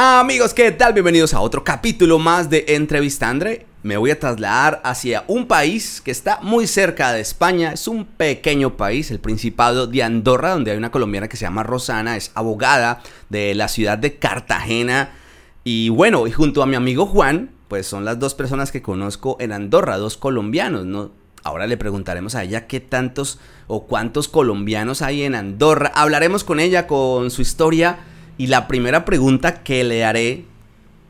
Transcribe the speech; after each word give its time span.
Amigos, 0.00 0.54
¿qué 0.54 0.70
tal? 0.70 0.92
Bienvenidos 0.92 1.34
a 1.34 1.40
otro 1.40 1.64
capítulo 1.64 2.20
más 2.20 2.48
de 2.48 2.66
Entrevista 2.68 3.28
Andre. 3.28 3.66
Me 3.82 3.96
voy 3.96 4.12
a 4.12 4.20
trasladar 4.20 4.80
hacia 4.84 5.24
un 5.26 5.48
país 5.48 6.00
que 6.00 6.12
está 6.12 6.38
muy 6.40 6.68
cerca 6.68 7.12
de 7.12 7.20
España. 7.20 7.72
Es 7.72 7.88
un 7.88 8.04
pequeño 8.04 8.76
país, 8.76 9.10
el 9.10 9.18
Principado 9.18 9.88
de 9.88 10.04
Andorra, 10.04 10.50
donde 10.50 10.70
hay 10.70 10.76
una 10.76 10.92
colombiana 10.92 11.26
que 11.26 11.36
se 11.36 11.46
llama 11.46 11.64
Rosana, 11.64 12.16
es 12.16 12.30
abogada 12.36 13.02
de 13.28 13.56
la 13.56 13.66
ciudad 13.66 13.98
de 13.98 14.20
Cartagena. 14.20 15.16
Y 15.64 15.88
bueno, 15.88 16.28
y 16.28 16.30
junto 16.30 16.62
a 16.62 16.66
mi 16.66 16.76
amigo 16.76 17.04
Juan, 17.04 17.50
pues 17.66 17.88
son 17.88 18.04
las 18.04 18.20
dos 18.20 18.36
personas 18.36 18.70
que 18.70 18.82
conozco 18.82 19.36
en 19.40 19.50
Andorra, 19.50 19.96
dos 19.96 20.16
colombianos, 20.16 20.86
¿no? 20.86 21.10
Ahora 21.42 21.66
le 21.66 21.76
preguntaremos 21.76 22.36
a 22.36 22.44
ella 22.44 22.68
qué 22.68 22.78
tantos 22.78 23.40
o 23.66 23.88
cuántos 23.88 24.28
colombianos 24.28 25.02
hay 25.02 25.24
en 25.24 25.34
Andorra. 25.34 25.90
Hablaremos 25.92 26.44
con 26.44 26.60
ella, 26.60 26.86
con 26.86 27.32
su 27.32 27.42
historia 27.42 27.98
y 28.38 28.46
la 28.46 28.68
primera 28.68 29.04
pregunta 29.04 29.64
que 29.64 29.82
le 29.82 30.04
haré 30.04 30.44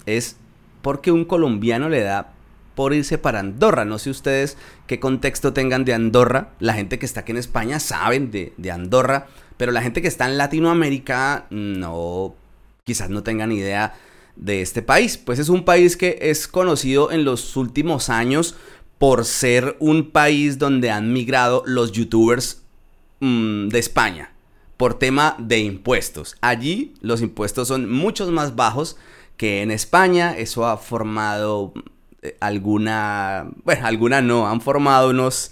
es, 0.07 0.37
¿por 0.81 1.03
qué 1.03 1.13
un 1.13 1.27
colombiano 1.27 1.91
le 1.91 2.01
da 2.01 2.33
por 2.75 2.95
irse 2.95 3.19
para 3.19 3.41
Andorra? 3.41 3.85
No 3.85 3.99
sé 3.99 4.09
ustedes 4.09 4.57
qué 4.87 4.99
contexto 4.99 5.53
tengan 5.53 5.85
de 5.85 5.93
Andorra. 5.93 6.53
La 6.59 6.73
gente 6.73 6.99
que 6.99 7.05
está 7.05 7.21
aquí 7.21 7.33
en 7.33 7.39
España 7.39 7.81
saben 7.81 8.31
de, 8.31 8.71
Andorra, 8.73 9.27
pero 9.59 9.73
la 9.73 9.83
gente 9.83 10.01
que 10.01 10.09
está 10.09 10.25
en 10.25 10.39
Latinoamérica 10.39 11.47
no, 11.51 12.35
quizás 12.85 13.11
no 13.11 13.23
tengan 13.23 13.53
idea 13.53 13.95
de 14.37 14.63
este 14.63 14.81
país. 14.81 15.19
Pues 15.19 15.39
es 15.39 15.51
un 15.51 15.67
país 15.67 15.99
que 15.99 16.19
es 16.23 16.49
conocido 16.49 17.13
en 17.13 17.25
los 17.25 17.57
últimos 17.59 18.09
años 18.09 18.57
por 18.97 19.27
ser 19.27 19.77
un 19.81 20.13
país 20.13 20.59
donde 20.59 20.91
han 20.91 21.13
migrado 21.13 21.63
los 21.67 21.93
youtubers 21.93 22.63
mmm, 23.21 23.69
de 23.69 23.79
España 23.79 24.33
por 24.79 24.95
tema 24.95 25.35
de 25.39 25.59
impuestos. 25.59 26.37
Allí 26.41 26.95
los 27.03 27.21
impuestos 27.21 27.69
son 27.69 27.91
muchos 27.91 28.31
más 28.31 28.57
bajos 28.57 28.97
que 29.37 29.61
en 29.61 29.71
España. 29.71 30.39
Eso 30.39 30.67
ha 30.67 30.79
formado 30.79 31.75
eh, 32.23 32.37
alguna, 32.41 33.51
bueno, 33.65 33.87
alguna 33.87 34.23
no, 34.23 34.49
han 34.49 34.61
formado 34.61 35.11
unos, 35.11 35.51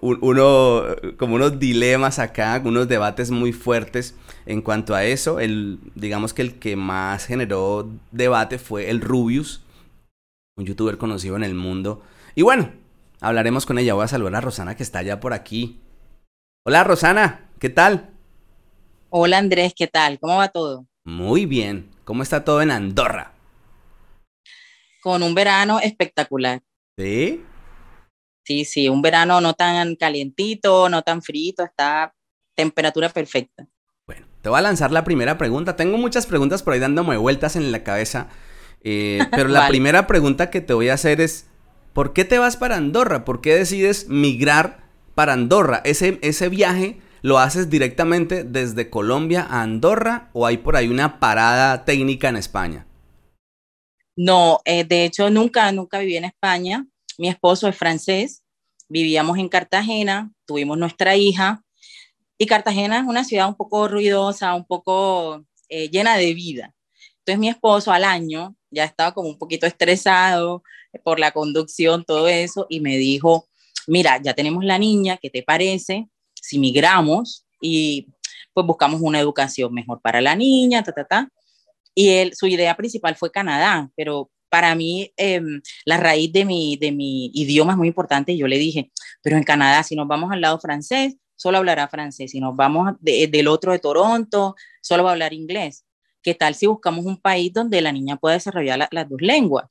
uno, 0.00 0.84
como 1.18 1.34
unos 1.34 1.58
dilemas 1.58 2.20
acá, 2.20 2.62
unos 2.64 2.88
debates 2.88 3.32
muy 3.32 3.52
fuertes 3.52 4.14
en 4.46 4.62
cuanto 4.62 4.94
a 4.94 5.04
eso. 5.04 5.40
El, 5.40 5.80
digamos 5.96 6.32
que 6.32 6.42
el 6.42 6.60
que 6.60 6.76
más 6.76 7.26
generó 7.26 7.90
debate 8.12 8.58
fue 8.58 8.90
el 8.90 9.00
Rubius, 9.00 9.64
un 10.56 10.66
youtuber 10.66 10.98
conocido 10.98 11.34
en 11.34 11.42
el 11.42 11.54
mundo. 11.54 12.02
Y 12.36 12.42
bueno, 12.42 12.70
hablaremos 13.20 13.66
con 13.66 13.78
ella. 13.78 13.94
Voy 13.94 14.04
a 14.04 14.08
saludar 14.08 14.36
a 14.36 14.40
Rosana 14.40 14.76
que 14.76 14.84
está 14.84 15.00
allá 15.00 15.18
por 15.18 15.32
aquí. 15.32 15.80
Hola 16.64 16.84
Rosana, 16.84 17.48
¿qué 17.58 17.70
tal? 17.70 18.11
Hola 19.14 19.36
Andrés, 19.36 19.74
¿qué 19.76 19.88
tal? 19.88 20.18
¿Cómo 20.18 20.38
va 20.38 20.48
todo? 20.48 20.86
Muy 21.04 21.46
bien. 21.46 21.90
¿Cómo 22.04 22.24
está 22.24 22.44
todo 22.44 22.60
en 22.62 22.70
Andorra? 22.72 23.34
Con 25.02 25.22
un 25.22 25.34
verano 25.34 25.80
espectacular. 25.80 26.62
¿Sí? 26.96 27.44
Sí, 28.44 28.64
sí, 28.64 28.88
un 28.88 29.02
verano 29.02 29.40
no 29.40 29.54
tan 29.54 29.96
calientito, 29.96 30.88
no 30.88 31.02
tan 31.02 31.22
frito, 31.22 31.62
está 31.64 32.14
temperatura 32.54 33.08
perfecta. 33.10 33.66
Bueno, 34.06 34.26
te 34.42 34.48
voy 34.48 34.58
a 34.58 34.62
lanzar 34.62 34.90
la 34.92 35.04
primera 35.04 35.38
pregunta. 35.38 35.76
Tengo 35.76 35.98
muchas 35.98 36.26
preguntas 36.26 36.62
por 36.62 36.74
ahí 36.74 36.80
dándome 36.80 37.16
vueltas 37.16 37.56
en 37.56 37.70
la 37.72 37.84
cabeza, 37.84 38.28
eh, 38.82 39.20
pero 39.34 39.48
la 39.48 39.60
vale. 39.60 39.70
primera 39.70 40.06
pregunta 40.06 40.50
que 40.50 40.60
te 40.60 40.74
voy 40.74 40.88
a 40.88 40.94
hacer 40.94 41.20
es, 41.20 41.46
¿por 41.92 42.12
qué 42.12 42.24
te 42.24 42.38
vas 42.38 42.56
para 42.56 42.76
Andorra? 42.76 43.24
¿Por 43.24 43.40
qué 43.40 43.54
decides 43.54 44.08
migrar 44.08 44.84
para 45.14 45.34
Andorra? 45.34 45.80
Ese, 45.84 46.18
ese 46.22 46.48
viaje 46.48 47.00
¿Lo 47.24 47.38
haces 47.38 47.70
directamente 47.70 48.42
desde 48.42 48.90
Colombia 48.90 49.46
a 49.48 49.62
Andorra 49.62 50.28
o 50.32 50.44
hay 50.44 50.56
por 50.56 50.74
ahí 50.74 50.88
una 50.88 51.20
parada 51.20 51.84
técnica 51.84 52.28
en 52.28 52.36
España? 52.36 52.84
No, 54.16 54.60
eh, 54.64 54.82
de 54.82 55.04
hecho 55.04 55.30
nunca, 55.30 55.70
nunca 55.70 56.00
viví 56.00 56.16
en 56.16 56.24
España. 56.24 56.84
Mi 57.18 57.28
esposo 57.28 57.68
es 57.68 57.76
francés, 57.76 58.42
vivíamos 58.88 59.38
en 59.38 59.48
Cartagena, 59.48 60.32
tuvimos 60.46 60.76
nuestra 60.76 61.14
hija 61.16 61.62
y 62.38 62.46
Cartagena 62.46 62.98
es 62.98 63.04
una 63.06 63.22
ciudad 63.22 63.46
un 63.46 63.54
poco 63.54 63.86
ruidosa, 63.86 64.54
un 64.54 64.66
poco 64.66 65.44
eh, 65.68 65.88
llena 65.90 66.16
de 66.16 66.34
vida. 66.34 66.74
Entonces 67.18 67.38
mi 67.38 67.48
esposo 67.48 67.92
al 67.92 68.02
año 68.02 68.56
ya 68.68 68.82
estaba 68.82 69.14
como 69.14 69.28
un 69.28 69.38
poquito 69.38 69.64
estresado 69.64 70.64
por 71.04 71.20
la 71.20 71.30
conducción, 71.30 72.04
todo 72.04 72.26
eso, 72.26 72.66
y 72.68 72.80
me 72.80 72.96
dijo, 72.96 73.46
mira, 73.86 74.20
ya 74.20 74.34
tenemos 74.34 74.64
la 74.64 74.78
niña, 74.78 75.18
¿qué 75.22 75.30
te 75.30 75.44
parece? 75.44 76.08
Si 76.42 76.58
migramos 76.58 77.46
y 77.60 78.08
pues 78.52 78.66
buscamos 78.66 79.00
una 79.00 79.20
educación 79.20 79.72
mejor 79.72 80.00
para 80.02 80.20
la 80.20 80.34
niña, 80.34 80.82
ta, 80.82 80.92
ta, 80.92 81.04
ta. 81.04 81.28
Y 81.94 82.08
él, 82.10 82.34
su 82.34 82.46
idea 82.46 82.76
principal 82.76 83.16
fue 83.16 83.30
Canadá, 83.30 83.90
pero 83.96 84.30
para 84.50 84.74
mí 84.74 85.12
eh, 85.16 85.40
la 85.84 85.96
raíz 85.96 86.32
de 86.32 86.44
mi, 86.44 86.76
de 86.76 86.92
mi 86.92 87.30
idioma 87.32 87.72
es 87.72 87.78
muy 87.78 87.88
importante. 87.88 88.32
Y 88.32 88.38
yo 88.38 88.48
le 88.48 88.58
dije, 88.58 88.90
pero 89.22 89.36
en 89.36 89.44
Canadá, 89.44 89.82
si 89.82 89.94
nos 89.96 90.08
vamos 90.08 90.30
al 90.32 90.40
lado 90.40 90.58
francés, 90.58 91.16
solo 91.36 91.58
hablará 91.58 91.88
francés. 91.88 92.32
Si 92.32 92.40
nos 92.40 92.54
vamos 92.54 92.92
de, 93.00 93.28
del 93.28 93.48
otro 93.48 93.72
de 93.72 93.78
Toronto, 93.78 94.54
solo 94.82 95.04
va 95.04 95.10
a 95.10 95.12
hablar 95.12 95.32
inglés. 95.32 95.84
¿Qué 96.22 96.34
tal 96.34 96.54
si 96.54 96.66
buscamos 96.66 97.06
un 97.06 97.20
país 97.20 97.52
donde 97.52 97.80
la 97.80 97.92
niña 97.92 98.16
pueda 98.16 98.34
desarrollar 98.34 98.78
la, 98.78 98.88
las 98.90 99.08
dos 99.08 99.20
lenguas? 99.20 99.66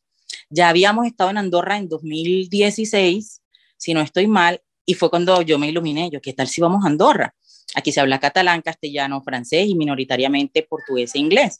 Ya 0.49 0.69
habíamos 0.69 1.05
estado 1.05 1.29
en 1.29 1.37
Andorra 1.37 1.77
en 1.77 1.87
2016, 1.87 3.41
si 3.77 3.93
no 3.93 4.01
estoy 4.01 4.27
mal, 4.27 4.61
y 4.85 4.93
fue 4.93 5.09
cuando 5.09 5.41
yo 5.41 5.59
me 5.59 5.67
iluminé, 5.67 6.09
yo, 6.09 6.21
¿qué 6.21 6.33
tal 6.33 6.47
si 6.47 6.61
vamos 6.61 6.83
a 6.83 6.87
Andorra? 6.87 7.33
Aquí 7.75 7.91
se 7.91 8.01
habla 8.01 8.19
catalán, 8.19 8.61
castellano, 8.61 9.21
francés 9.21 9.67
y 9.67 9.75
minoritariamente 9.75 10.63
portugués 10.63 11.15
e 11.15 11.19
inglés. 11.19 11.59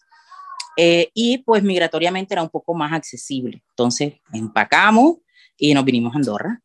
Eh, 0.78 1.10
y 1.14 1.40
pues 1.40 1.64
migratoriamente 1.64 2.34
era 2.34 2.44
un 2.44 2.50
poco 2.50 2.74
más 2.74 2.94
accesible. 2.94 3.64
Entonces 3.70 4.16
empacamos 4.34 5.18
y 5.58 5.74
nos 5.74 5.86
vinimos 5.86 6.14
a 6.14 6.18
Andorra. 6.18 6.62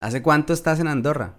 ¿Hace 0.00 0.22
cuánto 0.22 0.52
estás 0.52 0.80
en 0.80 0.88
Andorra? 0.88 1.38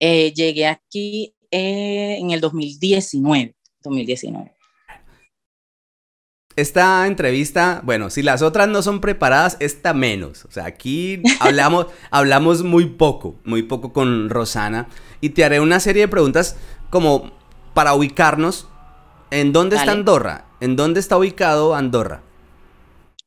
Eh, 0.00 0.32
llegué 0.32 0.66
aquí 0.66 1.34
eh, 1.50 2.16
en 2.18 2.30
el 2.30 2.40
2019. 2.40 3.54
2019 3.82 4.61
esta 6.56 7.06
entrevista, 7.06 7.80
bueno, 7.84 8.10
si 8.10 8.22
las 8.22 8.42
otras 8.42 8.68
no 8.68 8.82
son 8.82 9.00
preparadas, 9.00 9.56
esta 9.60 9.94
menos. 9.94 10.44
O 10.44 10.50
sea, 10.50 10.66
aquí 10.66 11.22
hablamos, 11.40 11.86
hablamos 12.10 12.62
muy 12.62 12.86
poco, 12.86 13.36
muy 13.44 13.62
poco 13.62 13.92
con 13.92 14.28
Rosana. 14.28 14.88
Y 15.20 15.30
te 15.30 15.44
haré 15.44 15.60
una 15.60 15.80
serie 15.80 16.02
de 16.02 16.08
preguntas 16.08 16.56
como 16.90 17.32
para 17.74 17.94
ubicarnos. 17.94 18.68
¿En 19.30 19.52
dónde 19.52 19.76
Dale. 19.76 19.90
está 19.90 19.98
Andorra? 19.98 20.44
¿En 20.60 20.76
dónde 20.76 21.00
está 21.00 21.16
ubicado 21.16 21.74
Andorra? 21.74 22.22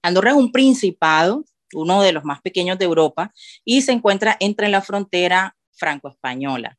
Andorra 0.03 0.31
es 0.31 0.37
un 0.37 0.51
principado, 0.51 1.43
uno 1.73 2.03
de 2.03 2.11
los 2.11 2.23
más 2.23 2.41
pequeños 2.41 2.77
de 2.77 2.85
Europa, 2.85 3.33
y 3.63 3.81
se 3.81 3.91
encuentra 3.91 4.37
entre 4.39 4.69
la 4.69 4.81
frontera 4.81 5.55
franco-española. 5.71 6.77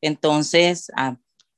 Entonces, 0.00 0.90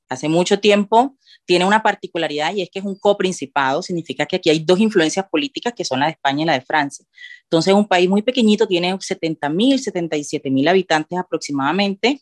hace 0.09 0.29
mucho 0.29 0.59
tiempo 0.59 1.15
tiene 1.45 1.65
una 1.65 1.83
particularidad 1.83 2.53
y 2.55 2.61
es 2.61 2.69
que 2.69 2.79
es 2.79 2.85
un 2.85 2.95
coprincipado, 2.95 3.81
significa 3.81 4.25
que 4.25 4.37
aquí 4.37 4.49
hay 4.49 4.59
dos 4.59 4.79
influencias 4.79 5.27
políticas 5.29 5.73
que 5.73 5.85
son 5.85 5.99
la 5.99 6.07
de 6.07 6.13
España 6.13 6.43
y 6.43 6.45
la 6.45 6.53
de 6.53 6.61
Francia. 6.61 7.05
Entonces, 7.43 7.73
un 7.73 7.87
país 7.87 8.09
muy 8.09 8.23
pequeñito, 8.23 8.67
tiene 8.67 8.97
70 8.99 9.49
mil, 9.49 9.79
77 9.79 10.49
mil 10.49 10.67
habitantes 10.67 11.17
aproximadamente, 11.17 12.21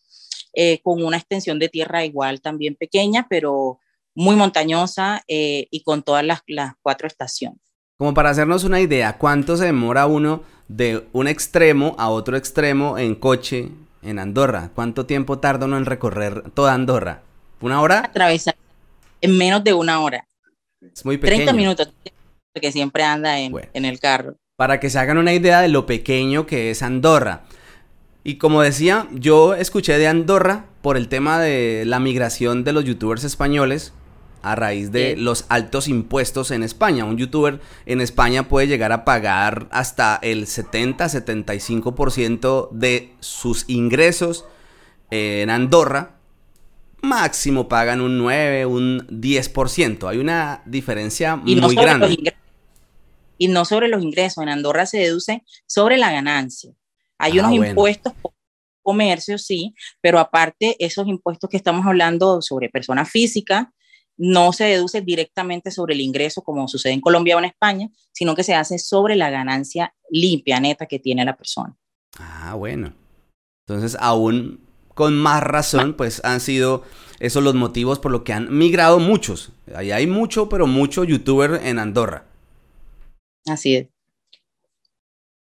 eh, 0.54 0.80
con 0.84 1.04
una 1.04 1.18
extensión 1.18 1.58
de 1.58 1.70
tierra 1.70 2.06
igual 2.06 2.42
también 2.42 2.76
pequeña, 2.76 3.28
pero 3.30 3.80
muy 4.14 4.36
montañosa 4.36 5.24
eh, 5.28 5.68
y 5.72 5.84
con 5.84 6.04
todas 6.04 6.24
las, 6.24 6.42
las 6.48 6.74
cuatro 6.82 7.08
estaciones. 7.08 7.60
Como 7.98 8.14
para 8.14 8.32
hacernos 8.32 8.64
una 8.64 8.82
idea, 8.82 9.18
¿cuánto 9.18 9.56
se 9.56 9.66
demora 9.66 10.06
uno 10.06 10.44
de 10.68 11.08
un 11.14 11.28
extremo 11.28 11.96
a 11.98 12.10
otro 12.10 12.36
extremo 12.36 12.98
en 12.98 13.16
coche 13.16 13.70
en 14.02 14.20
Andorra? 14.20 14.72
¿Cuánto 14.76 15.06
tiempo 15.06 15.40
tarda 15.40 15.66
uno 15.66 15.78
en 15.78 15.86
recorrer 15.86 16.52
toda 16.52 16.74
Andorra? 16.74 17.24
¿Una 17.64 17.82
hora? 17.82 18.00
Atravesar 18.00 18.56
en 19.22 19.38
menos 19.38 19.64
de 19.64 19.72
una 19.74 20.02
hora. 20.02 20.28
Es 20.82 21.06
muy 21.06 21.18
pequeño. 21.18 21.46
30 21.46 21.54
minutos, 21.54 21.94
que 22.54 22.72
siempre 22.74 23.04
anda 23.04 23.40
en, 23.40 23.54
bueno, 23.54 23.70
en 23.74 23.86
el 23.86 24.02
carro. 24.02 24.36
Para 24.58 24.82
que 24.82 24.90
se 24.90 25.00
hagan 25.00 25.18
una 25.18 25.32
idea 25.32 25.62
de 25.62 25.70
lo 25.70 25.86
pequeño 25.86 26.46
que 26.46 26.72
es 26.72 26.84
Andorra. 26.84 27.44
Y 28.26 28.36
como 28.36 28.62
decía, 28.62 29.08
yo 29.14 29.54
escuché 29.54 29.98
de 29.98 30.10
Andorra 30.10 30.66
por 30.82 30.98
el 30.98 31.08
tema 31.08 31.40
de 31.40 31.86
la 31.86 32.02
migración 32.02 32.66
de 32.66 32.74
los 32.74 32.84
youtubers 32.84 33.24
españoles 33.24 33.94
a 34.42 34.56
raíz 34.56 34.92
de 34.92 35.16
los 35.16 35.46
altos 35.48 35.88
impuestos 35.88 36.52
en 36.52 36.64
España. 36.64 37.06
Un 37.06 37.18
youtuber 37.18 37.62
en 37.86 38.02
España 38.02 38.50
puede 38.50 38.68
llegar 38.68 38.92
a 38.92 39.06
pagar 39.06 39.70
hasta 39.72 40.20
el 40.22 40.48
70-75% 40.48 42.72
de 42.72 43.14
sus 43.22 43.64
ingresos 43.70 44.44
en 45.12 45.50
Andorra 45.50 46.18
máximo 47.04 47.68
pagan 47.68 48.02
un 48.02 48.18
9, 48.18 48.66
un 48.66 49.08
10%. 49.08 50.10
Hay 50.10 50.18
una 50.18 50.64
diferencia 50.66 51.40
y 51.46 51.56
muy 51.56 51.76
no 51.76 51.82
grande. 51.82 52.34
Y 53.38 53.48
no 53.50 53.66
sobre 53.66 53.90
los 53.90 54.02
ingresos. 54.02 54.42
En 54.42 54.50
Andorra 54.50 54.86
se 54.86 55.00
deduce 55.00 55.44
sobre 55.68 55.98
la 55.98 56.12
ganancia. 56.12 56.72
Hay 57.20 57.38
ah, 57.38 57.42
unos 57.42 57.58
bueno. 57.58 57.68
impuestos 57.68 58.14
por 58.22 58.34
comercio, 58.82 59.38
sí, 59.38 59.74
pero 60.02 60.20
aparte 60.20 60.76
esos 60.80 61.08
impuestos 61.08 61.50
que 61.50 61.58
estamos 61.58 61.86
hablando 61.86 62.42
sobre 62.42 62.70
personas 62.70 63.10
físicas 63.10 63.68
no 64.18 64.54
se 64.54 64.66
deduce 64.66 65.02
directamente 65.02 65.72
sobre 65.72 65.96
el 65.96 66.02
ingreso 66.02 66.44
como 66.44 66.68
sucede 66.68 66.94
en 66.94 67.02
Colombia 67.02 67.36
o 67.36 67.40
en 67.40 67.46
España, 67.46 67.90
sino 68.12 68.36
que 68.36 68.44
se 68.44 68.54
hace 68.54 68.78
sobre 68.78 69.16
la 69.16 69.30
ganancia 69.30 69.94
limpia, 70.10 70.60
neta 70.60 70.86
que 70.86 71.00
tiene 71.00 71.26
la 71.26 71.36
persona. 71.36 71.76
Ah, 72.20 72.54
bueno. 72.56 72.94
Entonces, 73.66 73.98
aún 74.00 74.63
con 74.94 75.18
más 75.18 75.44
razón, 75.44 75.94
pues 75.94 76.24
han 76.24 76.40
sido 76.40 76.84
esos 77.20 77.44
los 77.44 77.56
motivos 77.56 78.00
por 78.00 78.12
los 78.12 78.24
que 78.24 78.34
han 78.34 78.56
migrado 78.56 79.00
muchos. 79.00 79.52
Ahí 79.76 79.92
hay 79.92 80.08
mucho, 80.08 80.50
pero 80.50 80.68
mucho 80.68 81.04
youtuber 81.04 81.62
en 81.64 81.80
Andorra. 81.80 82.26
Así 83.48 83.76
es. 83.76 83.88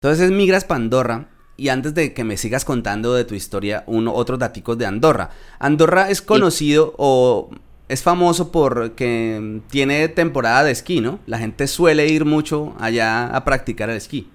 Entonces 0.01 0.31
migras 0.31 0.65
para 0.65 0.81
Andorra 0.81 1.31
y 1.57 1.69
antes 1.69 1.95
de 1.95 2.13
que 2.13 2.25
me 2.25 2.37
sigas 2.37 2.65
contando 2.65 3.15
de 3.15 3.25
tu 3.25 3.35
historia, 3.35 3.85
uno, 3.87 4.15
otros 4.15 4.39
datos 4.39 4.79
de 4.79 4.87
Andorra. 4.87 5.31
Andorra 5.59 6.11
es 6.11 6.21
conocido 6.23 6.95
o 6.99 7.51
es 7.89 8.03
famoso 8.03 8.53
porque 8.53 9.63
tiene 9.71 10.09
temporada 10.09 10.65
de 10.65 10.73
esquí, 10.73 11.01
¿no? 11.01 11.21
La 11.27 11.39
gente 11.39 11.67
suele 11.67 12.09
ir 12.09 12.25
mucho 12.25 12.75
allá 12.79 13.27
a 13.27 13.45
practicar 13.45 13.91
el 13.91 13.97
esquí. 13.97 14.29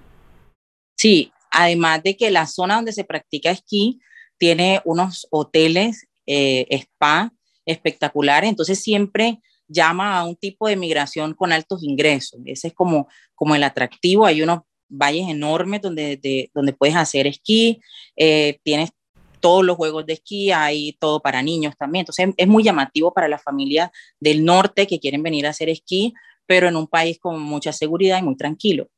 Sí, 0.96 1.32
además 1.50 2.02
de 2.02 2.16
que 2.16 2.30
la 2.30 2.46
zona 2.46 2.76
donde 2.76 2.92
se 2.92 3.04
practica 3.04 3.50
esquí 3.50 4.00
tiene 4.42 4.80
unos 4.84 5.28
hoteles, 5.30 6.08
eh, 6.26 6.66
spa 6.70 7.32
espectaculares, 7.64 8.50
entonces 8.50 8.82
siempre 8.82 9.38
llama 9.68 10.18
a 10.18 10.24
un 10.24 10.34
tipo 10.34 10.66
de 10.66 10.74
migración 10.74 11.34
con 11.34 11.52
altos 11.52 11.84
ingresos. 11.84 12.40
Ese 12.44 12.66
es 12.66 12.74
como, 12.74 13.06
como 13.36 13.54
el 13.54 13.62
atractivo. 13.62 14.26
Hay 14.26 14.42
unos 14.42 14.62
valles 14.88 15.28
enormes 15.28 15.80
donde, 15.80 16.50
donde 16.52 16.72
puedes 16.72 16.96
hacer 16.96 17.28
esquí, 17.28 17.80
eh, 18.16 18.58
tienes 18.64 18.90
todos 19.38 19.64
los 19.64 19.76
juegos 19.76 20.06
de 20.06 20.14
esquí, 20.14 20.50
hay 20.50 20.94
todo 20.98 21.20
para 21.20 21.40
niños 21.40 21.76
también. 21.78 22.00
Entonces 22.00 22.34
es 22.36 22.48
muy 22.48 22.64
llamativo 22.64 23.14
para 23.14 23.28
las 23.28 23.44
familias 23.44 23.92
del 24.18 24.44
norte 24.44 24.88
que 24.88 24.98
quieren 24.98 25.22
venir 25.22 25.46
a 25.46 25.50
hacer 25.50 25.68
esquí, 25.68 26.14
pero 26.46 26.66
en 26.66 26.74
un 26.74 26.88
país 26.88 27.20
con 27.20 27.40
mucha 27.40 27.72
seguridad 27.72 28.18
y 28.18 28.22
muy 28.22 28.36
tranquilo. 28.36 28.88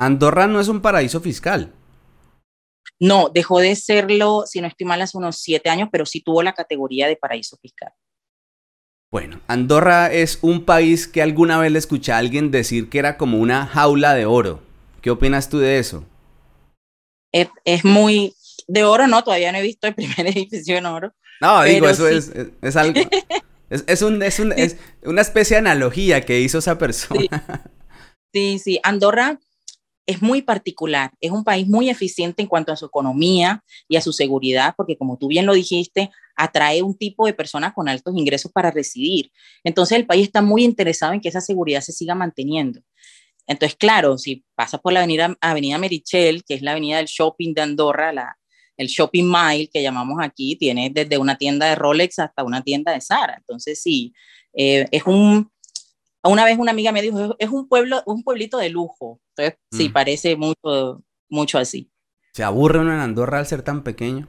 Andorra 0.00 0.48
no 0.48 0.58
es 0.58 0.66
un 0.66 0.82
paraíso 0.82 1.20
fiscal. 1.20 1.72
No, 3.00 3.30
dejó 3.32 3.60
de 3.60 3.76
serlo, 3.76 4.44
si 4.46 4.60
no 4.60 4.66
estoy 4.66 4.86
mal, 4.86 5.00
hace 5.00 5.16
unos 5.16 5.36
siete 5.40 5.70
años, 5.70 5.88
pero 5.92 6.04
sí 6.04 6.20
tuvo 6.20 6.42
la 6.42 6.52
categoría 6.52 7.06
de 7.06 7.16
paraíso 7.16 7.56
fiscal. 7.58 7.92
Bueno, 9.10 9.40
Andorra 9.46 10.12
es 10.12 10.38
un 10.42 10.64
país 10.64 11.08
que 11.08 11.22
alguna 11.22 11.58
vez 11.58 11.72
le 11.72 11.78
escuché 11.78 12.12
a 12.12 12.18
alguien 12.18 12.50
decir 12.50 12.90
que 12.90 12.98
era 12.98 13.16
como 13.16 13.38
una 13.38 13.66
jaula 13.66 14.14
de 14.14 14.26
oro. 14.26 14.60
¿Qué 15.00 15.10
opinas 15.10 15.48
tú 15.48 15.58
de 15.58 15.78
eso? 15.78 16.04
Es, 17.32 17.84
muy 17.84 18.34
de 18.66 18.84
oro, 18.84 19.06
no, 19.06 19.22
todavía 19.22 19.52
no 19.52 19.58
he 19.58 19.62
visto 19.62 19.86
el 19.86 19.94
primer 19.94 20.20
edificio 20.26 20.76
en 20.76 20.86
oro. 20.86 21.14
No, 21.40 21.62
digo, 21.62 21.88
eso 21.88 22.08
es, 22.08 22.32
es, 22.60 22.76
algo. 22.76 23.00
Es, 23.70 24.00
un, 24.00 24.22
es, 24.22 24.40
un, 24.40 24.52
es 24.52 24.78
una 25.02 25.20
especie 25.20 25.56
de 25.56 25.58
analogía 25.58 26.22
que 26.22 26.40
hizo 26.40 26.56
esa 26.56 26.78
persona. 26.78 27.44
Sí, 28.32 28.58
sí, 28.58 28.80
Andorra 28.82 29.38
es 30.08 30.22
muy 30.22 30.40
particular, 30.40 31.12
es 31.20 31.30
un 31.30 31.44
país 31.44 31.68
muy 31.68 31.90
eficiente 31.90 32.40
en 32.40 32.48
cuanto 32.48 32.72
a 32.72 32.76
su 32.76 32.86
economía 32.86 33.62
y 33.86 33.96
a 33.96 34.00
su 34.00 34.14
seguridad, 34.14 34.72
porque 34.74 34.96
como 34.96 35.18
tú 35.18 35.28
bien 35.28 35.44
lo 35.44 35.52
dijiste, 35.52 36.10
atrae 36.34 36.80
un 36.82 36.96
tipo 36.96 37.26
de 37.26 37.34
personas 37.34 37.74
con 37.74 37.90
altos 37.90 38.16
ingresos 38.16 38.50
para 38.50 38.70
residir. 38.70 39.30
Entonces 39.64 39.98
el 39.98 40.06
país 40.06 40.28
está 40.28 40.40
muy 40.40 40.64
interesado 40.64 41.12
en 41.12 41.20
que 41.20 41.28
esa 41.28 41.42
seguridad 41.42 41.82
se 41.82 41.92
siga 41.92 42.14
manteniendo. 42.14 42.80
Entonces, 43.46 43.76
claro, 43.76 44.16
si 44.16 44.46
pasas 44.54 44.80
por 44.80 44.94
la 44.94 45.00
avenida, 45.00 45.36
avenida 45.42 45.76
Merichel, 45.76 46.42
que 46.42 46.54
es 46.54 46.62
la 46.62 46.70
avenida 46.70 46.96
del 46.96 47.06
shopping 47.06 47.52
de 47.52 47.60
Andorra, 47.60 48.34
el 48.78 48.86
shopping 48.86 49.24
mile 49.24 49.68
que 49.70 49.82
llamamos 49.82 50.16
aquí, 50.22 50.56
tiene 50.56 50.88
desde 50.88 51.18
una 51.18 51.36
tienda 51.36 51.66
de 51.66 51.74
Rolex 51.74 52.18
hasta 52.18 52.44
una 52.44 52.62
tienda 52.62 52.92
de 52.92 53.02
Zara. 53.02 53.34
Entonces, 53.36 53.82
sí, 53.82 54.14
eh, 54.54 54.86
es 54.90 55.02
un, 55.04 55.50
una 56.28 56.44
vez 56.44 56.58
una 56.58 56.72
amiga 56.72 56.92
me 56.92 57.02
dijo, 57.02 57.36
es 57.38 57.48
un 57.50 57.68
pueblo, 57.68 58.02
un 58.06 58.22
pueblito 58.22 58.58
de 58.58 58.70
lujo. 58.70 59.20
Entonces, 59.36 59.58
sí, 59.70 59.88
mm. 59.88 59.92
parece 59.92 60.36
mucho, 60.36 61.02
mucho 61.28 61.58
así. 61.58 61.90
¿Se 62.32 62.44
aburre 62.44 62.80
uno 62.80 62.92
en 62.92 63.00
Andorra 63.00 63.38
al 63.38 63.46
ser 63.46 63.62
tan 63.62 63.82
pequeño? 63.82 64.28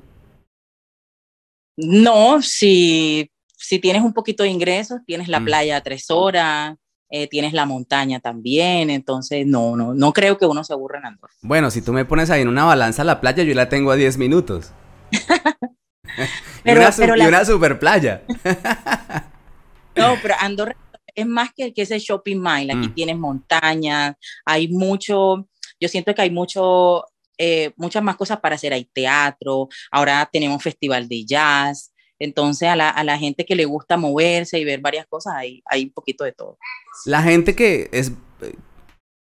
No, 1.78 2.42
si, 2.42 3.32
si 3.56 3.80
tienes 3.80 4.04
un 4.04 4.14
poquito 4.14 4.44
de 4.44 4.50
ingresos, 4.50 5.00
tienes 5.06 5.28
la 5.28 5.40
mm. 5.40 5.46
playa 5.46 5.78
a 5.78 5.82
tres 5.82 6.10
horas, 6.10 6.76
eh, 7.10 7.28
tienes 7.28 7.54
la 7.54 7.66
montaña 7.66 8.20
también, 8.20 8.90
entonces 8.90 9.48
no, 9.48 9.76
no, 9.76 9.94
no 9.94 10.14
creo 10.14 10.38
que 10.38 10.46
uno 10.46 10.64
se 10.64 10.74
aburra 10.74 11.00
en 11.00 11.06
Andorra. 11.06 11.34
Bueno, 11.42 11.72
si 11.72 11.82
tú 11.82 11.94
me 11.94 12.06
pones 12.06 12.30
ahí 12.30 12.42
en 12.42 12.50
una 12.50 12.66
balanza 12.66 13.04
la 13.04 13.22
playa, 13.22 13.44
yo 13.44 13.56
la 13.56 13.70
tengo 13.70 13.92
a 13.92 13.96
10 13.96 14.18
minutos. 14.18 14.74
pero, 16.64 16.82
y 17.18 17.26
una 17.26 17.46
super 17.46 17.80
playa. 17.80 18.24
no, 19.96 20.16
pero 20.22 20.36
Andorra 20.40 20.76
es 21.16 21.26
más 21.26 21.52
que, 21.56 21.74
que 21.74 21.84
ese 21.84 22.00
shopping 22.00 22.38
mile. 22.38 22.74
Aquí 22.74 22.90
mm. 22.90 22.94
tienes 22.94 23.18
montañas, 23.18 24.16
hay 24.46 24.68
mucho, 24.68 25.48
yo 25.80 25.88
siento 25.88 26.14
que 26.14 26.22
hay 26.22 26.32
mucho, 26.32 27.04
eh, 27.38 27.72
muchas 27.78 28.04
más 28.04 28.16
cosas 28.16 28.40
para 28.40 28.56
hacer. 28.56 28.74
Hay 28.74 28.86
teatro, 28.86 29.70
ahora 29.92 30.30
tenemos 30.32 30.62
festival 30.62 31.08
de 31.08 31.26
jazz. 31.26 31.94
Entonces, 32.20 32.68
a 32.68 32.76
la, 32.76 32.90
a 32.90 33.04
la 33.04 33.18
gente 33.18 33.46
que 33.46 33.56
le 33.56 33.66
gusta 33.66 33.96
moverse 33.96 34.60
y 34.60 34.66
ver 34.66 34.82
varias 34.82 35.08
cosas, 35.08 35.34
hay, 35.38 35.64
hay 35.66 35.84
un 35.84 35.92
poquito 35.92 36.26
de 36.26 36.34
todo. 36.34 36.58
La 37.06 37.24
gente 37.24 37.56
que 37.56 37.90
es, 37.94 38.12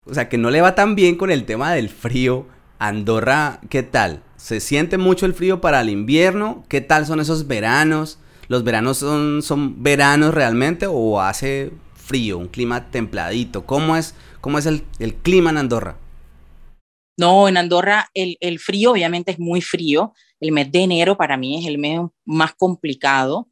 o 0.07 0.15
sea, 0.15 0.29
que 0.29 0.39
no 0.39 0.51
le 0.51 0.63
va 0.63 0.75
tan 0.75 0.95
bien 0.95 1.17
con 1.17 1.31
el 1.31 1.45
tema 1.45 1.73
del 1.73 1.91
frío, 1.91 2.47
Andorra, 2.79 3.61
¿qué 3.69 3.83
tal? 3.83 4.23
¿Se 4.37 4.61
siente 4.61 4.97
mucho 4.99 5.27
el 5.27 5.35
frío 5.35 5.61
para 5.61 5.81
el 5.81 5.91
invierno? 5.91 6.65
¿Qué 6.69 6.81
tal 6.81 7.07
son 7.07 7.21
esos 7.21 7.47
veranos? 7.47 8.19
¿Los 8.49 8.65
veranos 8.65 8.99
son, 8.99 9.43
son 9.43 9.83
veranos 9.83 10.35
realmente 10.35 10.87
o 10.89 11.21
hace 11.21 11.73
frío, 11.95 12.39
un 12.39 12.49
clima 12.49 12.91
templadito? 12.91 13.67
¿Cómo 13.67 13.97
es, 13.97 14.15
cómo 14.41 14.59
es 14.59 14.67
el, 14.67 14.83
clima 15.23 15.51
en 15.51 15.59
Andorra? 15.59 15.97
No, 17.19 17.49
en 17.49 17.57
Andorra 17.57 18.09
el, 18.15 18.37
el, 18.41 18.59
frío 18.59 18.93
obviamente 18.93 19.33
es 19.33 19.39
muy 19.39 19.61
frío. 19.61 20.13
El 20.39 20.53
mes 20.53 20.71
de 20.71 20.81
enero 20.81 21.17
para 21.17 21.37
mí 21.37 21.59
es 21.59 21.67
el 21.67 21.79
mes 21.79 22.01
más 22.25 22.55
complicado, 22.55 23.49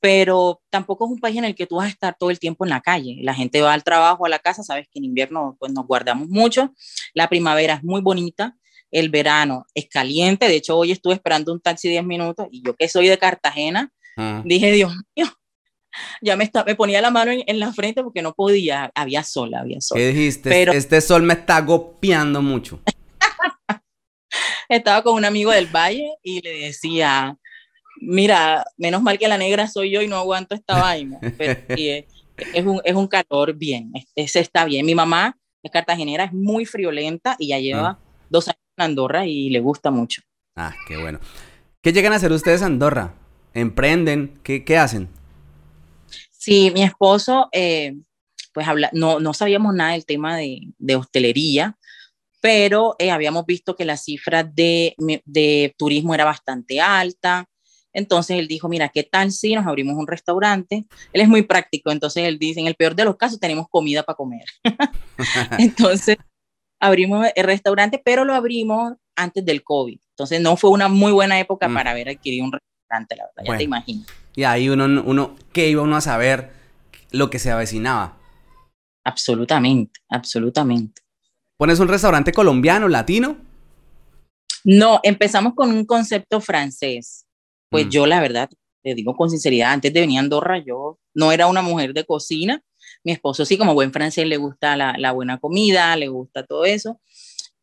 pero 0.00 0.60
tampoco 0.70 1.06
es 1.06 1.10
un 1.10 1.18
país 1.18 1.36
en 1.36 1.44
el 1.44 1.54
que 1.54 1.66
tú 1.66 1.76
vas 1.76 1.86
a 1.86 1.90
estar 1.90 2.16
todo 2.18 2.30
el 2.30 2.38
tiempo 2.38 2.64
en 2.64 2.70
la 2.70 2.80
calle. 2.80 3.18
La 3.22 3.34
gente 3.34 3.60
va 3.62 3.72
al 3.72 3.82
trabajo, 3.82 4.26
a 4.26 4.28
la 4.28 4.38
casa, 4.38 4.62
sabes 4.62 4.86
que 4.90 4.98
en 4.98 5.06
invierno 5.06 5.56
pues 5.58 5.72
nos 5.72 5.86
guardamos 5.86 6.28
mucho. 6.28 6.72
La 7.14 7.28
primavera 7.28 7.74
es 7.74 7.84
muy 7.84 8.00
bonita, 8.00 8.56
el 8.90 9.08
verano 9.08 9.66
es 9.74 9.88
caliente. 9.88 10.46
De 10.48 10.56
hecho, 10.56 10.76
hoy 10.76 10.92
estuve 10.92 11.14
esperando 11.14 11.52
un 11.52 11.60
taxi 11.60 11.88
10 11.88 12.04
minutos 12.04 12.46
y 12.50 12.62
yo 12.62 12.76
que 12.76 12.88
soy 12.88 13.08
de 13.08 13.18
Cartagena, 13.18 13.92
Dije, 14.44 14.72
Dios 14.72 14.92
mío, 15.16 15.26
ya 16.22 16.36
me, 16.36 16.44
está, 16.44 16.64
me 16.64 16.74
ponía 16.74 17.00
la 17.00 17.10
mano 17.10 17.30
en, 17.32 17.60
la 17.60 17.72
frente 17.72 18.02
porque 18.02 18.22
no 18.22 18.34
podía, 18.34 18.90
había 18.94 19.22
sol, 19.22 19.54
había 19.54 19.80
sol. 19.80 19.98
¿Qué 19.98 20.08
dijiste? 20.08 20.50
Pero, 20.50 20.72
este 20.72 21.00
sol 21.00 21.22
me 21.22 21.34
está 21.34 21.60
golpeando 21.60 22.42
mucho. 22.42 22.80
Estaba 24.68 25.02
con 25.02 25.14
un 25.14 25.24
amigo 25.24 25.50
del 25.50 25.66
valle 25.66 26.16
y 26.22 26.42
le 26.42 26.66
decía, 26.66 27.36
mira, 28.00 28.64
menos 28.76 29.02
mal 29.02 29.18
que 29.18 29.28
la 29.28 29.38
negra 29.38 29.66
soy 29.66 29.90
yo 29.90 30.02
y 30.02 30.08
no 30.08 30.16
aguanto 30.16 30.54
esta 30.54 30.78
vaina. 30.82 31.18
Pero 31.20 31.60
es, 31.68 32.66
un, 32.66 32.80
es 32.84 32.94
un 32.94 33.06
calor 33.06 33.54
bien, 33.54 33.92
ese 34.14 34.40
está 34.40 34.64
bien. 34.64 34.84
Mi 34.84 34.94
mamá 34.94 35.36
es 35.62 35.70
cartagenera, 35.70 36.24
es 36.24 36.32
muy 36.32 36.66
friolenta 36.66 37.36
y 37.38 37.48
ya 37.48 37.58
lleva 37.58 37.88
ah. 37.88 37.98
dos 38.28 38.48
años 38.48 38.60
en 38.76 38.84
Andorra 38.84 39.26
y 39.26 39.50
le 39.50 39.60
gusta 39.60 39.90
mucho. 39.90 40.22
Ah, 40.56 40.74
qué 40.86 40.96
bueno. 40.96 41.20
¿Qué 41.80 41.92
llegan 41.92 42.12
a 42.12 42.16
hacer 42.16 42.32
ustedes 42.32 42.62
a 42.62 42.66
Andorra? 42.66 43.14
Emprenden? 43.54 44.38
¿Qué, 44.42 44.64
qué 44.64 44.78
hacen? 44.78 45.08
Sí, 46.30 46.70
mi 46.72 46.82
esposo, 46.82 47.48
eh, 47.52 47.94
pues 48.54 48.66
habla, 48.66 48.90
no, 48.92 49.20
no 49.20 49.34
sabíamos 49.34 49.74
nada 49.74 49.92
del 49.92 50.06
tema 50.06 50.36
de, 50.36 50.60
de 50.78 50.96
hostelería, 50.96 51.76
pero 52.40 52.96
eh, 52.98 53.10
habíamos 53.10 53.44
visto 53.46 53.76
que 53.76 53.84
la 53.84 53.96
cifra 53.96 54.44
de, 54.44 54.94
de, 55.24 55.74
turismo 55.76 56.14
era 56.14 56.24
bastante 56.24 56.80
alta. 56.80 57.46
Entonces 57.92 58.38
él 58.38 58.48
dijo, 58.48 58.68
mira, 58.68 58.90
¿qué 58.90 59.02
tal 59.02 59.32
si 59.32 59.54
nos 59.54 59.66
abrimos 59.66 59.96
un 59.96 60.06
restaurante? 60.06 60.86
Él 61.12 61.20
es 61.20 61.28
muy 61.28 61.42
práctico, 61.42 61.90
entonces 61.90 62.24
él 62.24 62.38
dice, 62.38 62.60
en 62.60 62.66
el 62.66 62.76
peor 62.76 62.94
de 62.94 63.04
los 63.04 63.16
casos 63.16 63.40
tenemos 63.40 63.66
comida 63.68 64.02
para 64.02 64.16
comer. 64.16 64.44
entonces 65.58 66.16
abrimos 66.80 67.26
el 67.34 67.44
restaurante, 67.44 68.00
pero 68.04 68.24
lo 68.24 68.34
abrimos 68.34 68.92
antes 69.16 69.44
del 69.44 69.64
COVID. 69.64 69.98
Entonces 70.10 70.40
no 70.40 70.56
fue 70.56 70.70
una 70.70 70.88
muy 70.88 71.12
buena 71.12 71.40
época 71.40 71.68
mm. 71.68 71.74
para 71.74 71.90
haber 71.90 72.08
adquirido 72.08 72.44
un 72.44 72.52
restaurante 72.52 72.67
la 72.90 73.06
verdad, 73.08 73.44
ya 73.44 73.56
te 73.56 73.64
imaginas. 73.64 74.06
Y 74.34 74.44
ahí 74.44 74.68
uno, 74.68 74.84
uno, 74.84 75.36
¿qué 75.52 75.68
iba 75.68 75.82
uno 75.82 75.96
a 75.96 76.00
saber 76.00 76.50
lo 77.10 77.30
que 77.30 77.38
se 77.38 77.50
avecinaba? 77.50 78.18
Absolutamente, 79.04 80.00
absolutamente. 80.08 81.02
¿Pones 81.56 81.80
un 81.80 81.88
restaurante 81.88 82.32
colombiano, 82.32 82.88
latino? 82.88 83.36
No, 84.64 85.00
empezamos 85.02 85.54
con 85.54 85.70
un 85.70 85.84
concepto 85.84 86.40
francés. 86.40 87.26
Pues 87.70 87.86
mm. 87.86 87.90
yo, 87.90 88.06
la 88.06 88.20
verdad, 88.20 88.48
te 88.82 88.94
digo 88.94 89.16
con 89.16 89.30
sinceridad, 89.30 89.72
antes 89.72 89.92
de 89.92 90.00
venir 90.00 90.18
a 90.18 90.20
Andorra, 90.20 90.58
yo 90.58 90.98
no 91.14 91.32
era 91.32 91.46
una 91.46 91.62
mujer 91.62 91.94
de 91.94 92.04
cocina. 92.04 92.62
Mi 93.02 93.12
esposo 93.12 93.44
sí, 93.44 93.58
como 93.58 93.74
buen 93.74 93.92
francés, 93.92 94.26
le 94.26 94.36
gusta 94.36 94.76
la, 94.76 94.94
la 94.98 95.12
buena 95.12 95.38
comida, 95.38 95.96
le 95.96 96.08
gusta 96.08 96.44
todo 96.44 96.64
eso. 96.64 97.00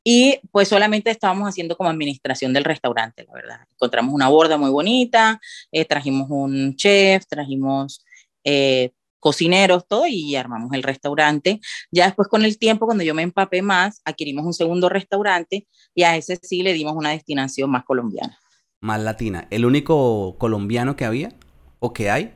Y 0.08 0.40
pues 0.52 0.68
solamente 0.68 1.10
estábamos 1.10 1.50
haciendo 1.50 1.76
como 1.76 1.90
administración 1.90 2.54
del 2.54 2.64
restaurante, 2.64 3.24
la 3.24 3.34
verdad. 3.34 3.60
Encontramos 3.72 4.14
una 4.14 4.30
borda 4.30 4.56
muy 4.56 4.70
bonita, 4.70 5.42
eh, 5.72 5.84
trajimos 5.84 6.28
un 6.30 6.76
chef, 6.76 7.26
trajimos 7.26 8.06
eh, 8.44 8.92
cocineros, 9.20 9.88
todo, 9.88 10.06
y 10.06 10.36
armamos 10.36 10.72
el 10.74 10.84
restaurante. 10.84 11.60
Ya 11.92 12.06
después 12.06 12.28
con 12.28 12.46
el 12.46 12.60
tiempo, 12.60 12.86
cuando 12.86 13.04
yo 13.04 13.16
me 13.16 13.24
empapé 13.24 13.64
más, 13.64 14.00
adquirimos 14.06 14.46
un 14.46 14.54
segundo 14.54 14.90
restaurante 14.90 15.68
y 15.96 16.04
a 16.04 16.16
ese 16.16 16.38
sí 16.40 16.62
le 16.62 16.74
dimos 16.74 16.94
una 16.96 17.10
destinación 17.10 17.72
más 17.72 17.84
colombiana. 17.84 18.38
Más 18.82 19.02
latina. 19.02 19.48
¿El 19.50 19.66
único 19.66 20.36
colombiano 20.38 20.96
que 20.96 21.06
había 21.06 21.34
o 21.80 21.94
que 21.94 22.12
hay? 22.12 22.36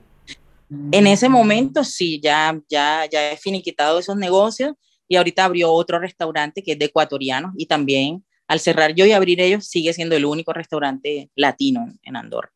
En 0.92 1.06
ese 1.06 1.30
momento 1.30 1.84
sí, 1.84 2.20
ya, 2.20 2.60
ya, 2.68 3.06
ya 3.12 3.32
he 3.32 3.38
finiquitado 3.38 4.00
esos 4.00 4.18
negocios 4.18 4.74
y 5.10 5.18
ahorita 5.18 5.44
abrió 5.44 5.72
otro 5.74 6.00
restaurante 6.00 6.64
que 6.64 6.74
es 6.74 6.80
de 6.80 6.86
ecuatorianos 6.86 7.52
y 7.58 7.66
también 7.66 8.24
al 8.48 8.60
cerrar 8.60 8.94
yo 8.96 9.06
y 9.06 9.12
abrir 9.12 9.42
ellos 9.42 9.66
sigue 9.68 9.92
siendo 9.92 10.16
el 10.16 10.26
único 10.26 10.54
restaurante 10.54 11.30
latino 11.36 11.88
en 12.02 12.16
Andorra. 12.16 12.52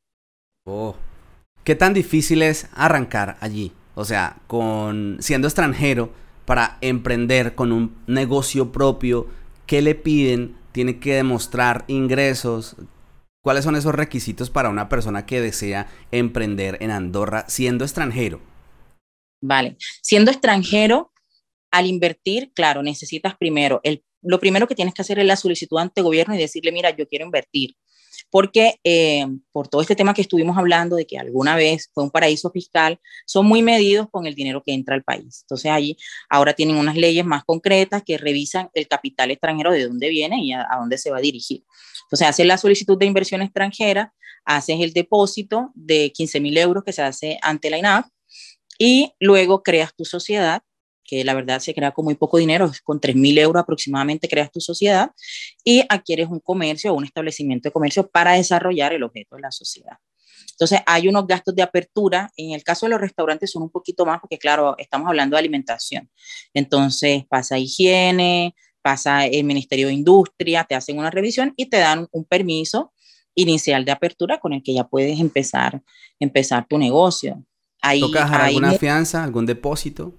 Oh. 0.65 0.95
¿Qué 1.63 1.75
tan 1.75 1.93
difícil 1.93 2.41
es 2.41 2.67
arrancar 2.73 3.37
allí? 3.41 3.71
O 3.95 4.05
sea, 4.05 4.37
con 4.47 5.17
siendo 5.19 5.47
extranjero 5.47 6.11
para 6.45 6.77
emprender 6.81 7.55
con 7.55 7.71
un 7.71 7.95
negocio 8.07 8.71
propio, 8.71 9.27
¿qué 9.65 9.81
le 9.81 9.95
piden? 9.95 10.55
¿Tiene 10.71 10.99
que 10.99 11.15
demostrar 11.15 11.85
ingresos? 11.87 12.75
¿Cuáles 13.41 13.63
son 13.63 13.75
esos 13.75 13.93
requisitos 13.93 14.49
para 14.49 14.69
una 14.69 14.89
persona 14.89 15.25
que 15.25 15.41
desea 15.41 15.87
emprender 16.11 16.77
en 16.81 16.91
Andorra 16.91 17.45
siendo 17.47 17.83
extranjero? 17.85 18.41
Vale, 19.41 19.77
siendo 20.01 20.31
extranjero, 20.31 21.12
al 21.73 21.87
invertir, 21.87 22.51
claro, 22.53 22.83
necesitas 22.83 23.35
primero, 23.35 23.81
el, 23.83 24.03
lo 24.21 24.39
primero 24.39 24.67
que 24.67 24.75
tienes 24.75 24.93
que 24.93 25.01
hacer 25.01 25.17
es 25.17 25.25
la 25.25 25.35
solicitud 25.35 25.79
ante 25.79 26.03
gobierno 26.03 26.35
y 26.35 26.37
decirle, 26.37 26.71
mira, 26.71 26.95
yo 26.95 27.07
quiero 27.07 27.25
invertir 27.25 27.75
porque 28.29 28.79
eh, 28.83 29.25
por 29.51 29.67
todo 29.67 29.81
este 29.81 29.95
tema 29.95 30.13
que 30.13 30.21
estuvimos 30.21 30.55
hablando 30.55 30.95
de 30.95 31.07
que 31.07 31.17
alguna 31.17 31.55
vez 31.55 31.89
fue 31.91 32.03
un 32.03 32.11
paraíso 32.11 32.51
fiscal, 32.51 32.99
son 33.25 33.47
muy 33.47 33.63
medidos 33.63 34.07
con 34.11 34.27
el 34.27 34.35
dinero 34.35 34.61
que 34.63 34.73
entra 34.73 34.93
al 34.93 35.03
país. 35.03 35.41
Entonces 35.41 35.71
ahí 35.71 35.97
ahora 36.29 36.53
tienen 36.53 36.75
unas 36.75 36.95
leyes 36.95 37.25
más 37.25 37.43
concretas 37.43 38.03
que 38.05 38.19
revisan 38.19 38.69
el 38.75 38.87
capital 38.87 39.31
extranjero 39.31 39.71
de 39.71 39.87
dónde 39.87 40.09
viene 40.09 40.43
y 40.43 40.53
a, 40.53 40.67
dónde 40.79 40.99
se 40.99 41.09
va 41.09 41.17
a 41.17 41.21
dirigir. 41.21 41.63
Entonces 42.05 42.27
haces 42.27 42.45
la 42.45 42.57
solicitud 42.57 42.99
de 42.99 43.07
inversión 43.07 43.41
extranjera, 43.41 44.13
haces 44.45 44.79
el 44.79 44.93
depósito 44.93 45.71
de 45.73 46.11
15 46.11 46.39
mil 46.39 46.55
euros 46.57 46.83
que 46.83 46.93
se 46.93 47.01
hace 47.01 47.39
ante 47.41 47.71
la 47.71 47.79
INAF 47.79 48.07
y 48.77 49.13
luego 49.19 49.63
creas 49.63 49.95
tu 49.95 50.05
sociedad 50.05 50.61
que 51.03 51.23
la 51.23 51.33
verdad 51.33 51.59
se 51.59 51.73
crea 51.73 51.91
con 51.91 52.05
muy 52.05 52.15
poco 52.15 52.37
dinero, 52.37 52.71
con 52.83 52.99
3 52.99 53.15
mil 53.15 53.37
euros 53.37 53.61
aproximadamente 53.61 54.27
creas 54.27 54.51
tu 54.51 54.61
sociedad 54.61 55.11
y 55.63 55.83
adquieres 55.89 56.27
un 56.29 56.39
comercio 56.39 56.91
o 56.91 56.95
un 56.95 57.05
establecimiento 57.05 57.69
de 57.69 57.73
comercio 57.73 58.07
para 58.07 58.33
desarrollar 58.33 58.93
el 58.93 59.03
objeto 59.03 59.35
de 59.35 59.41
la 59.41 59.51
sociedad. 59.51 59.97
Entonces, 60.51 60.79
hay 60.85 61.07
unos 61.07 61.25
gastos 61.25 61.55
de 61.55 61.63
apertura. 61.63 62.31
En 62.37 62.51
el 62.51 62.63
caso 62.63 62.85
de 62.85 62.91
los 62.91 63.01
restaurantes 63.01 63.51
son 63.51 63.63
un 63.63 63.69
poquito 63.69 64.05
más 64.05 64.19
porque, 64.19 64.37
claro, 64.37 64.75
estamos 64.77 65.07
hablando 65.07 65.35
de 65.35 65.39
alimentación. 65.39 66.09
Entonces, 66.53 67.25
pasa 67.27 67.57
higiene, 67.57 68.55
pasa 68.81 69.25
el 69.25 69.43
Ministerio 69.45 69.87
de 69.87 69.93
Industria, 69.93 70.63
te 70.63 70.75
hacen 70.75 70.99
una 70.99 71.09
revisión 71.09 71.53
y 71.57 71.67
te 71.67 71.77
dan 71.77 72.07
un 72.11 72.25
permiso 72.25 72.93
inicial 73.35 73.83
de 73.83 73.91
apertura 73.91 74.39
con 74.39 74.53
el 74.53 74.61
que 74.61 74.73
ya 74.73 74.83
puedes 74.83 75.19
empezar, 75.19 75.81
empezar 76.19 76.67
tu 76.67 76.77
negocio. 76.77 77.43
Ahí, 77.81 77.99
¿Tocas 77.99 78.31
alguna 78.31 78.73
fianza, 78.73 79.23
algún 79.23 79.45
depósito? 79.45 80.13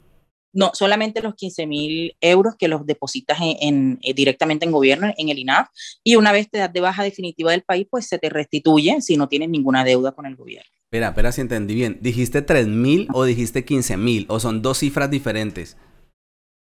No 0.54 0.70
solamente 0.72 1.20
los 1.20 1.34
15 1.34 1.66
mil 1.66 2.16
euros 2.20 2.54
que 2.58 2.68
los 2.68 2.86
depositas 2.86 3.38
en, 3.40 3.98
eh, 4.02 4.14
directamente 4.14 4.64
en 4.64 4.72
gobierno, 4.72 5.12
en 5.16 5.28
el 5.28 5.38
INAF, 5.38 5.68
y 6.02 6.16
una 6.16 6.32
vez 6.32 6.48
te 6.48 6.58
das 6.58 6.72
de 6.72 6.80
baja 6.80 7.02
definitiva 7.02 7.50
del 7.50 7.62
país, 7.62 7.86
pues 7.90 8.06
se 8.06 8.18
te 8.18 8.30
restituye 8.30 9.00
si 9.02 9.16
no 9.16 9.28
tienes 9.28 9.50
ninguna 9.50 9.84
deuda 9.84 10.12
con 10.12 10.26
el 10.26 10.36
gobierno. 10.36 10.70
Espera, 10.84 11.08
espera, 11.08 11.32
si 11.32 11.40
entendí 11.40 11.74
bien. 11.74 11.98
¿Dijiste 12.00 12.40
3 12.40 12.68
mil 12.68 13.08
o 13.12 13.24
dijiste 13.24 13.64
15 13.64 13.96
mil? 13.96 14.26
¿O 14.28 14.38
son 14.38 14.62
dos 14.62 14.78
cifras 14.78 15.10
diferentes? 15.10 15.76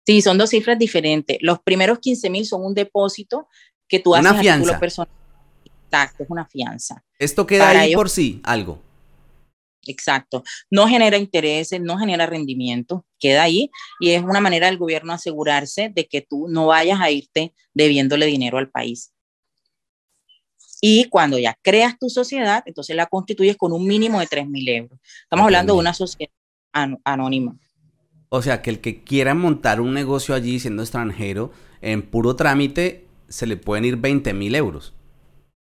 Sí, 0.06 0.22
son 0.22 0.38
dos 0.38 0.50
cifras 0.50 0.77
diferentes. 0.77 1.38
Los 1.41 1.60
primeros 1.60 2.00
15 2.00 2.29
mil 2.29 2.46
son 2.46 2.65
un 2.65 2.74
depósito 2.74 3.48
que 3.88 4.00
tú 4.00 4.15
haces 4.15 4.32
una 4.32 4.39
fianza. 4.39 4.75
a 4.75 4.79
personal. 4.79 5.10
Exacto, 5.86 6.24
es 6.24 6.29
una 6.29 6.46
fianza. 6.46 7.03
Esto 7.17 7.48
queda 7.48 7.70
ahí 7.70 7.94
por 7.94 8.10
sí, 8.10 8.41
algo. 8.44 8.82
Exacto. 9.88 10.44
No 10.70 10.88
genera 10.88 11.17
intereses, 11.17 11.82
no 11.82 11.98
genera 11.98 12.25
rendimiento, 12.25 13.06
queda 13.20 13.44
ahí 13.44 13.72
y 14.00 14.12
es 14.12 14.24
una 14.24 14.39
manera 14.39 14.67
del 14.67 14.77
gobierno 14.77 15.13
asegurarse 15.13 15.89
de 15.89 16.08
que 16.08 16.22
tú 16.22 16.48
no 16.50 16.67
vayas 16.67 17.00
a 17.01 17.12
irte 17.12 17.53
debiéndole 17.74 18.25
dinero 18.25 18.58
al 18.58 18.70
país. 18.70 19.13
Y 20.82 21.06
cuando 21.06 21.39
ya 21.39 21.58
creas 21.62 21.98
tu 21.98 22.10
sociedad, 22.10 22.63
entonces 22.65 22.96
la 22.96 23.08
constituyes 23.08 23.58
con 23.58 23.74
un 23.74 23.86
mínimo 23.88 24.20
de 24.20 24.27
3 24.27 24.48
mil 24.48 24.67
euros. 24.70 25.00
Estamos 25.24 25.46
hablando 25.46 25.74
de 25.74 25.79
una 25.79 25.94
sociedad 25.94 26.32
anónima. 27.03 27.58
O 28.29 28.41
sea, 28.41 28.62
que 28.62 28.70
el 28.70 28.82
que 28.82 29.03
quiera 29.03 29.34
montar 29.34 29.82
un 29.82 29.94
negocio 29.94 30.36
allí 30.36 30.60
siendo 30.60 30.84
extranjero, 30.84 31.51
en 31.82 32.03
puro 32.03 32.36
trámite, 32.36 33.08
se 33.27 33.48
le 33.48 33.58
pueden 33.58 33.86
ir 33.86 33.98
20 33.98 34.34
mil 34.34 34.53
euros. 34.53 34.94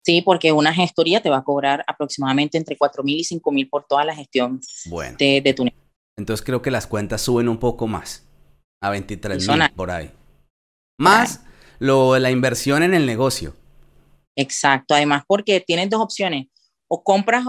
Sí, 0.04 0.20
porque 0.20 0.52
una 0.52 0.74
gestoría 0.74 1.22
te 1.22 1.30
va 1.30 1.38
a 1.38 1.44
cobrar 1.44 1.82
aproximadamente 1.86 2.58
entre 2.58 2.76
4 2.76 3.02
mil 3.02 3.20
y 3.20 3.24
5 3.24 3.50
mil 3.50 3.68
por 3.68 3.86
toda 3.86 4.04
la 4.04 4.14
gestión 4.14 4.60
de, 5.18 5.54
tu 5.56 5.64
negocio. 5.64 5.82
Entonces 6.18 6.44
creo 6.44 6.60
que 6.60 6.70
las 6.70 6.86
cuentas 6.86 7.22
suben 7.22 7.48
un 7.48 7.58
poco 7.58 7.86
más, 7.86 8.28
a 8.82 8.90
23 8.90 9.48
mil 9.48 9.70
por 9.74 9.90
ahí. 9.90 10.10
Más 10.98 11.40
lo 11.78 12.18
la 12.18 12.30
inversión 12.30 12.82
en 12.82 12.92
el 12.92 13.06
negocio. 13.06 13.56
Exacto, 14.36 14.94
además 14.94 15.22
porque 15.26 15.60
tienes 15.60 15.88
dos 15.88 16.02
opciones, 16.02 16.48
o 16.86 17.02
compras, 17.02 17.46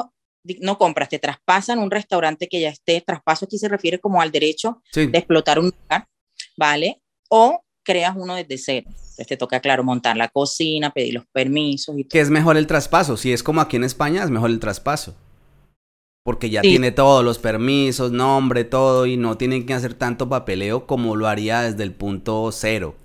no 0.62 0.78
compras, 0.78 1.10
te 1.10 1.20
traspasan 1.20 1.80
un 1.80 1.92
restaurante 1.92 2.48
que 2.48 2.62
ya 2.62 2.70
esté, 2.70 3.02
traspaso 3.02 3.46
aquí 3.46 3.58
se 3.58 3.68
refiere 3.68 4.00
como 4.00 4.22
al 4.22 4.32
derecho 4.32 4.82
de 4.94 5.10
explotar 5.14 5.60
un 5.60 5.66
lugar, 5.66 6.08
¿vale? 6.56 7.02
O 7.30 7.65
creas 7.86 8.16
uno 8.18 8.36
desde 8.36 8.58
cero. 8.58 8.88
Entonces 8.90 9.28
te 9.28 9.38
toca, 9.38 9.62
claro, 9.62 9.84
montar 9.84 10.18
la 10.18 10.28
cocina, 10.28 10.92
pedir 10.92 11.14
los 11.14 11.26
permisos 11.28 11.98
y 11.98 12.04
todo. 12.04 12.10
¿Qué 12.10 12.20
es 12.20 12.30
mejor 12.30 12.58
el 12.58 12.68
traspaso? 12.68 13.16
Si 13.16 13.32
es 13.32 13.44
como 13.44 13.62
aquí 13.62 13.78
en 13.78 13.86
España, 13.86 14.24
es 14.24 14.30
mejor 14.30 14.50
el 14.50 14.60
traspaso. 14.60 15.16
Porque 16.24 16.50
ya 16.50 16.62
tiene 16.62 16.92
todos 16.92 17.24
los 17.24 17.38
permisos, 17.38 18.12
nombre, 18.12 18.64
todo, 18.64 19.06
y 19.06 19.16
no 19.16 19.38
tienen 19.38 19.66
que 19.66 19.76
hacer 19.76 19.94
tanto 19.94 20.28
papeleo 20.28 20.88
como 20.88 21.16
lo 21.16 21.28
haría 21.28 21.62
desde 21.62 21.84
el 21.84 21.94
punto 21.94 22.52
cero. 22.52 22.96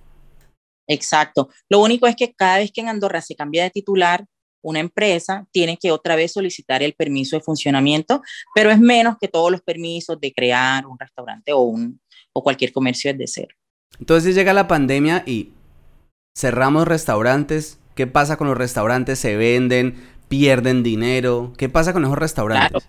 Exacto. 0.88 1.50
Lo 1.68 1.80
único 1.80 2.06
es 2.06 2.16
que 2.16 2.32
cada 2.32 2.58
vez 2.58 2.72
que 2.72 2.80
en 2.80 2.88
Andorra 2.88 3.20
se 3.20 3.36
cambia 3.36 3.62
de 3.62 3.70
titular, 3.70 4.24
una 4.62 4.80
empresa 4.80 5.46
tiene 5.52 5.76
que 5.76 5.92
otra 5.92 6.16
vez 6.16 6.32
solicitar 6.32 6.82
el 6.82 6.94
permiso 6.94 7.36
de 7.36 7.42
funcionamiento, 7.42 8.22
pero 8.54 8.70
es 8.70 8.80
menos 8.80 9.16
que 9.20 9.28
todos 9.28 9.50
los 9.50 9.62
permisos 9.62 10.20
de 10.20 10.32
crear 10.32 10.86
un 10.86 10.98
restaurante 10.98 11.52
o, 11.52 11.60
un, 11.60 12.00
o 12.32 12.42
cualquier 12.42 12.72
comercio 12.72 13.12
desde 13.12 13.26
cero. 13.26 13.56
Entonces 13.98 14.34
llega 14.34 14.52
la 14.52 14.68
pandemia 14.68 15.22
y 15.26 15.50
cerramos 16.36 16.86
restaurantes. 16.86 17.78
¿Qué 17.94 18.06
pasa 18.06 18.36
con 18.36 18.48
los 18.48 18.56
restaurantes? 18.56 19.18
¿Se 19.18 19.36
venden? 19.36 19.94
¿Pierden 20.28 20.82
dinero? 20.82 21.52
¿Qué 21.58 21.68
pasa 21.68 21.92
con 21.92 22.04
esos 22.04 22.16
restaurantes? 22.16 22.86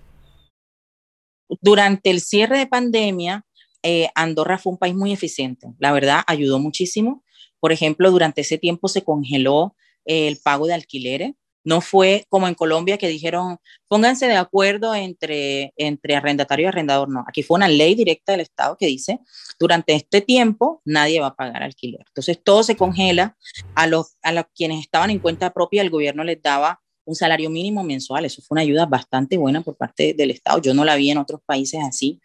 Durante 1.59 2.11
el 2.11 2.21
cierre 2.21 2.57
de 2.57 2.67
pandemia, 2.67 3.45
eh, 3.83 4.09
Andorra 4.15 4.57
fue 4.57 4.73
un 4.73 4.77
país 4.77 4.95
muy 4.95 5.11
eficiente. 5.11 5.73
La 5.79 5.91
verdad, 5.91 6.21
ayudó 6.27 6.59
muchísimo. 6.59 7.23
Por 7.59 7.71
ejemplo, 7.71 8.11
durante 8.11 8.41
ese 8.41 8.57
tiempo 8.57 8.87
se 8.87 9.03
congeló 9.03 9.75
el 10.05 10.37
pago 10.37 10.67
de 10.67 10.73
alquileres. 10.73 11.33
No 11.63 11.81
fue 11.81 12.25
como 12.29 12.47
en 12.47 12.55
Colombia 12.55 12.97
que 12.97 13.07
dijeron, 13.07 13.57
pónganse 13.87 14.27
de 14.27 14.35
acuerdo 14.35 14.95
entre, 14.95 15.73
entre 15.77 16.15
arrendatario 16.15 16.65
y 16.65 16.67
arrendador. 16.67 17.09
No, 17.09 17.23
aquí 17.27 17.43
fue 17.43 17.55
una 17.55 17.67
ley 17.67 17.95
directa 17.95 18.31
del 18.31 18.41
Estado 18.41 18.77
que 18.77 18.87
dice, 18.87 19.19
durante 19.59 19.93
este 19.93 20.21
tiempo 20.21 20.81
nadie 20.85 21.19
va 21.19 21.27
a 21.27 21.35
pagar 21.35 21.63
alquiler. 21.63 22.03
Entonces 22.07 22.39
todo 22.43 22.63
se 22.63 22.75
congela. 22.75 23.37
A 23.75 23.87
los, 23.87 24.15
a 24.21 24.31
los 24.31 24.45
quienes 24.55 24.81
estaban 24.81 25.09
en 25.09 25.19
cuenta 25.19 25.51
propia, 25.53 25.81
el 25.81 25.89
gobierno 25.89 26.23
les 26.23 26.41
daba 26.41 26.81
un 27.05 27.15
salario 27.15 27.49
mínimo 27.49 27.83
mensual. 27.83 28.25
Eso 28.25 28.41
fue 28.41 28.55
una 28.55 28.61
ayuda 28.61 28.85
bastante 28.85 29.37
buena 29.37 29.61
por 29.61 29.75
parte 29.75 30.13
del 30.13 30.31
Estado. 30.31 30.61
Yo 30.61 30.73
no 30.73 30.85
la 30.85 30.95
vi 30.95 31.11
en 31.11 31.17
otros 31.17 31.41
países 31.45 31.79
así. 31.83 32.19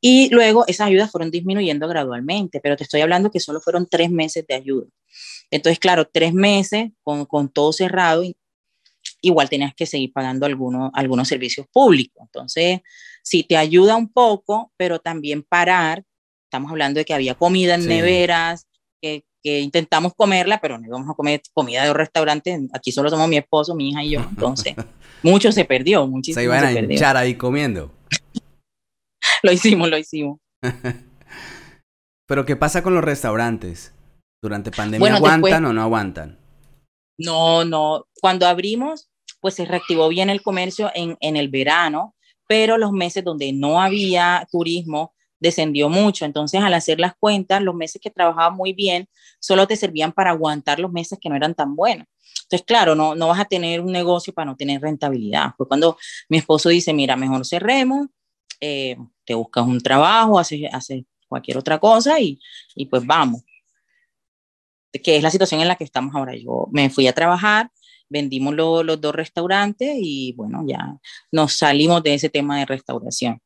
Y 0.00 0.28
luego 0.30 0.64
esas 0.66 0.86
ayudas 0.86 1.10
fueron 1.10 1.30
disminuyendo 1.30 1.88
gradualmente, 1.88 2.60
pero 2.60 2.76
te 2.76 2.84
estoy 2.84 3.00
hablando 3.00 3.30
que 3.30 3.40
solo 3.40 3.60
fueron 3.60 3.88
tres 3.88 4.10
meses 4.10 4.46
de 4.46 4.54
ayuda. 4.54 4.86
Entonces, 5.50 5.78
claro, 5.78 6.06
tres 6.06 6.32
meses 6.32 6.90
con, 7.02 7.24
con 7.24 7.48
todo 7.48 7.72
cerrado, 7.72 8.22
igual 9.20 9.48
tenías 9.48 9.74
que 9.74 9.86
seguir 9.86 10.12
pagando 10.12 10.46
algunos, 10.46 10.90
algunos 10.94 11.28
servicios 11.28 11.66
públicos. 11.72 12.22
Entonces, 12.22 12.80
sí 13.22 13.42
te 13.42 13.56
ayuda 13.56 13.96
un 13.96 14.12
poco, 14.12 14.72
pero 14.76 14.98
también 14.98 15.42
parar. 15.42 16.04
Estamos 16.44 16.70
hablando 16.70 16.98
de 16.98 17.04
que 17.04 17.14
había 17.14 17.34
comida 17.34 17.74
en 17.74 17.86
neveras, 17.86 18.66
que, 19.02 19.24
que, 19.42 19.60
intentamos 19.60 20.12
comerla, 20.16 20.60
pero 20.60 20.78
no 20.78 20.86
íbamos 20.86 21.10
a 21.10 21.14
comer 21.14 21.42
comida 21.52 21.84
de 21.84 21.90
un 21.90 21.96
restaurante. 21.96 22.58
Aquí 22.72 22.90
solo 22.90 23.10
somos 23.10 23.28
mi 23.28 23.36
esposo, 23.36 23.74
mi 23.74 23.90
hija 23.90 24.02
y 24.02 24.10
yo. 24.10 24.20
Entonces, 24.20 24.74
mucho 25.22 25.52
se 25.52 25.64
perdió, 25.64 26.06
muchísimo. 26.06 26.40
Se 26.40 26.44
iban 26.44 26.64
a 26.64 26.72
hinchar 26.72 27.16
ahí 27.16 27.34
comiendo. 27.34 27.92
lo 29.42 29.52
hicimos, 29.52 29.90
lo 29.90 29.98
hicimos. 29.98 30.38
pero, 32.26 32.46
¿qué 32.46 32.56
pasa 32.56 32.82
con 32.82 32.94
los 32.94 33.04
restaurantes? 33.04 33.92
¿Durante 34.40 34.70
pandemia 34.70 35.16
aguantan 35.16 35.64
o 35.64 35.72
no 35.72 35.82
aguantan? 35.82 36.37
No, 37.18 37.64
no. 37.64 38.06
Cuando 38.20 38.46
abrimos, 38.46 39.10
pues 39.40 39.54
se 39.54 39.64
reactivó 39.64 40.08
bien 40.08 40.30
el 40.30 40.42
comercio 40.42 40.90
en, 40.94 41.16
en 41.20 41.36
el 41.36 41.48
verano, 41.48 42.14
pero 42.46 42.78
los 42.78 42.92
meses 42.92 43.24
donde 43.24 43.52
no 43.52 43.80
había 43.80 44.46
turismo, 44.50 45.14
descendió 45.40 45.88
mucho. 45.88 46.24
Entonces, 46.24 46.60
al 46.62 46.74
hacer 46.74 46.98
las 47.00 47.14
cuentas, 47.18 47.62
los 47.62 47.74
meses 47.74 48.00
que 48.02 48.10
trabajaba 48.10 48.50
muy 48.50 48.72
bien 48.72 49.08
solo 49.40 49.66
te 49.66 49.76
servían 49.76 50.12
para 50.12 50.30
aguantar 50.30 50.80
los 50.80 50.90
meses 50.92 51.18
que 51.20 51.28
no 51.28 51.36
eran 51.36 51.54
tan 51.54 51.76
buenos. 51.76 52.06
Entonces, 52.44 52.66
claro, 52.66 52.94
no, 52.94 53.14
no 53.14 53.28
vas 53.28 53.40
a 53.40 53.44
tener 53.44 53.80
un 53.80 53.92
negocio 53.92 54.32
para 54.32 54.46
no 54.46 54.56
tener 54.56 54.80
rentabilidad. 54.80 55.52
Fue 55.56 55.68
cuando 55.68 55.96
mi 56.28 56.38
esposo 56.38 56.68
dice, 56.70 56.92
mira, 56.94 57.16
mejor 57.16 57.46
cerremos, 57.46 58.08
eh, 58.60 58.96
te 59.24 59.34
buscas 59.34 59.66
un 59.66 59.80
trabajo, 59.80 60.38
haces, 60.38 60.62
haces 60.72 61.04
cualquier 61.28 61.58
otra 61.58 61.78
cosa 61.78 62.18
y, 62.20 62.40
y 62.74 62.86
pues 62.86 63.04
vamos. 63.06 63.42
Que 64.92 65.16
es 65.16 65.22
la 65.22 65.30
situación 65.30 65.60
en 65.60 65.68
la 65.68 65.76
que 65.76 65.84
estamos 65.84 66.14
ahora. 66.14 66.34
Yo 66.36 66.68
me 66.72 66.90
fui 66.90 67.06
a 67.06 67.12
trabajar, 67.12 67.70
vendimos 68.08 68.54
los 68.54 69.00
dos 69.00 69.14
restaurantes 69.14 69.96
y 70.00 70.32
bueno, 70.36 70.64
ya 70.66 70.96
nos 71.30 71.54
salimos 71.54 72.02
de 72.02 72.14
ese 72.14 72.28
tema 72.28 72.58
de 72.58 72.66
restauración. 72.66 73.40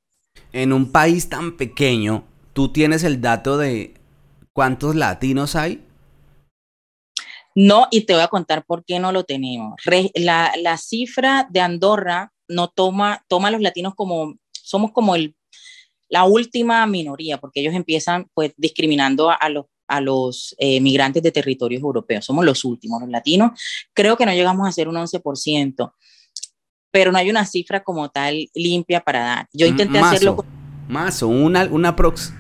En 0.52 0.72
un 0.72 0.90
país 0.92 1.28
tan 1.28 1.56
pequeño, 1.56 2.24
¿tú 2.52 2.72
tienes 2.72 3.04
el 3.04 3.20
dato 3.20 3.58
de 3.58 3.94
cuántos 4.52 4.94
latinos 4.94 5.56
hay? 5.56 5.84
No, 7.54 7.88
y 7.90 8.02
te 8.02 8.14
voy 8.14 8.22
a 8.22 8.28
contar 8.28 8.64
por 8.64 8.84
qué 8.84 8.98
no 8.98 9.12
lo 9.12 9.24
tenemos. 9.24 9.74
la, 10.14 10.52
la, 10.56 10.76
cifra 10.78 11.46
de 11.50 11.60
Andorra 11.60 12.32
no 12.48 12.68
toma, 12.68 13.24
toma 13.28 13.48
a 13.48 13.50
los 13.50 13.60
latinos 13.60 13.94
como, 13.94 14.36
somos 14.52 14.92
como 14.92 15.14
el, 15.14 15.36
la 16.08 16.24
última 16.24 16.86
minoría, 16.86 17.38
porque 17.38 17.60
ellos 17.60 17.74
empiezan 17.74 18.28
pues 18.34 18.52
discriminando 18.56 19.30
a, 19.30 19.48
los, 19.48 19.66
a 19.92 20.00
los 20.00 20.54
eh, 20.58 20.80
migrantes 20.80 21.22
de 21.22 21.32
territorios 21.32 21.82
europeos. 21.82 22.24
Somos 22.24 22.44
los 22.44 22.64
últimos, 22.64 23.00
los 23.00 23.10
latinos. 23.10 23.52
Creo 23.92 24.16
que 24.16 24.26
no 24.26 24.32
llegamos 24.32 24.66
a 24.66 24.72
ser 24.72 24.88
un 24.88 24.96
11%, 24.96 25.92
pero 26.90 27.12
no 27.12 27.18
hay 27.18 27.30
una 27.30 27.44
cifra 27.44 27.82
como 27.82 28.08
tal 28.10 28.48
limpia 28.54 29.00
para 29.00 29.20
dar. 29.20 29.48
Yo 29.52 29.66
intenté 29.66 29.98
hacerlo. 29.98 30.44
Más 30.88 31.22
o 31.22 31.28
una, 31.28 31.64
una 31.64 31.94
prox 31.94 32.32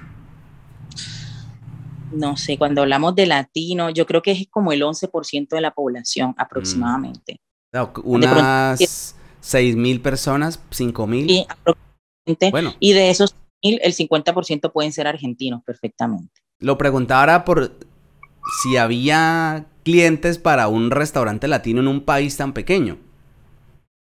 no 2.12 2.36
sé, 2.36 2.58
cuando 2.58 2.82
hablamos 2.82 3.14
de 3.14 3.26
latino, 3.26 3.90
yo 3.90 4.06
creo 4.06 4.22
que 4.22 4.32
es 4.32 4.46
como 4.50 4.72
el 4.72 4.82
11% 4.82 5.48
de 5.48 5.60
la 5.60 5.72
población 5.72 6.34
aproximadamente. 6.36 7.40
Mm. 7.72 8.00
unas 8.04 9.16
6 9.40 9.76
mil 9.76 10.00
personas, 10.00 10.60
5 10.70 11.06
mil. 11.06 11.26
Sí, 11.26 11.46
Bueno. 12.50 12.74
Y 12.78 12.92
de 12.92 13.10
esos 13.10 13.34
mil, 13.62 13.80
el 13.82 13.94
50% 13.94 14.72
pueden 14.72 14.92
ser 14.92 15.06
argentinos 15.06 15.62
perfectamente. 15.64 16.41
Lo 16.62 16.78
preguntaba 16.78 17.20
ahora 17.20 17.44
por 17.44 17.72
si 18.62 18.76
había 18.76 19.66
clientes 19.84 20.38
para 20.38 20.68
un 20.68 20.90
restaurante 20.90 21.48
latino 21.48 21.80
en 21.80 21.88
un 21.88 22.00
país 22.00 22.36
tan 22.36 22.52
pequeño. 22.54 22.98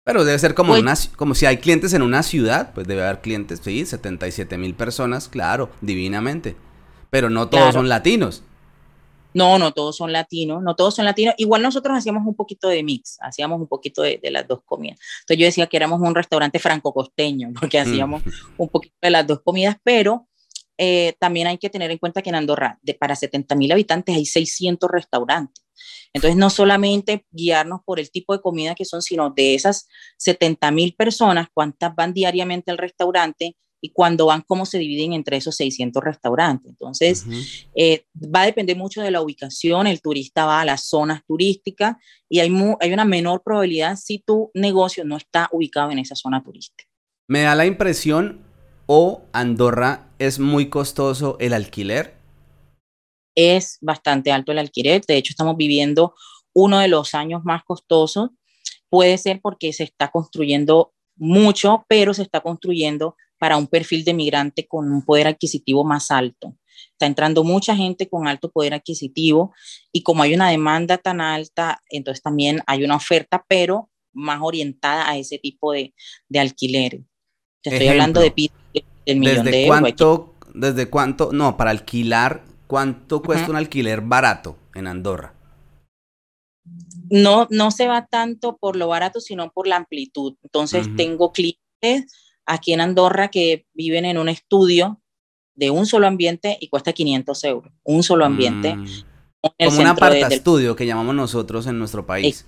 Pero 0.03 0.23
debe 0.23 0.39
ser 0.39 0.55
como, 0.55 0.73
pues 0.73 1.11
como 1.15 1.35
si 1.35 1.45
hay 1.45 1.57
clientes 1.57 1.93
en 1.93 2.01
una 2.01 2.23
ciudad, 2.23 2.73
pues 2.73 2.87
debe 2.87 3.03
haber 3.03 3.21
clientes, 3.21 3.61
sí, 3.63 3.85
77 3.85 4.57
mil 4.57 4.73
personas, 4.73 5.27
claro, 5.27 5.69
divinamente 5.81 6.55
pero 7.11 7.29
no 7.29 7.49
todos 7.49 7.75
son 7.75 7.89
latinos. 7.89 8.41
No, 9.33 9.59
no 9.59 9.71
todos 9.71 9.95
son 9.95 10.11
latinos, 10.11 10.61
no 10.63 10.75
todos 10.75 10.95
son 10.95 11.05
latinos. 11.05 11.35
Igual 11.37 11.61
nosotros 11.61 11.97
hacíamos 11.97 12.25
un 12.25 12.35
poquito 12.35 12.67
de 12.67 12.83
mix, 12.83 13.17
hacíamos 13.21 13.61
un 13.61 13.67
poquito 13.67 14.01
de, 14.01 14.19
las 14.31 14.47
dos 14.47 14.61
comidas. 14.65 14.99
Entonces 15.21 15.37
yo 15.37 15.45
decía 15.45 15.67
que 15.67 15.77
éramos 15.77 16.01
un 16.01 16.15
restaurante 16.15 16.57
franco-costeño, 16.57 17.51
porque 17.59 17.77
mm. 17.77 17.81
hacíamos 17.81 18.23
un 18.57 18.69
poquito 18.69 18.95
de 19.01 19.09
las 19.09 19.27
dos 19.27 19.41
comidas, 19.41 19.77
pero 19.83 20.27
eh, 20.77 21.15
también 21.19 21.47
hay 21.47 21.57
que 21.57 21.69
tener 21.69 21.91
en 21.91 21.97
cuenta 21.97 22.21
que 22.21 22.29
en 22.29 22.35
Andorra, 22.35 22.79
de, 22.81 22.93
para 22.93 23.15
70 23.15 23.55
mil 23.55 23.71
habitantes, 23.71 24.15
hay 24.15 24.25
600 24.25 24.89
restaurantes. 24.89 25.63
Entonces, 26.13 26.37
no 26.37 26.49
solamente 26.49 27.25
guiarnos 27.31 27.81
por 27.85 27.99
el 27.99 28.11
tipo 28.11 28.33
de 28.33 28.41
comida 28.41 28.75
que 28.75 28.85
son, 28.85 29.01
sino 29.01 29.29
de 29.29 29.55
esas 29.55 29.87
70 30.17 30.71
mil 30.71 30.95
personas, 30.95 31.47
cuántas 31.53 31.95
van 31.95 32.13
diariamente 32.13 32.71
al 32.71 32.77
restaurante, 32.77 33.55
y 33.81 33.89
cuando 33.89 34.27
van, 34.27 34.41
cómo 34.41 34.65
se 34.65 34.77
dividen 34.77 35.13
entre 35.13 35.37
esos 35.37 35.55
600 35.55 36.03
restaurantes. 36.03 36.69
Entonces, 36.69 37.25
eh, 37.75 38.05
va 38.15 38.43
a 38.43 38.45
depender 38.45 38.77
mucho 38.77 39.01
de 39.01 39.09
la 39.09 39.21
ubicación, 39.21 39.87
el 39.87 40.01
turista 40.01 40.45
va 40.45 40.61
a 40.61 40.65
las 40.65 40.87
zonas 40.87 41.23
turísticas 41.25 41.95
y 42.29 42.39
hay, 42.39 42.51
hay 42.79 42.93
una 42.93 43.05
menor 43.05 43.41
probabilidad 43.43 43.97
si 43.97 44.19
tu 44.19 44.51
negocio 44.53 45.03
no 45.03 45.17
está 45.17 45.49
ubicado 45.51 45.89
en 45.89 45.97
esa 45.97 46.15
zona 46.15 46.43
turística. 46.43 46.85
Me 47.27 47.41
da 47.41 47.55
la 47.55 47.65
impresión, 47.65 48.45
o 48.85 49.23
Andorra 49.33 50.09
es 50.19 50.39
muy 50.39 50.69
costoso 50.69 51.37
el 51.39 51.53
alquiler. 51.53 52.15
Es 53.35 53.77
bastante 53.81 54.31
alto 54.31 54.51
el 54.51 54.59
alquiler, 54.59 55.01
de 55.05 55.17
hecho 55.17 55.31
estamos 55.31 55.55
viviendo 55.57 56.15
uno 56.53 56.79
de 56.79 56.87
los 56.87 57.13
años 57.13 57.43
más 57.43 57.63
costosos. 57.63 58.29
Puede 58.89 59.17
ser 59.17 59.39
porque 59.41 59.71
se 59.73 59.83
está 59.83 60.09
construyendo 60.09 60.93
mucho, 61.15 61.85
pero 61.87 62.13
se 62.13 62.23
está 62.23 62.41
construyendo 62.41 63.15
para 63.37 63.57
un 63.57 63.67
perfil 63.67 64.03
de 64.03 64.13
migrante 64.13 64.67
con 64.67 64.91
un 64.91 65.03
poder 65.03 65.27
adquisitivo 65.27 65.83
más 65.83 66.11
alto. 66.11 66.55
Está 66.91 67.05
entrando 67.05 67.43
mucha 67.43 67.75
gente 67.75 68.09
con 68.09 68.27
alto 68.27 68.51
poder 68.51 68.73
adquisitivo 68.73 69.53
y 69.91 70.03
como 70.03 70.23
hay 70.23 70.33
una 70.33 70.49
demanda 70.49 70.97
tan 70.97 71.21
alta, 71.21 71.81
entonces 71.89 72.21
también 72.21 72.61
hay 72.67 72.83
una 72.83 72.95
oferta, 72.95 73.45
pero 73.47 73.89
más 74.13 74.39
orientada 74.41 75.09
a 75.09 75.17
ese 75.17 75.37
tipo 75.37 75.71
de, 75.71 75.93
de 76.27 76.39
alquileres. 76.39 77.01
Te 77.61 77.69
estoy 77.71 77.87
hablando 77.87 78.21
de 78.21 78.51
del 79.05 79.19
millón 79.19 79.45
¿desde 79.45 79.57
de 79.57 79.67
cuánto, 79.67 80.35
¿Desde 80.53 80.89
cuánto? 80.89 81.31
No, 81.31 81.57
para 81.57 81.71
alquilar, 81.71 82.43
¿cuánto 82.67 83.21
cuesta 83.21 83.49
un 83.49 83.55
alquiler 83.55 84.01
barato 84.01 84.57
en 84.75 84.87
Andorra? 84.87 85.33
No, 87.09 87.47
no 87.49 87.71
se 87.71 87.87
va 87.87 88.05
tanto 88.05 88.57
por 88.57 88.75
lo 88.75 88.87
barato, 88.87 89.19
sino 89.19 89.51
por 89.51 89.67
la 89.67 89.75
amplitud. 89.75 90.35
Entonces, 90.43 90.87
tengo 90.95 91.31
clientes 91.31 92.13
aquí 92.45 92.73
en 92.73 92.81
Andorra 92.81 93.29
que 93.29 93.65
viven 93.73 94.05
en 94.05 94.17
un 94.17 94.29
estudio 94.29 95.01
de 95.55 95.69
un 95.69 95.85
solo 95.85 96.07
ambiente 96.07 96.57
y 96.59 96.69
cuesta 96.69 96.93
500 96.93 97.43
euros. 97.43 97.73
Un 97.83 98.03
solo 98.03 98.25
ambiente. 98.25 98.75
Mm. 98.75 98.87
Como 99.65 99.79
un 99.79 99.87
aparta 99.87 100.27
estudio 100.27 100.75
que 100.75 100.85
llamamos 100.85 101.15
nosotros 101.15 101.65
en 101.67 101.79
nuestro 101.79 102.05
país. 102.05 102.45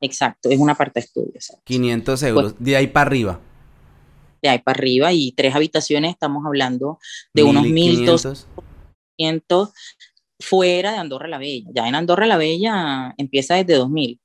Exacto, 0.00 0.48
es 0.50 0.58
un 0.58 0.70
aparta 0.70 1.00
estudio. 1.00 1.32
500 1.64 2.22
euros, 2.24 2.52
pues 2.52 2.64
de 2.64 2.76
ahí 2.76 2.86
para 2.88 3.06
arriba. 3.06 3.40
De 4.42 4.48
ahí 4.48 4.58
para 4.58 4.78
arriba 4.78 5.12
y 5.12 5.32
tres 5.32 5.54
habitaciones, 5.54 6.12
estamos 6.12 6.44
hablando 6.46 6.98
de 7.34 7.42
unos 7.42 7.64
1.200 7.64 9.72
fuera 10.40 10.92
de 10.92 10.98
Andorra 10.98 11.28
la 11.28 11.38
Bella. 11.38 11.68
Ya 11.74 11.86
en 11.86 11.94
Andorra 11.94 12.26
la 12.26 12.36
Bella 12.36 13.14
empieza 13.18 13.56
desde 13.56 13.74
2000. 13.74 14.20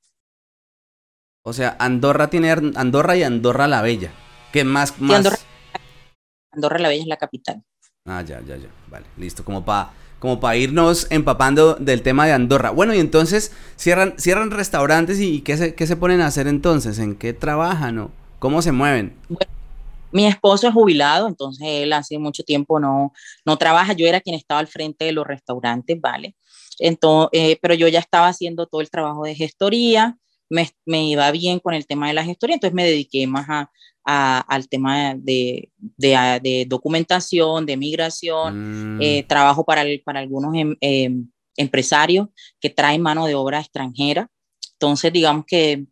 O 1.42 1.52
sea, 1.52 1.76
Andorra 1.78 2.28
tiene 2.28 2.50
Andorra 2.50 3.16
y 3.16 3.22
Andorra 3.22 3.68
la 3.68 3.82
Bella. 3.82 4.12
¿Qué 4.52 4.64
más? 4.64 4.98
más... 5.00 5.46
Andorra, 6.50 6.78
la 6.78 6.88
Bella 6.88 7.02
es 7.02 7.08
la 7.08 7.18
capital. 7.18 7.62
Ah, 8.04 8.22
ya, 8.22 8.40
ya, 8.40 8.56
ya. 8.56 8.68
Vale, 8.88 9.06
listo. 9.16 9.44
Como 9.44 9.64
para 9.64 9.92
como 10.18 10.40
para 10.40 10.56
irnos 10.56 11.06
empapando 11.10 11.74
del 11.74 12.02
tema 12.02 12.26
de 12.26 12.32
Andorra. 12.32 12.70
Bueno, 12.70 12.94
y 12.94 12.98
entonces 12.98 13.52
cierran, 13.76 14.14
cierran 14.18 14.50
restaurantes 14.50 15.20
y 15.20 15.42
¿qué 15.42 15.56
se, 15.56 15.74
qué 15.74 15.86
se 15.86 15.96
ponen 15.96 16.20
a 16.20 16.26
hacer 16.26 16.46
entonces? 16.46 16.98
¿En 16.98 17.16
qué 17.16 17.32
trabajan 17.32 17.98
o 17.98 18.10
cómo 18.38 18.62
se 18.62 18.72
mueven? 18.72 19.14
Mi 20.12 20.26
esposo 20.26 20.68
es 20.68 20.74
jubilado, 20.74 21.28
entonces 21.28 21.66
él 21.68 21.92
hace 21.92 22.18
mucho 22.18 22.42
tiempo 22.42 22.80
no, 22.80 23.12
no 23.44 23.56
trabaja. 23.56 23.92
Yo 23.92 24.06
era 24.06 24.20
quien 24.20 24.36
estaba 24.36 24.60
al 24.60 24.66
frente 24.66 25.04
de 25.04 25.12
los 25.12 25.26
restaurantes, 25.26 26.00
¿vale? 26.00 26.34
Entonces, 26.78 27.30
eh, 27.32 27.58
pero 27.60 27.74
yo 27.74 27.88
ya 27.88 27.98
estaba 28.00 28.28
haciendo 28.28 28.66
todo 28.66 28.80
el 28.80 28.90
trabajo 28.90 29.24
de 29.24 29.34
gestoría, 29.34 30.16
me, 30.48 30.70
me, 30.84 31.04
iba 31.06 31.30
bien 31.32 31.58
con 31.58 31.74
el 31.74 31.86
tema 31.86 32.08
de 32.08 32.14
la 32.14 32.24
gestoría, 32.24 32.54
entonces 32.54 32.74
me 32.74 32.84
dediqué 32.84 33.26
más 33.26 33.46
a, 33.48 33.70
al 34.04 34.68
tema 34.68 35.14
de, 35.16 35.70
documentación, 36.68 37.66
de 37.66 37.76
migración, 37.76 38.96
mm. 38.96 39.02
eh, 39.02 39.24
trabajo 39.24 39.64
para, 39.64 39.84
para 40.04 40.20
algunos 40.20 40.54
em, 40.54 40.76
em, 40.80 41.28
empresarios 41.56 42.28
que 42.60 42.70
traen 42.70 43.02
mano 43.02 43.26
de 43.26 43.34
obra 43.34 43.60
extranjera. 43.60 44.30
Entonces, 44.74 45.12
digamos 45.12 45.44
que 45.46 45.86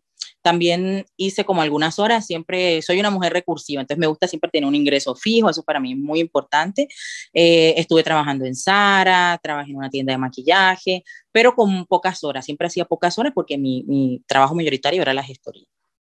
también 0.44 1.06
hice 1.16 1.46
como 1.46 1.62
algunas 1.62 1.98
horas, 1.98 2.26
siempre 2.26 2.82
soy 2.82 3.00
una 3.00 3.08
mujer 3.08 3.32
recursiva, 3.32 3.80
entonces 3.80 3.98
me 3.98 4.06
gusta 4.06 4.28
siempre 4.28 4.50
tener 4.50 4.68
un 4.68 4.74
ingreso 4.74 5.14
fijo, 5.14 5.48
eso 5.48 5.62
para 5.62 5.80
mí 5.80 5.92
es 5.92 5.98
muy 5.98 6.20
importante. 6.20 6.86
Eh, 7.32 7.72
estuve 7.78 8.02
trabajando 8.02 8.44
en 8.44 8.54
Sara, 8.54 9.40
trabajé 9.42 9.70
en 9.70 9.78
una 9.78 9.88
tienda 9.88 10.12
de 10.12 10.18
maquillaje, 10.18 11.02
pero 11.32 11.54
con 11.54 11.86
pocas 11.86 12.22
horas, 12.24 12.44
siempre 12.44 12.66
hacía 12.66 12.84
pocas 12.84 13.18
horas 13.18 13.32
porque 13.34 13.56
mi, 13.56 13.84
mi 13.84 14.22
trabajo 14.26 14.54
mayoritario 14.54 15.00
era 15.00 15.14
la 15.14 15.22
gestoría. 15.22 15.64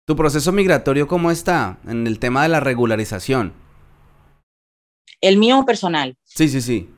¿Tu 0.04 0.14
proceso 0.14 0.52
migratorio 0.52 1.08
cómo 1.08 1.32
está 1.32 1.80
en 1.88 2.06
el 2.06 2.20
tema 2.20 2.44
de 2.44 2.50
la 2.50 2.60
regularización? 2.60 3.52
El 5.20 5.38
mío 5.38 5.64
personal. 5.66 6.16
Sí, 6.22 6.48
sí, 6.48 6.60
sí. 6.60 6.88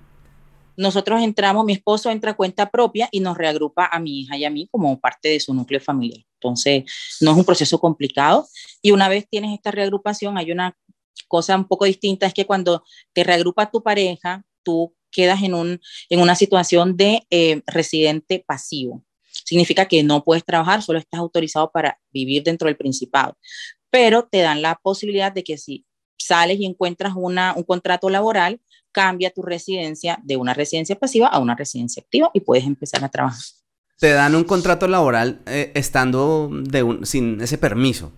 Nosotros 0.77 1.23
entramos, 1.23 1.65
mi 1.65 1.73
esposo 1.73 2.11
entra 2.11 2.33
a 2.33 2.37
cuenta 2.37 2.71
propia 2.71 3.09
y 3.11 3.21
nos 3.21 3.37
reagrupa 3.37 3.89
a 3.91 4.01
mi 4.01 4.21
hija 4.21 4.37
y 4.37 4.45
a 4.45 4.51
mí 4.51 4.69
como 4.71 4.99
parte 5.01 5.29
de 5.29 5.41
su 5.41 5.55
núcleo 5.55 5.81
familiar. 5.81 6.25
Entonces, 6.35 6.85
no 7.21 7.33
es 7.33 7.37
un 7.37 7.45
proceso 7.45 7.79
complicado. 7.79 8.47
Y 8.81 8.91
una 8.91 9.09
vez 9.09 9.27
tienes 9.29 9.53
esta 9.55 9.71
reagrupación, 9.71 10.39
hay 10.39 10.51
una 10.53 10.77
cosa 11.29 11.57
un 11.57 11.67
poco 11.67 11.85
distinta, 11.85 12.27
es 12.27 12.35
que 12.35 12.47
cuando 12.47 12.85
te 13.13 13.25
reagrupa 13.25 13.71
tu 13.71 13.83
pareja, 13.83 14.45
tú 14.63 14.95
quedas 15.11 15.43
en, 15.43 15.55
un, 15.55 15.81
en 16.09 16.21
una 16.21 16.35
situación 16.35 16.97
de 16.97 17.27
eh, 17.31 17.63
residente 17.67 18.43
pasivo 18.47 19.05
significa 19.45 19.87
que 19.87 20.03
no 20.03 20.25
puedes 20.25 20.45
trabajar, 20.45 20.83
solo 20.83 20.99
estás 20.99 21.21
autorizado 21.21 21.71
para 21.71 21.99
vivir 22.13 22.43
dentro 22.43 22.67
del 22.67 22.77
Principado. 22.77 23.37
Pero 23.91 24.29
te 24.31 24.39
dan 24.39 24.63
la 24.63 24.77
posibilidad 24.83 25.33
de 25.33 25.45
que 25.45 25.59
si 25.59 25.85
sales 26.19 26.59
y 26.59 26.67
encuentras 26.67 27.15
una, 27.17 27.55
un 27.55 27.65
contrato 27.65 28.11
laboral, 28.11 28.61
cambia 28.93 29.31
tu 29.31 29.43
residencia 29.43 30.19
de 30.23 30.37
una 30.37 30.55
residencia 30.55 30.97
pasiva 30.97 31.27
a 31.27 31.39
una 31.39 31.55
residencia 31.55 32.03
activa 32.03 32.31
y 32.35 32.41
puedes 32.41 32.65
empezar 32.65 33.03
a 33.05 33.09
trabajar. 33.09 33.43
Te 33.99 34.11
dan 34.11 34.35
un 34.35 34.45
contrato 34.45 34.89
laboral 34.89 35.41
eh, 35.47 35.73
estando 35.75 36.51
de 36.53 36.83
un, 36.83 37.07
sin 37.07 37.41
ese 37.41 37.59
permiso. 37.59 38.13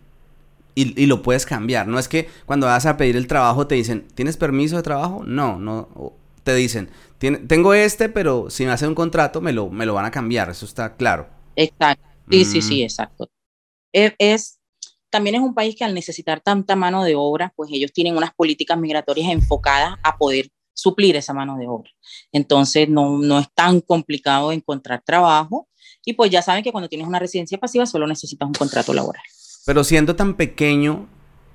Y, 0.76 1.00
y, 1.00 1.06
lo 1.06 1.22
puedes 1.22 1.46
cambiar. 1.46 1.86
No 1.86 2.00
es 2.00 2.08
que 2.08 2.28
cuando 2.46 2.66
vas 2.66 2.84
a 2.84 2.96
pedir 2.96 3.14
el 3.14 3.28
trabajo 3.28 3.68
te 3.68 3.76
dicen, 3.76 4.08
¿tienes 4.14 4.36
permiso 4.36 4.76
de 4.76 4.82
trabajo? 4.82 5.22
No, 5.24 5.56
no. 5.56 6.14
Te 6.42 6.52
dicen, 6.56 6.90
tengo 7.18 7.74
este, 7.74 8.08
pero 8.08 8.50
si 8.50 8.64
me 8.64 8.72
hacen 8.72 8.88
un 8.88 8.94
contrato 8.94 9.40
me 9.40 9.52
lo, 9.52 9.70
me 9.70 9.86
lo 9.86 9.94
van 9.94 10.04
a 10.04 10.10
cambiar. 10.10 10.50
Eso 10.50 10.66
está 10.66 10.96
claro. 10.96 11.28
Exacto. 11.54 12.04
Sí, 12.30 12.44
sí, 12.44 12.62
sí, 12.62 12.80
mm. 12.80 12.84
exacto. 12.84 13.30
Es, 13.92 14.14
es, 14.18 14.58
también 15.14 15.36
es 15.36 15.42
un 15.42 15.54
país 15.54 15.76
que 15.76 15.84
al 15.84 15.94
necesitar 15.94 16.40
tanta 16.40 16.74
mano 16.74 17.04
de 17.04 17.14
obra, 17.14 17.52
pues 17.54 17.70
ellos 17.72 17.92
tienen 17.92 18.16
unas 18.16 18.34
políticas 18.34 18.76
migratorias 18.76 19.30
enfocadas 19.30 19.94
a 20.02 20.18
poder 20.18 20.48
suplir 20.72 21.14
esa 21.14 21.32
mano 21.32 21.56
de 21.56 21.68
obra. 21.68 21.88
Entonces 22.32 22.88
no, 22.88 23.18
no 23.18 23.38
es 23.38 23.46
tan 23.54 23.80
complicado 23.80 24.50
encontrar 24.50 25.04
trabajo 25.06 25.68
y 26.04 26.14
pues 26.14 26.32
ya 26.32 26.42
saben 26.42 26.64
que 26.64 26.72
cuando 26.72 26.88
tienes 26.88 27.06
una 27.06 27.20
residencia 27.20 27.58
pasiva 27.58 27.86
solo 27.86 28.08
necesitas 28.08 28.48
un 28.48 28.54
contrato 28.54 28.92
laboral. 28.92 29.22
Pero 29.64 29.84
siendo 29.84 30.16
tan 30.16 30.34
pequeño, 30.34 31.08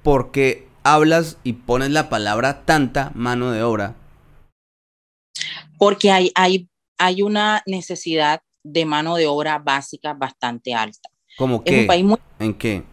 ¿por 0.03 0.31
qué 0.31 0.65
hablas 0.83 1.35
y 1.43 1.51
pones 1.51 1.89
la 1.89 2.07
palabra 2.07 2.63
tanta 2.63 3.11
mano 3.13 3.51
de 3.51 3.61
obra? 3.61 3.97
Porque 5.77 6.11
hay, 6.11 6.31
hay, 6.33 6.69
hay 6.97 7.23
una 7.23 7.61
necesidad 7.65 8.39
de 8.63 8.85
mano 8.85 9.17
de 9.17 9.27
obra 9.27 9.59
básica 9.59 10.13
bastante 10.13 10.73
alta. 10.73 11.09
¿Cómo 11.37 11.61
qué? 11.61 11.85
¿En 12.39 12.53
qué? 12.53 12.85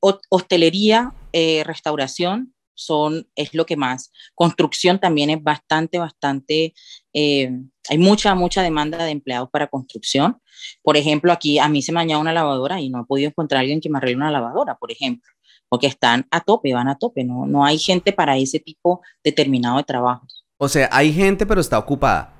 Hostelería, 0.00 1.12
eh, 1.32 1.62
restauración, 1.64 2.54
son, 2.74 3.26
es 3.34 3.54
lo 3.54 3.66
que 3.66 3.76
más. 3.76 4.12
Construcción 4.34 5.00
también 5.00 5.30
es 5.30 5.42
bastante, 5.42 5.98
bastante, 5.98 6.74
eh, 7.12 7.50
hay 7.88 7.98
mucha, 7.98 8.34
mucha 8.34 8.62
demanda 8.62 9.04
de 9.04 9.10
empleados 9.10 9.50
para 9.50 9.66
construcción. 9.66 10.40
Por 10.82 10.96
ejemplo, 10.96 11.32
aquí 11.32 11.58
a 11.58 11.68
mí 11.68 11.82
se 11.82 11.92
me 11.92 12.00
añade 12.00 12.20
una 12.20 12.32
lavadora 12.32 12.80
y 12.80 12.88
no 12.88 13.02
he 13.02 13.04
podido 13.04 13.28
encontrar 13.28 13.58
a 13.58 13.60
alguien 13.62 13.80
que 13.80 13.90
me 13.90 13.98
arregle 13.98 14.16
una 14.16 14.30
lavadora, 14.30 14.76
por 14.76 14.92
ejemplo, 14.92 15.30
porque 15.68 15.88
están 15.88 16.26
a 16.30 16.40
tope, 16.40 16.72
van 16.72 16.88
a 16.88 16.96
tope, 16.96 17.24
no, 17.24 17.46
no 17.46 17.64
hay 17.64 17.78
gente 17.78 18.12
para 18.12 18.36
ese 18.36 18.60
tipo 18.60 19.02
determinado 19.24 19.78
de 19.78 19.84
trabajos. 19.84 20.44
O 20.56 20.68
sea, 20.68 20.88
hay 20.92 21.12
gente 21.12 21.46
pero 21.46 21.60
está 21.60 21.78
ocupada. 21.78 22.37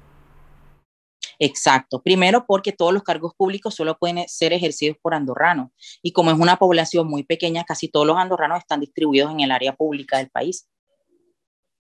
Exacto. 1.38 2.02
Primero 2.02 2.44
porque 2.46 2.72
todos 2.72 2.92
los 2.92 3.02
cargos 3.02 3.32
públicos 3.36 3.74
solo 3.74 3.96
pueden 3.96 4.26
ser 4.28 4.52
ejercidos 4.52 4.96
por 5.00 5.14
andorranos. 5.14 5.70
Y 6.02 6.12
como 6.12 6.30
es 6.30 6.38
una 6.38 6.56
población 6.56 7.06
muy 7.08 7.22
pequeña, 7.22 7.64
casi 7.64 7.88
todos 7.88 8.06
los 8.06 8.16
andorranos 8.16 8.58
están 8.58 8.80
distribuidos 8.80 9.30
en 9.30 9.40
el 9.40 9.52
área 9.52 9.74
pública 9.74 10.18
del 10.18 10.30
país. 10.30 10.68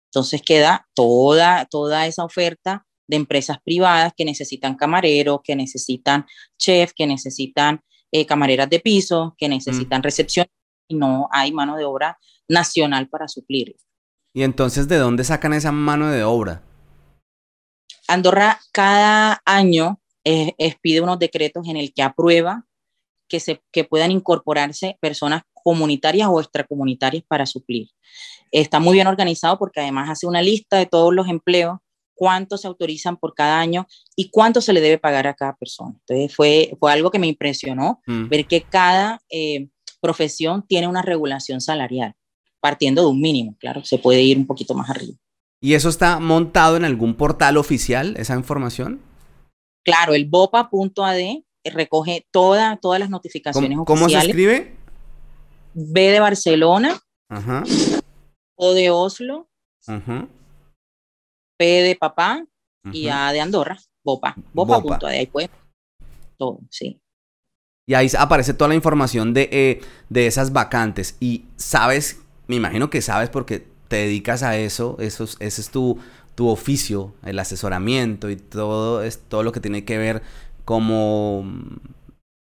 Entonces 0.10 0.42
queda 0.42 0.88
toda, 0.94 1.66
toda 1.66 2.06
esa 2.06 2.24
oferta 2.24 2.86
de 3.08 3.18
empresas 3.18 3.58
privadas 3.64 4.14
que 4.16 4.26
necesitan 4.26 4.76
camareros, 4.76 5.40
que 5.44 5.56
necesitan 5.56 6.26
chef, 6.58 6.92
que 6.96 7.08
necesitan 7.08 7.82
eh, 8.12 8.26
camareras 8.26 8.70
de 8.70 8.80
piso, 8.80 9.36
que 9.38 9.50
necesitan 9.50 10.04
recepción 10.04 10.46
y 10.88 10.96
no 10.96 11.30
hay 11.32 11.52
mano 11.52 11.78
de 11.78 11.86
obra 11.86 12.20
nacional 12.48 13.08
para 13.10 13.28
suplir. 13.28 13.76
¿Y 14.34 14.44
entonces 14.44 14.88
de 14.88 14.98
dónde 14.98 15.24
sacan 15.24 15.54
esa 15.54 15.72
mano 15.72 16.10
de 16.10 16.24
obra? 16.24 16.64
Andorra 18.12 18.60
cada 18.72 19.42
año 19.46 20.00
eh, 20.24 20.54
pide 20.82 21.02
unos 21.02 21.20
decretos 21.20 21.68
en 21.68 21.78
el 21.78 21.94
que 21.94 22.04
aprueba 22.04 22.66
que, 23.28 23.40
se, 23.40 23.62
que 23.72 23.84
puedan 23.86 24.12
incorporarse 24.12 24.98
personas 25.00 25.44
comunitarias 25.54 26.28
o 26.30 26.40
extracomunitarias 26.40 27.24
para 27.28 27.46
suplir. 27.46 27.88
Está 28.52 28.80
muy 28.80 28.96
bien 28.96 29.08
organizado 29.08 29.58
porque 29.58 29.80
además 29.80 30.10
hace 30.10 30.28
una 30.28 30.42
lista 30.42 30.78
de 30.78 30.86
todos 30.86 31.14
los 31.14 31.30
empleos, 31.30 31.80
cuántos 32.14 32.62
se 32.62 32.68
autorizan 32.68 33.16
por 33.16 33.34
cada 33.34 33.60
año 33.60 33.88
y 34.16 34.30
cuánto 34.30 34.60
se 34.60 34.74
le 34.74 34.82
debe 34.82 34.98
pagar 34.98 35.28
a 35.28 35.34
cada 35.34 35.56
persona. 35.56 35.96
Entonces 36.00 36.36
fue, 36.36 36.76
fue 36.80 36.92
algo 36.92 37.10
que 37.10 37.20
me 37.20 37.28
impresionó, 37.28 38.02
mm. 38.06 38.28
ver 38.28 38.46
que 38.46 38.62
cada 38.62 39.22
eh, 39.30 39.70
profesión 40.02 40.66
tiene 40.68 40.88
una 40.88 41.02
regulación 41.02 41.62
salarial, 41.62 42.14
partiendo 42.60 43.04
de 43.04 43.08
un 43.08 43.22
mínimo, 43.22 43.56
claro, 43.60 43.86
se 43.86 43.98
puede 43.98 44.22
ir 44.22 44.38
un 44.38 44.46
poquito 44.46 44.74
más 44.74 44.90
arriba. 44.90 45.18
¿Y 45.64 45.76
eso 45.76 45.90
está 45.90 46.20
montado 46.20 46.76
en 46.76 46.86
algún 46.86 47.16
portal 47.16 47.58
oficial, 47.58 48.16
esa 48.18 48.36
información? 48.36 49.00
Claro, 49.86 50.14
el 50.14 50.26
bopa.ad 50.26 51.44
recoge 51.64 52.28
toda, 52.32 52.78
todas 52.78 53.00
las 53.00 53.12
notificaciones 53.12 53.70
¿Cómo, 53.70 53.86
¿Cómo 53.86 54.10
se 54.10 54.18
escribe? 54.18 54.76
B 55.74 56.10
de 56.10 56.20
Barcelona, 56.20 57.00
Ajá. 57.30 57.64
O 58.56 58.74
de 58.74 58.90
Oslo, 58.90 59.48
Ajá. 59.88 60.28
P 61.58 61.66
de 61.66 61.96
papá 61.96 62.44
y 62.92 63.10
A 63.10 63.32
de 63.32 63.42
Andorra, 63.42 63.78
Bopa. 64.04 64.36
Bopa.ad, 64.54 65.06
ahí 65.06 65.28
puede. 65.28 65.52
Todo, 66.38 66.60
sí. 66.72 67.00
Y 67.88 67.94
ahí 67.94 68.10
aparece 68.18 68.56
toda 68.56 68.70
la 68.70 68.76
información 68.76 69.34
de, 69.34 69.50
eh, 69.52 69.82
de 70.10 70.26
esas 70.26 70.54
vacantes. 70.54 71.18
Y 71.20 71.46
sabes, 71.56 72.22
me 72.48 72.56
imagino 72.56 72.90
que 72.90 73.02
sabes 73.02 73.30
porque 73.30 73.71
te 73.92 73.98
dedicas 73.98 74.42
a 74.42 74.56
eso, 74.56 74.96
eso 75.02 75.26
es, 75.26 75.36
ese 75.42 75.60
es 75.60 75.70
tu, 75.70 76.00
tu 76.36 76.48
oficio, 76.48 77.14
el 77.26 77.38
asesoramiento 77.40 78.30
y 78.30 78.38
todo, 78.38 79.04
es, 79.04 79.20
todo 79.20 79.44
lo 79.44 79.52
que 79.52 79.60
tiene 79.60 79.84
que 79.84 79.98
ver 79.98 80.22
como 80.64 81.44
mm, 81.44 81.76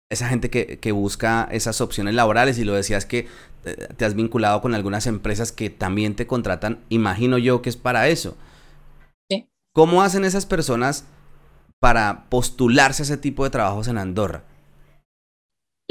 esa 0.09 0.29
gente 0.29 0.51
que, 0.51 0.79
que, 0.79 0.93
busca 0.93 1.49
esas 1.51 1.81
opciones 1.81 2.15
laborales 2.15 2.59
y 2.59 2.65
lo 2.65 2.75
decías 2.75 3.07
que 3.07 3.27
eh, 3.65 3.89
te 3.97 4.05
has 4.05 4.15
vinculado 4.15 4.61
con 4.63 4.73
algunas 4.73 5.09
empresas 5.09 5.51
que 5.51 5.69
también 5.69 6.15
te 6.15 6.29
contratan, 6.29 6.79
imagino 6.91 7.39
yo 7.39 7.61
que 7.61 7.71
es 7.71 7.77
para 7.77 8.07
eso. 8.07 8.37
Sí. 9.29 9.51
¿Cómo 9.75 10.03
hacen 10.03 10.25
esas 10.25 10.47
personas 10.47 11.07
para 11.81 12.27
postularse 12.29 13.03
a 13.03 13.07
ese 13.07 13.17
tipo 13.17 13.43
de 13.43 13.51
trabajos 13.51 13.89
en 13.89 13.99
Andorra? 13.99 14.45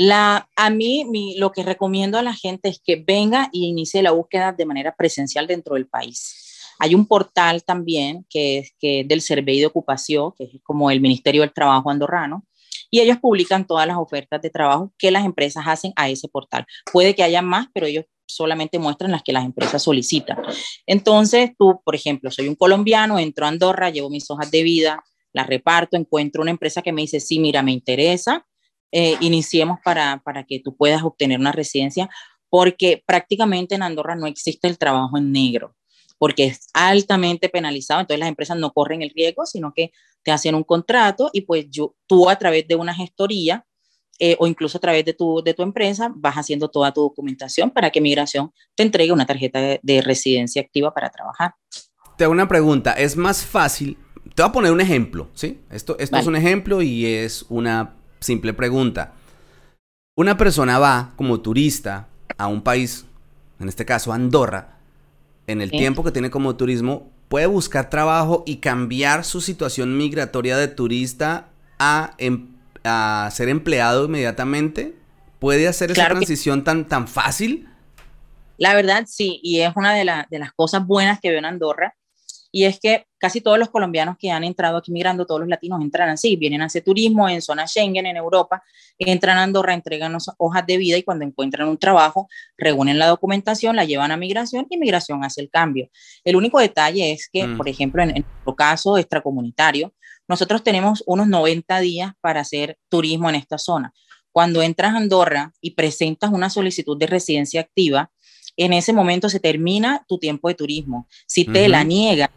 La, 0.04 0.50
a 0.56 0.72
mí 0.72 1.36
lo 1.38 1.52
que 1.52 1.62
recomiendo 1.62 2.18
a 2.18 2.24
la 2.24 2.34
gente 2.34 2.70
es 2.70 2.82
que 2.84 2.96
venga 2.96 3.50
y 3.52 3.68
inicie 3.68 4.02
la 4.02 4.10
búsqueda 4.10 4.52
de 4.52 4.66
manera 4.66 4.96
presencial 4.96 5.46
dentro 5.46 5.76
del 5.76 5.88
país. 5.88 6.74
Hay 6.80 6.96
un 6.96 7.06
portal 7.06 7.64
también 7.64 8.26
que 8.28 8.58
es 8.58 8.74
que 8.80 9.04
del 9.06 9.22
Survey 9.22 9.60
de 9.60 9.68
Ocupación, 9.68 10.32
que 10.36 10.46
es 10.46 10.50
como 10.64 10.90
el 10.90 11.02
Ministerio 11.02 11.42
del 11.42 11.54
Trabajo 11.54 11.92
andorrano, 11.92 12.48
y 12.90 13.00
ellos 13.00 13.20
publican 13.20 13.68
todas 13.68 13.86
las 13.86 13.98
ofertas 13.98 14.42
de 14.42 14.50
trabajo 14.50 14.92
que 14.98 15.12
las 15.12 15.24
empresas 15.24 15.66
hacen 15.68 15.94
a 15.96 16.10
ese 16.10 16.28
portal. 16.28 16.66
Puede 16.92 17.14
que 17.14 17.22
haya 17.22 17.44
más, 17.44 17.68
pero 17.72 17.86
ellos 17.86 18.06
solamente 18.26 18.80
muestran 18.80 19.12
las 19.12 19.22
que 19.22 19.34
las 19.34 19.46
empresas 19.46 19.84
solicitan. 19.84 20.40
Entonces, 20.88 21.52
tú, 21.60 21.80
por 21.86 21.94
ejemplo, 21.94 22.32
soy 22.32 22.48
un 22.48 22.56
colombiano, 22.56 23.20
entro 23.20 23.46
a 23.46 23.50
Andorra, 23.50 23.92
llevo 23.92 24.10
mis 24.10 24.32
hojas 24.32 24.50
de 24.50 24.64
vida, 24.64 25.04
las 25.32 25.46
reparto, 25.46 25.96
encuentro 25.96 26.42
una 26.42 26.50
empresa 26.50 26.82
que 26.82 26.92
me 26.92 27.02
dice, 27.02 27.20
sí, 27.20 27.38
mira, 27.38 27.62
me 27.62 27.72
interesa, 27.72 28.48
eh, 28.92 29.18
iniciemos 29.22 29.80
para, 29.84 30.22
para 30.24 30.44
que 30.44 30.60
tú 30.60 30.76
puedas 30.76 31.04
obtener 31.04 31.40
una 31.40 31.52
residencia, 31.52 32.10
porque 32.50 33.02
prácticamente 33.06 33.76
en 33.76 33.84
Andorra 33.84 34.16
no 34.16 34.28
existe 34.28 34.68
el 34.68 34.78
trabajo 34.78 35.18
en 35.18 35.32
negro, 35.32 35.76
porque 36.18 36.46
es 36.46 36.68
altamente 36.74 37.50
penalizado, 37.50 38.02
entonces 38.02 38.20
las 38.20 38.30
empresas 38.30 38.58
no 38.58 38.74
corren 38.74 39.02
el 39.02 39.12
riesgo, 39.12 39.46
sino 39.46 39.74
que 39.74 39.92
te 40.24 40.32
hacen 40.32 40.56
un 40.56 40.64
contrato 40.64 41.30
y 41.34 41.42
pues 41.42 41.68
yo, 41.70 41.96
tú 42.08 42.30
a 42.30 42.36
través 42.36 42.68
de 42.68 42.76
una 42.76 42.94
gestoría 42.94 43.66
eh, 44.20 44.36
o 44.38 44.46
incluso 44.46 44.78
a 44.78 44.82
través 44.82 45.04
de 45.04 45.14
tu, 45.14 45.42
de 45.44 45.54
tu 45.54 45.64
empresa 45.64 46.12
vas 46.16 46.36
haciendo 46.36 46.70
toda 46.70 46.94
tu 46.94 47.02
documentación 47.02 47.72
para 47.72 47.90
que 47.90 48.02
Migración 48.02 48.52
te 48.76 48.84
entregue 48.84 49.12
una 49.12 49.26
tarjeta 49.26 49.80
de, 49.82 50.02
residencia 50.02 50.62
activa 50.62 50.94
para 50.94 51.10
trabajar. 51.10 51.56
Te 52.18 52.26
hago 52.26 52.34
una 52.34 52.48
pregunta, 52.48 52.92
¿es 52.94 53.16
más 53.16 53.44
fácil? 53.44 53.98
Te 54.36 54.44
voy 54.44 54.50
a 54.50 54.52
poner 54.52 54.72
un 54.74 54.82
ejemplo, 54.82 55.32
¿sí? 55.34 55.62
Esto, 55.72 55.98
esto 55.98 56.18
es 56.18 56.28
un 56.28 56.36
ejemplo 56.36 56.82
y 56.84 57.06
es 57.06 57.46
una 57.50 58.01
simple 58.22 58.54
pregunta. 58.54 59.14
Una 60.16 60.38
persona 60.38 60.80
va 60.80 61.12
como 61.16 61.42
turista 61.42 62.08
a 62.38 62.48
un 62.48 62.62
país, 62.62 63.06
en 63.60 63.68
este 63.68 63.86
caso 63.86 64.14
Andorra, 64.14 64.78
en 65.48 65.62
el 65.62 65.72
tiempo 65.72 66.04
que 66.04 66.12
tiene 66.12 66.30
como 66.30 66.56
turismo, 66.56 67.12
puede 67.28 67.48
buscar 67.48 67.90
trabajo 67.90 68.44
y 68.46 68.58
cambiar 68.58 69.26
su 69.26 69.42
situación 69.42 69.98
migratoria 69.98 70.58
de 70.58 70.68
turista 70.68 71.50
a, 71.80 72.14
em, 72.18 72.50
a 72.84 73.30
ser 73.32 73.50
empleado 73.50 74.06
inmediatamente. 74.06 74.96
¿Puede 75.40 75.68
hacer 75.68 75.92
esa 75.92 76.08
transición 76.08 76.64
tan, 76.64 76.88
tan 76.88 77.08
fácil? 77.08 77.68
La 78.58 78.76
verdad, 78.76 79.06
sí, 79.08 79.40
y 79.42 79.62
es 79.62 79.74
una 79.76 79.94
de, 79.94 80.06
de 80.30 80.40
las 80.40 80.54
cosas 80.54 80.86
buenas 80.86 81.20
que 81.20 81.30
veo 81.30 81.40
en 81.40 81.46
Andorra, 81.46 81.96
y 82.52 82.66
es 82.66 82.80
que 82.80 83.08
casi 83.18 83.40
todos 83.40 83.58
los 83.58 83.70
colombianos 83.70 84.18
que 84.18 84.30
han 84.30 84.44
entrado 84.44 84.78
aquí 84.78 84.92
migrando, 84.92 85.26
todos 85.26 85.40
los 85.40 85.50
latinos 85.50 85.82
entran 85.82 86.10
así, 86.10 86.36
vienen 86.36 86.62
a 86.62 86.66
hacer 86.66 86.84
turismo 86.84 87.30
en 87.30 87.42
zona 87.42 87.66
Schengen, 87.66 88.06
en 88.06 88.18
Europa, 88.18 88.62
entran 88.98 89.38
a 89.38 89.44
Andorra, 89.44 89.74
entregan 89.74 90.18
hojas 90.38 90.66
de 90.66 90.78
vida 90.78 90.98
y 90.98 91.04
cuando 91.04 91.24
encuentran 91.24 91.68
un 91.70 91.78
trabajo, 91.78 92.28
reúnen 92.58 93.00
la 93.00 93.08
documentación, 93.08 93.76
la 93.76 93.86
llevan 93.86 94.12
a 94.12 94.18
migración 94.18 94.68
y 94.70 94.78
migración 94.78 95.24
hace 95.24 95.42
el 95.42 95.50
cambio. 95.50 95.90
El 96.24 96.36
único 96.36 96.60
detalle 96.60 97.14
es 97.14 97.30
que, 97.32 97.48
mm. 97.48 97.58
por 97.58 97.70
ejemplo, 97.70 98.04
en, 98.04 98.10
en 98.10 98.26
nuestro 98.28 98.56
caso 98.56 98.98
extracomunitario, 98.98 99.94
nosotros 100.28 100.64
tenemos 100.64 101.04
unos 101.08 101.28
90 101.28 101.80
días 101.80 102.14
para 102.20 102.42
hacer 102.42 102.78
turismo 102.90 103.30
en 103.30 103.36
esta 103.36 103.58
zona. 103.58 103.94
Cuando 104.32 104.62
entras 104.62 104.94
a 104.94 104.98
Andorra 104.98 105.54
y 105.62 105.72
presentas 105.72 106.32
una 106.32 106.50
solicitud 106.50 106.98
de 106.98 107.08
residencia 107.08 107.62
activa, 107.62 108.12
en 108.58 108.74
ese 108.74 108.94
momento 108.94 109.30
se 109.30 109.40
termina 109.40 110.06
tu 110.08 110.20
tiempo 110.20 110.48
de 110.48 110.56
turismo. 110.56 111.08
Si 111.26 111.46
te 111.46 111.68
la 111.68 111.84
niegan, 111.84 112.30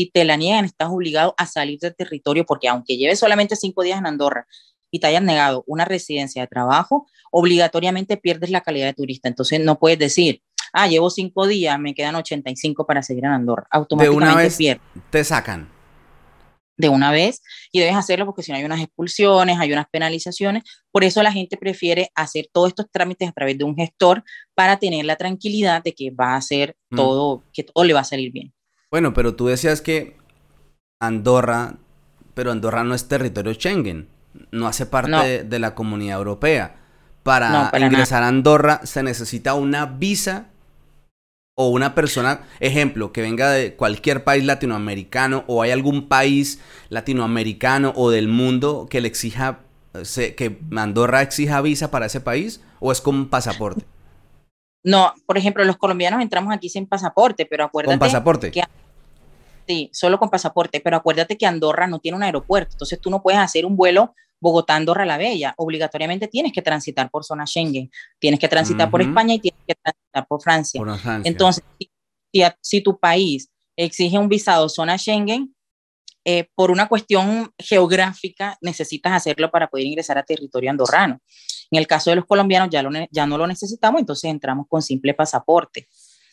si 0.00 0.06
te 0.06 0.24
la 0.24 0.38
niegan, 0.38 0.64
estás 0.64 0.88
obligado 0.88 1.34
a 1.36 1.44
salir 1.44 1.78
del 1.78 1.94
territorio 1.94 2.46
porque 2.46 2.68
aunque 2.68 2.96
lleves 2.96 3.18
solamente 3.18 3.54
cinco 3.54 3.82
días 3.82 3.98
en 3.98 4.06
Andorra 4.06 4.46
y 4.90 4.98
te 4.98 5.06
hayan 5.06 5.26
negado 5.26 5.62
una 5.66 5.84
residencia 5.84 6.40
de 6.40 6.48
trabajo, 6.48 7.06
obligatoriamente 7.30 8.16
pierdes 8.16 8.48
la 8.48 8.62
calidad 8.62 8.86
de 8.86 8.94
turista. 8.94 9.28
Entonces 9.28 9.60
no 9.60 9.78
puedes 9.78 9.98
decir, 9.98 10.40
ah, 10.72 10.88
llevo 10.88 11.10
cinco 11.10 11.46
días, 11.46 11.78
me 11.78 11.92
quedan 11.92 12.14
85 12.14 12.86
para 12.86 13.02
seguir 13.02 13.26
en 13.26 13.32
Andorra. 13.32 13.66
Automáticamente 13.70 14.24
de 14.24 14.32
una 14.32 14.42
vez 14.42 14.80
te 15.10 15.22
sacan. 15.22 15.68
De 16.78 16.88
una 16.88 17.12
vez 17.12 17.42
y 17.70 17.80
debes 17.80 17.94
hacerlo 17.94 18.24
porque 18.24 18.42
si 18.42 18.52
no 18.52 18.56
hay 18.56 18.64
unas 18.64 18.80
expulsiones, 18.80 19.58
hay 19.58 19.70
unas 19.70 19.86
penalizaciones. 19.90 20.62
Por 20.90 21.04
eso 21.04 21.22
la 21.22 21.30
gente 21.30 21.58
prefiere 21.58 22.10
hacer 22.14 22.46
todos 22.50 22.68
estos 22.68 22.86
trámites 22.90 23.28
a 23.28 23.32
través 23.32 23.58
de 23.58 23.64
un 23.64 23.76
gestor 23.76 24.24
para 24.54 24.78
tener 24.78 25.04
la 25.04 25.16
tranquilidad 25.16 25.82
de 25.82 25.92
que 25.92 26.10
va 26.10 26.32
a 26.32 26.36
hacer 26.36 26.74
mm. 26.88 26.96
todo, 26.96 27.44
que 27.52 27.64
todo 27.64 27.84
le 27.84 27.92
va 27.92 28.00
a 28.00 28.04
salir 28.04 28.32
bien. 28.32 28.54
Bueno, 28.90 29.14
pero 29.14 29.34
tú 29.34 29.46
decías 29.46 29.80
que 29.80 30.16
Andorra, 31.00 31.74
pero 32.34 32.50
Andorra 32.50 32.82
no 32.82 32.94
es 32.94 33.06
territorio 33.06 33.54
Schengen, 33.54 34.08
no 34.50 34.66
hace 34.66 34.84
parte 34.86 35.44
de, 35.44 35.58
la 35.58 35.74
comunidad 35.74 36.18
europea. 36.18 36.76
Para, 37.22 37.70
ingresar 37.78 38.22
a 38.22 38.28
Andorra 38.28 38.80
se 38.84 39.02
necesita 39.02 39.54
una 39.54 39.86
visa 39.86 40.48
o 41.56 41.68
una 41.68 41.94
persona, 41.94 42.40
ejemplo, 42.58 43.12
que 43.12 43.22
venga 43.22 43.50
de 43.50 43.74
cualquier 43.74 44.24
país 44.24 44.44
latinoamericano 44.44 45.44
o 45.46 45.62
hay 45.62 45.70
algún 45.70 46.08
país 46.08 46.60
latinoamericano 46.88 47.92
o 47.94 48.10
del 48.10 48.28
mundo 48.28 48.88
que 48.90 49.00
le 49.00 49.08
exija, 49.08 49.60
que 49.92 50.58
Andorra 50.74 51.22
exija 51.22 51.60
visa 51.60 51.90
para 51.90 52.06
ese 52.06 52.20
país 52.20 52.60
o 52.80 52.90
es 52.90 53.00
con 53.00 53.28
pasaporte? 53.28 53.84
No, 54.82 55.12
por 55.26 55.36
ejemplo, 55.36 55.64
los 55.64 55.76
colombianos 55.76 56.22
entramos 56.22 56.54
aquí 56.54 56.68
sin 56.68 56.86
pasaporte, 56.86 57.46
pero 57.46 57.64
acuérdate. 57.64 57.98
¿Con 57.98 58.06
pasaporte? 58.06 58.50
Que, 58.50 58.62
sí, 59.66 59.90
solo 59.92 60.18
con 60.18 60.30
pasaporte, 60.30 60.80
pero 60.80 60.96
acuérdate 60.96 61.36
que 61.36 61.46
Andorra 61.46 61.86
no 61.86 61.98
tiene 61.98 62.16
un 62.16 62.22
aeropuerto, 62.22 62.72
entonces 62.72 63.00
tú 63.00 63.10
no 63.10 63.22
puedes 63.22 63.40
hacer 63.40 63.66
un 63.66 63.76
vuelo 63.76 64.14
Bogotá-Andorra 64.40 65.04
la 65.04 65.18
Bella. 65.18 65.54
Obligatoriamente 65.56 66.28
tienes 66.28 66.52
que 66.52 66.62
transitar 66.62 67.10
por 67.10 67.24
zona 67.24 67.46
Schengen, 67.46 67.90
tienes 68.18 68.40
que 68.40 68.48
transitar 68.48 68.90
por 68.90 69.02
España 69.02 69.34
y 69.34 69.38
tienes 69.38 69.60
que 69.66 69.74
transitar 69.74 70.26
por 70.26 70.42
Francia. 70.42 70.82
Entonces, 71.24 71.62
si, 72.62 72.80
tu 72.80 72.98
país 72.98 73.50
exige 73.76 74.18
un 74.18 74.28
visado 74.28 74.68
zona 74.68 74.96
Schengen, 74.98 75.54
eh, 76.24 76.48
por 76.54 76.70
una 76.70 76.88
cuestión 76.88 77.50
geográfica 77.58 78.58
necesitas 78.60 79.12
hacerlo 79.12 79.50
para 79.50 79.68
poder 79.68 79.86
ingresar 79.86 80.18
a 80.18 80.22
territorio 80.22 80.70
andorrano. 80.70 81.20
En 81.70 81.78
el 81.78 81.86
caso 81.86 82.10
de 82.10 82.16
los 82.16 82.26
colombianos 82.26 82.68
ya, 82.70 82.82
ya 83.10 83.26
no 83.26 83.38
lo 83.38 83.46
necesitamos, 83.46 84.00
entonces 84.00 84.30
entramos 84.30 84.66
con 84.68 84.82
simple 84.82 85.14
pasaporte. 85.14 85.88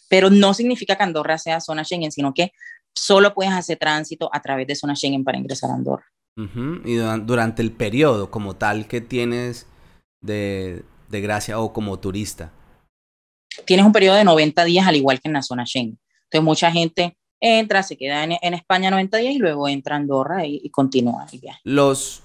Pero 0.10 0.30
no 0.30 0.54
significa 0.54 0.96
que 0.96 1.04
Andorra 1.04 1.38
sea 1.38 1.60
zona 1.60 1.84
Schengen, 1.84 2.12
sino 2.12 2.34
que 2.34 2.52
solo 2.94 3.34
puedes 3.34 3.54
hacer 3.54 3.78
tránsito 3.78 4.30
a 4.34 4.42
través 4.42 4.68
de 4.68 4.76
zona 4.76 4.96
Schengen 4.96 5.24
para 5.24 5.38
ingresar 5.38 5.70
a 5.70 5.76
Andorra. 5.76 6.06
Y 6.86 6.96
durante 7.26 7.64
el 7.64 7.72
periodo 7.72 8.30
como 8.30 8.56
tal 8.56 8.88
que 8.88 9.02
tienes 9.02 9.66
de, 10.22 10.84
gracia 11.10 11.60
o 11.60 11.74
como 11.74 12.00
turista. 12.00 12.54
Tienes 13.66 13.86
un 13.86 13.92
periodo 13.92 14.18
de 14.18 14.24
90 14.24 14.64
días 14.66 14.86
al 14.86 14.96
igual 14.96 15.20
que 15.20 15.30
en 15.30 15.34
la 15.34 15.42
zona 15.42 15.66
Schengen. 15.66 16.00
Entonces 16.26 16.44
mucha 16.44 16.72
gente 16.72 17.18
entra, 17.40 17.84
se 17.84 17.98
queda 17.98 18.24
en, 18.24 18.54
España 18.54 18.92
90 18.92 19.18
días 19.18 19.34
y 19.34 19.38
luego 19.38 19.68
entra 19.68 19.96
a 19.96 20.00
Andorra 20.00 20.46
y, 20.46 20.70
continúa 20.70 21.26
Los, 21.64 22.24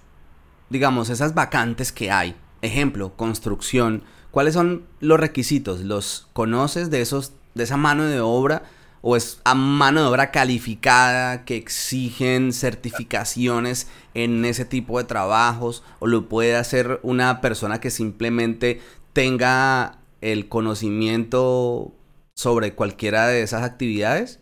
digamos, 0.70 1.10
esas 1.10 1.34
vacantes 1.34 1.92
que 1.92 2.10
hay, 2.10 2.34
ejemplo, 2.62 3.16
construcción, 3.16 4.02
¿cuáles 4.30 4.54
son 4.54 4.86
los 5.00 5.20
requisitos? 5.20 5.80
¿Los 5.80 6.28
conoces 6.32 6.90
de, 6.90 7.00
esos, 7.00 7.32
de 7.54 7.64
esa 7.64 7.76
mano 7.76 8.04
de 8.04 8.20
obra? 8.20 8.62
o 9.02 9.16
es 9.16 9.40
a 9.44 9.54
mano 9.54 10.00
de 10.00 10.06
obra 10.06 10.30
calificada 10.30 11.44
que 11.44 11.56
exigen 11.56 12.52
certificaciones 12.52 13.88
en 14.14 14.44
ese 14.44 14.64
tipo 14.64 14.98
de 14.98 15.04
trabajos 15.04 15.82
o 15.98 16.06
lo 16.06 16.28
puede 16.28 16.54
hacer 16.54 17.00
una 17.02 17.40
persona 17.40 17.80
que 17.80 17.90
simplemente 17.90 18.80
tenga 19.12 19.98
el 20.20 20.48
conocimiento 20.48 21.92
sobre 22.34 22.74
cualquiera 22.74 23.26
de 23.26 23.42
esas 23.42 23.64
actividades? 23.64 24.38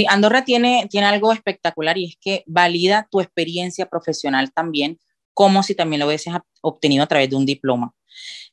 Sí, 0.00 0.06
Andorra 0.08 0.44
tiene, 0.44 0.86
tiene 0.90 1.06
algo 1.06 1.32
espectacular 1.32 1.98
y 1.98 2.06
es 2.06 2.16
que 2.18 2.42
valida 2.46 3.06
tu 3.10 3.20
experiencia 3.20 3.86
profesional 3.86 4.50
también, 4.52 4.98
como 5.34 5.62
si 5.62 5.74
también 5.74 6.00
lo 6.00 6.06
hubieses 6.06 6.32
obtenido 6.62 7.04
a 7.04 7.06
través 7.06 7.28
de 7.28 7.36
un 7.36 7.44
diploma. 7.44 7.94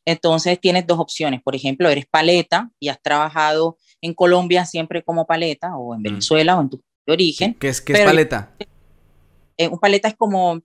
Entonces 0.05 0.59
tienes 0.59 0.85
dos 0.85 0.99
opciones. 0.99 1.41
Por 1.41 1.55
ejemplo, 1.55 1.89
eres 1.89 2.05
paleta 2.05 2.69
y 2.79 2.89
has 2.89 3.01
trabajado 3.01 3.77
en 4.01 4.13
Colombia 4.13 4.65
siempre 4.65 5.03
como 5.03 5.25
paleta 5.25 5.77
o 5.77 5.93
en 5.93 6.01
mm. 6.01 6.03
Venezuela 6.03 6.57
o 6.57 6.61
en 6.61 6.69
tu 6.69 6.83
origen. 7.07 7.53
¿Qué 7.53 7.69
es, 7.69 7.81
qué 7.81 7.93
es 7.93 8.01
paleta? 8.01 8.53
Eh, 9.57 9.69
un 9.69 9.79
paleta 9.79 10.09
es 10.09 10.15
como 10.15 10.61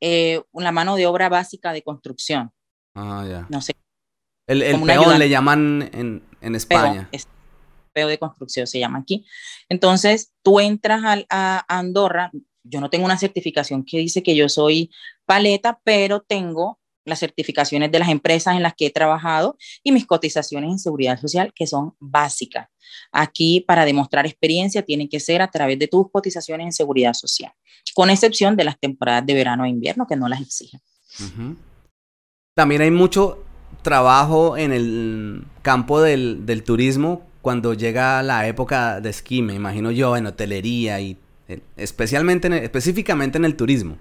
eh, 0.00 0.40
una 0.50 0.72
mano 0.72 0.96
de 0.96 1.06
obra 1.06 1.28
básica 1.28 1.74
de 1.74 1.82
construcción. 1.82 2.52
Ah, 2.94 3.26
ya. 3.28 3.46
No 3.50 3.60
sé. 3.60 3.74
El, 4.46 4.62
el 4.62 4.82
peón 4.82 5.18
le 5.18 5.28
llaman 5.28 5.90
en, 5.92 6.22
en 6.40 6.54
España. 6.54 7.08
Peón, 7.10 7.22
de 7.94 8.18
construcción 8.18 8.66
se 8.66 8.78
llama 8.78 8.98
aquí. 8.98 9.24
Entonces, 9.68 10.32
tú 10.42 10.60
entras 10.60 11.02
a, 11.28 11.64
Andorra, 11.68 12.30
yo 12.64 12.80
no 12.80 12.90
tengo 12.90 13.04
una 13.04 13.18
certificación 13.18 13.84
que 13.84 13.98
dice 13.98 14.22
que 14.22 14.36
yo 14.36 14.48
soy 14.48 14.90
paleta, 15.26 15.80
pero 15.84 16.20
tengo 16.20 16.78
las 17.04 17.18
certificaciones 17.18 17.90
de 17.90 17.98
las 17.98 18.08
empresas 18.08 18.54
en 18.54 18.62
las 18.62 18.74
que 18.74 18.86
he 18.86 18.90
trabajado 18.90 19.56
y 19.82 19.90
mis 19.90 20.06
cotizaciones 20.06 20.70
en 20.70 20.78
seguridad 20.78 21.20
social 21.20 21.52
que 21.54 21.66
son 21.66 21.94
básicas. 21.98 22.68
Aquí 23.10 23.60
para 23.60 23.84
demostrar 23.84 24.24
experiencia 24.26 24.82
tiene 24.82 25.08
que 25.08 25.18
ser 25.18 25.42
a 25.42 25.50
través 25.50 25.78
de 25.78 25.88
tus 25.88 26.10
cotizaciones 26.12 26.66
en 26.66 26.72
seguridad 26.72 27.14
social, 27.14 27.52
con 27.94 28.08
excepción 28.08 28.56
de 28.56 28.64
las 28.64 28.78
temporadas 28.78 29.26
de 29.26 29.34
verano 29.34 29.64
e 29.64 29.68
invierno 29.68 30.06
que 30.06 30.16
no 30.16 30.28
las 30.28 30.40
exigen. 30.40 30.80
También 32.54 32.82
hay 32.82 32.90
mucho 32.92 33.42
trabajo 33.82 34.56
en 34.56 34.72
el 34.72 35.44
campo 35.62 36.00
del, 36.00 36.62
turismo 36.64 37.22
cuando 37.42 37.74
llega 37.74 38.22
la 38.22 38.46
época 38.46 39.00
de 39.00 39.10
esquí, 39.10 39.42
me 39.42 39.54
imagino 39.54 39.90
yo, 39.90 40.16
en 40.16 40.26
hotelería 40.26 41.00
y 41.00 41.18
eh, 41.48 41.60
especialmente, 41.76 42.64
específicamente 42.64 43.36
en 43.36 43.44
el 43.44 43.56
turismo. 43.56 43.98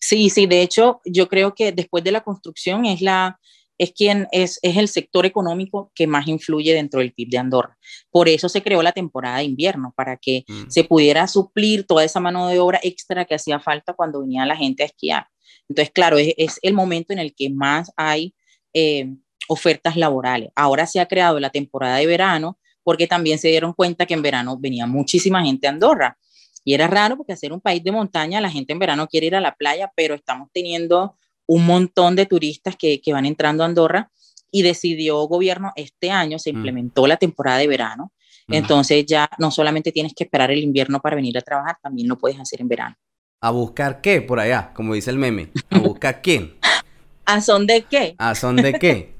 Sí, 0.00 0.28
sí, 0.28 0.46
de 0.46 0.62
hecho, 0.62 1.00
yo 1.04 1.28
creo 1.28 1.54
que 1.54 1.72
después 1.72 2.02
de 2.02 2.12
la 2.12 2.22
construcción 2.22 2.84
es 2.84 3.00
la 3.00 3.38
es 3.78 3.92
quien 3.92 4.28
es, 4.30 4.60
es 4.62 4.76
el 4.76 4.86
sector 4.86 5.26
económico 5.26 5.90
que 5.94 6.06
más 6.06 6.28
influye 6.28 6.74
dentro 6.74 7.00
del 7.00 7.12
PIB 7.12 7.30
de 7.30 7.38
Andorra. 7.38 7.78
Por 8.10 8.28
eso 8.28 8.48
se 8.48 8.62
creó 8.62 8.82
la 8.82 8.92
temporada 8.92 9.38
de 9.38 9.44
invierno, 9.44 9.92
para 9.96 10.16
que 10.18 10.44
mm. 10.46 10.68
se 10.68 10.84
pudiera 10.84 11.26
suplir 11.26 11.84
toda 11.84 12.04
esa 12.04 12.20
mano 12.20 12.48
de 12.48 12.60
obra 12.60 12.78
extra 12.82 13.24
que 13.24 13.34
hacía 13.34 13.58
falta 13.58 13.94
cuando 13.94 14.20
venía 14.20 14.46
la 14.46 14.56
gente 14.56 14.82
a 14.82 14.86
esquiar. 14.86 15.26
Entonces, 15.68 15.92
claro, 15.92 16.18
es, 16.18 16.34
es 16.36 16.60
el 16.62 16.74
momento 16.74 17.12
en 17.12 17.18
el 17.18 17.34
que 17.34 17.50
más 17.50 17.90
hay 17.96 18.34
eh, 18.74 19.14
ofertas 19.52 19.96
laborales. 19.96 20.50
Ahora 20.56 20.86
se 20.86 21.00
ha 21.00 21.06
creado 21.06 21.38
la 21.38 21.50
temporada 21.50 21.96
de 21.96 22.06
verano 22.06 22.58
porque 22.82 23.06
también 23.06 23.38
se 23.38 23.48
dieron 23.48 23.72
cuenta 23.74 24.06
que 24.06 24.14
en 24.14 24.22
verano 24.22 24.56
venía 24.58 24.86
muchísima 24.86 25.44
gente 25.44 25.66
a 25.66 25.70
Andorra. 25.70 26.18
Y 26.64 26.74
era 26.74 26.86
raro 26.86 27.16
porque 27.16 27.32
hacer 27.32 27.52
un 27.52 27.60
país 27.60 27.82
de 27.82 27.92
montaña, 27.92 28.40
la 28.40 28.50
gente 28.50 28.72
en 28.72 28.78
verano 28.78 29.06
quiere 29.08 29.26
ir 29.26 29.36
a 29.36 29.40
la 29.40 29.54
playa, 29.54 29.92
pero 29.96 30.14
estamos 30.14 30.48
teniendo 30.52 31.16
un 31.46 31.66
montón 31.66 32.16
de 32.16 32.26
turistas 32.26 32.76
que, 32.76 33.00
que 33.00 33.12
van 33.12 33.26
entrando 33.26 33.62
a 33.62 33.66
Andorra 33.66 34.10
y 34.50 34.62
decidió 34.62 35.18
gobierno 35.26 35.72
este 35.76 36.10
año, 36.10 36.38
se 36.38 36.52
mm. 36.52 36.56
implementó 36.56 37.06
la 37.06 37.16
temporada 37.16 37.58
de 37.58 37.66
verano. 37.66 38.12
Entonces 38.48 39.06
ya 39.06 39.30
no 39.38 39.50
solamente 39.50 39.92
tienes 39.92 40.12
que 40.14 40.24
esperar 40.24 40.50
el 40.50 40.58
invierno 40.58 41.00
para 41.00 41.16
venir 41.16 41.38
a 41.38 41.40
trabajar, 41.40 41.76
también 41.82 42.08
lo 42.08 42.18
puedes 42.18 42.38
hacer 42.38 42.60
en 42.60 42.68
verano. 42.68 42.96
¿A 43.40 43.50
buscar 43.50 44.00
qué 44.00 44.20
por 44.20 44.38
allá? 44.38 44.72
Como 44.74 44.94
dice 44.94 45.10
el 45.10 45.18
meme. 45.18 45.50
¿A 45.70 45.78
buscar 45.78 46.20
quién? 46.22 46.54
¿A 47.24 47.40
son 47.40 47.66
de 47.66 47.82
qué? 47.82 48.14
¿A 48.18 48.34
son 48.34 48.56
de 48.56 48.74
qué? 48.74 49.11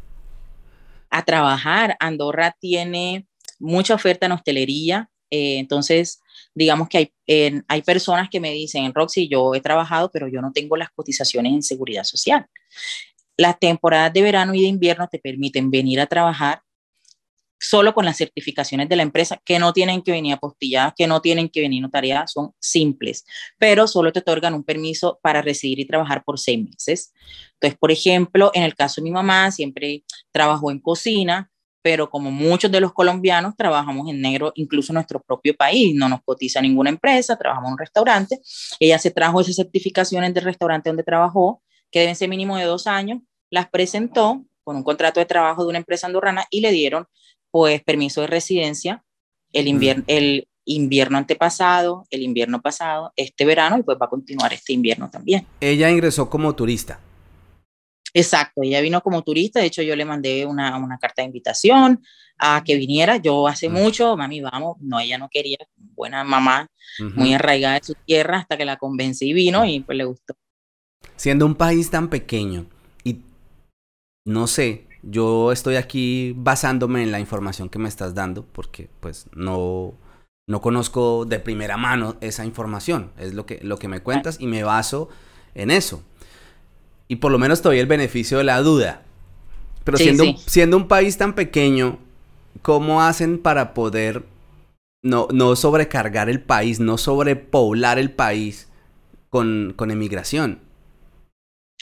A 1.13 1.25
trabajar. 1.25 1.97
Andorra 2.01 2.57
tiene 2.59 3.29
mucha 3.61 3.95
oferta 3.95 4.27
en 4.27 4.33
hostelería, 4.33 5.09
eh, 5.31 5.59
entonces 5.59 6.21
digamos 6.55 6.89
que 6.89 6.99
hay, 6.99 7.13
hay 7.69 7.83
personas 7.83 8.29
que 8.29 8.41
me 8.41 8.51
dicen, 8.51 8.85
en 8.85 8.95
Roxy, 8.95 9.29
yo 9.29 9.55
he 9.55 9.61
trabajado, 9.61 10.11
pero 10.13 10.29
yo 10.29 10.43
no 10.43 10.53
tengo 10.53 10.77
las 10.77 10.91
cotizaciones 10.91 11.53
en 11.53 11.63
seguridad 11.63 12.05
social. 12.05 12.47
Las 13.37 13.59
temporadas 13.59 14.13
de 14.13 14.23
verano 14.23 14.55
y 14.55 14.63
de 14.63 14.69
invierno 14.69 15.09
te 15.09 15.19
permiten 15.19 15.71
venir 15.71 16.01
a 16.01 16.07
trabajar 16.07 16.63
solo 17.63 17.95
con 17.95 18.05
las 18.05 18.17
certificaciones 18.17 18.89
de 18.89 18.97
la 18.97 19.03
empresa, 19.03 19.41
que 19.45 19.59
no 19.59 19.73
tienen 19.73 20.03
que 20.03 20.11
venir 20.11 20.35
apostilladas, 20.35 20.95
que 20.97 21.07
no 21.07 21.21
tienen 21.21 21.49
que 21.49 21.61
venir 21.61 21.81
notariadas, 21.81 22.33
son 22.33 22.53
simples, 22.59 23.25
pero 23.57 23.87
solo 23.87 24.13
te 24.13 24.19
otorgan 24.19 24.55
un 24.55 24.65
permiso 24.65 25.21
para 25.23 25.43
residir 25.43 25.79
y 25.79 25.87
trabajar 25.87 26.25
por 26.25 26.41
seis 26.41 26.63
meses. 26.65 27.13
Entonces, 27.55 27.79
por 27.79 27.93
ejemplo, 27.93 28.51
en 28.53 28.65
el 28.65 28.75
caso 28.75 29.01
de 29.01 29.05
mi 29.05 29.13
mamá, 29.13 29.51
siempre 29.53 30.05
trabajó 30.33 30.73
en 30.73 30.81
cocina, 30.81 31.51
pero 31.83 32.11
como 32.11 32.31
muchos 32.33 32.71
de 32.71 32.81
los 32.81 32.93
colombianos 32.93 33.55
trabajamos 33.57 34.09
en 34.09 34.21
negro, 34.21 34.53
incluso 34.57 34.93
en 34.93 34.95
nuestro 34.95 35.21
propio 35.21 35.55
país, 35.55 35.95
no 35.95 36.09
nos 36.09 36.21
cotiza 36.25 36.61
ninguna 36.61 36.91
empresa, 36.91 37.37
trabajamos 37.37 37.69
en 37.69 37.73
un 37.75 37.79
restaurante, 37.79 38.41
ella 38.81 38.99
se 38.99 39.11
trajo 39.13 39.41
esas 39.41 39.57
certificaciones 39.57 40.35
del 40.35 40.45
restaurante 40.45 40.91
donde 40.91 41.05
trabajó, 41.05 41.63
que 41.91 42.01
deben 42.01 42.17
ser 42.17 42.29
mínimo 42.29 42.57
de 42.57 42.65
dos 42.65 42.87
años, 42.89 43.21
las 43.51 43.69
presentó 43.69 44.45
con 44.65 44.77
un 44.77 44.83
contrato 44.83 45.21
de 45.21 45.27
trabajo 45.27 45.63
de 45.63 45.69
una 45.69 45.79
empresa 45.79 46.07
andorrana 46.07 46.47
y 46.51 46.61
le 46.61 46.71
dieron 46.71 47.07
pues 47.53 47.83
permiso 47.85 48.23
de 48.23 48.27
residencia 48.27 49.05
el 49.53 49.69
invierno, 49.69 50.03
el 50.09 50.49
invierno 50.65 51.19
antepasado, 51.19 52.07
el 52.11 52.23
invierno 52.23 52.61
pasado, 52.61 53.13
este 53.17 53.45
verano 53.45 53.79
y 53.79 53.83
pues 53.83 53.99
va 54.01 54.07
a 54.07 54.11
continuar 54.11 54.53
este 54.53 54.73
invierno 54.73 55.11
también. 55.11 55.47
Ella 55.61 55.91
ingresó 55.91 56.29
como 56.29 56.55
turista. 56.55 56.99
Exacto, 58.15 58.63
ella 58.63 58.81
vino 58.81 59.01
como 59.01 59.23
turista, 59.23 59.61
de 59.61 59.67
hecho 59.67 59.83
yo 59.83 59.97
le 59.97 60.05
mandé 60.05 60.45
una, 60.45 60.77
una 60.77 60.99
carta 60.99 61.23
de 61.23 61.27
invitación 61.27 62.03
a 62.39 62.63
que 62.65 62.77
viniera, 62.77 63.17
yo 63.17 63.49
hace 63.49 63.71
mucho, 63.71 64.17
mami, 64.17 64.43
vamos, 64.43 64.77
no, 64.81 65.01
ella 65.01 65.17
no 65.17 65.31
quería, 65.31 65.57
buena 65.77 66.23
mamá, 66.23 66.67
muy 67.15 67.33
arraigada 67.33 67.79
de 67.79 67.85
su 67.85 67.95
tierra, 68.05 68.39
hasta 68.39 68.59
que 68.59 68.65
la 68.65 68.77
convencí 68.77 69.31
y 69.31 69.33
vino 69.33 69.65
y 69.65 69.81
pues 69.81 69.97
le 69.97 70.05
gustó. 70.05 70.35
Siendo 71.17 71.47
un 71.47 71.55
país 71.55 71.91
tan 71.91 72.09
pequeño 72.09 72.67
y 73.03 73.23
no 74.27 74.47
sé, 74.47 74.87
yo 75.03 75.53
estoy 75.53 75.77
aquí 75.77 76.35
basándome 76.37 77.03
en 77.03 77.13
la 77.13 77.21
información 77.21 77.69
que 77.69 77.79
me 77.79 77.89
estás 77.89 78.15
dando 78.15 78.45
porque 78.45 78.89
pues 79.01 79.27
no, 79.35 79.95
no 80.49 80.61
conozco 80.61 81.25
de 81.25 81.41
primera 81.41 81.77
mano 81.77 82.17
esa 82.21 82.45
información, 82.45 83.11
es 83.19 83.35
lo 83.35 83.47
que, 83.47 83.61
lo 83.63 83.79
que 83.79 83.89
me 83.89 84.01
cuentas 84.01 84.39
y 84.41 84.47
me 84.47 84.63
baso 84.63 85.09
en 85.55 85.71
eso 85.71 86.03
y 87.13 87.17
por 87.17 87.31
lo 87.31 87.39
menos 87.39 87.61
todavía 87.61 87.83
el 87.83 87.87
beneficio 87.87 88.39
de 88.39 88.45
la 88.45 88.63
duda. 88.63 89.03
Pero 89.85 89.99
siendo, 89.99 90.25
siendo 90.39 90.79
un 90.79 90.89
país 90.89 91.19
tan 91.19 91.35
pequeño, 91.35 91.99
¿cómo 92.63 93.03
hacen 93.03 93.39
para 93.39 93.75
poder 93.75 94.25
no, 95.03 95.29
no 95.31 95.55
sobrecargar 95.55 96.31
el 96.31 96.41
país, 96.41 96.81
no 96.81 96.97
sobrepoblar 96.97 97.99
el 97.99 98.11
país 98.13 98.71
con, 99.29 99.75
con 99.77 99.91
emigración? 99.91 100.61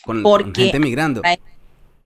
Con, 0.02 0.24
gente 0.52 0.80
migrando. 0.80 1.22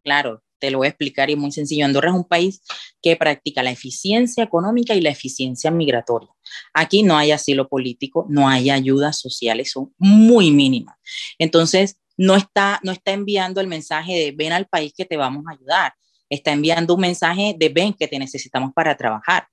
Claro, 0.05 0.43
te 0.65 0.71
lo 0.71 0.79
voy 0.79 0.87
a 0.87 0.91
explicar 0.91 1.29
y 1.29 1.35
es 1.35 1.39
muy 1.39 1.53
sencillo. 1.53 1.85
Andorra 1.85 2.09
es 2.09 2.15
un 2.15 2.25
país 2.25 2.63
que 3.03 3.17
practica 3.17 3.63
la 3.63 3.71
eficiencia 3.71 4.43
económica 4.43 4.95
y 4.95 5.03
la 5.03 5.11
eficiencia 5.11 5.71
migratoria. 5.71 6.31
Aquí 6.73 7.03
no 7.03 7.19
hay 7.19 7.33
asilo 7.33 7.69
político, 7.69 8.25
no 8.31 8.49
hay 8.49 8.71
ayudas 8.71 9.21
sociales, 9.21 9.73
son 9.73 9.93
muy 9.99 10.51
mínimas. 10.51 10.97
Entonces, 11.39 11.99
no 12.17 12.35
está, 12.35 12.81
no 12.83 12.93
está 12.93 13.13
enviando 13.13 13.61
el 13.61 13.67
mensaje 13.67 14.15
de 14.15 14.33
ven 14.33 14.55
al 14.55 14.67
país 14.67 14.95
que 14.97 15.05
te 15.05 15.19
vamos 15.19 15.45
a 15.47 15.53
ayudar, 15.53 15.93
está 16.31 16.53
enviando 16.53 16.95
un 16.95 17.01
mensaje 17.03 17.55
de 17.59 17.69
ven 17.69 17.93
que 17.93 18.09
te 18.09 18.19
necesitamos 18.19 18.73
para 18.75 18.97
trabajar. 18.97 19.47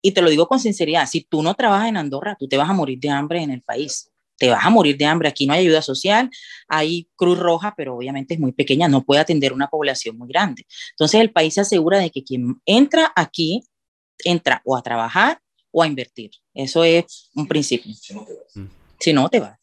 Y 0.00 0.12
te 0.12 0.22
lo 0.22 0.30
digo 0.30 0.48
con 0.48 0.58
sinceridad, 0.58 1.06
si 1.06 1.20
tú 1.20 1.42
no 1.42 1.52
trabajas 1.52 1.90
en 1.90 1.98
Andorra, 1.98 2.34
tú 2.38 2.48
te 2.48 2.56
vas 2.56 2.70
a 2.70 2.72
morir 2.72 2.98
de 2.98 3.10
hambre 3.10 3.42
en 3.42 3.50
el 3.50 3.60
país. 3.60 4.10
Te 4.38 4.50
vas 4.50 4.64
a 4.64 4.70
morir 4.70 4.96
de 4.96 5.06
hambre. 5.06 5.28
Aquí 5.28 5.46
no 5.46 5.54
hay 5.54 5.60
ayuda 5.60 5.82
social, 5.82 6.30
hay 6.68 7.08
Cruz 7.16 7.38
Roja, 7.38 7.74
pero 7.76 7.96
obviamente 7.96 8.34
es 8.34 8.40
muy 8.40 8.52
pequeña, 8.52 8.88
no 8.88 9.04
puede 9.04 9.20
atender 9.20 9.52
una 9.52 9.68
población 9.68 10.18
muy 10.18 10.28
grande. 10.28 10.66
Entonces 10.90 11.20
el 11.20 11.32
país 11.32 11.54
se 11.54 11.62
asegura 11.62 11.98
de 11.98 12.10
que 12.10 12.24
quien 12.24 12.60
entra 12.64 13.12
aquí, 13.16 13.62
entra 14.24 14.62
o 14.64 14.76
a 14.76 14.82
trabajar 14.82 15.40
o 15.70 15.82
a 15.82 15.86
invertir. 15.86 16.30
Eso 16.54 16.84
es 16.84 17.30
un 17.34 17.46
principio. 17.46 17.92
Si 17.94 18.14
no 18.14 18.24
te 18.24 18.34
vas. 18.34 18.70
Si 18.98 19.12
no 19.12 19.28
te 19.28 19.40
vas. 19.40 19.58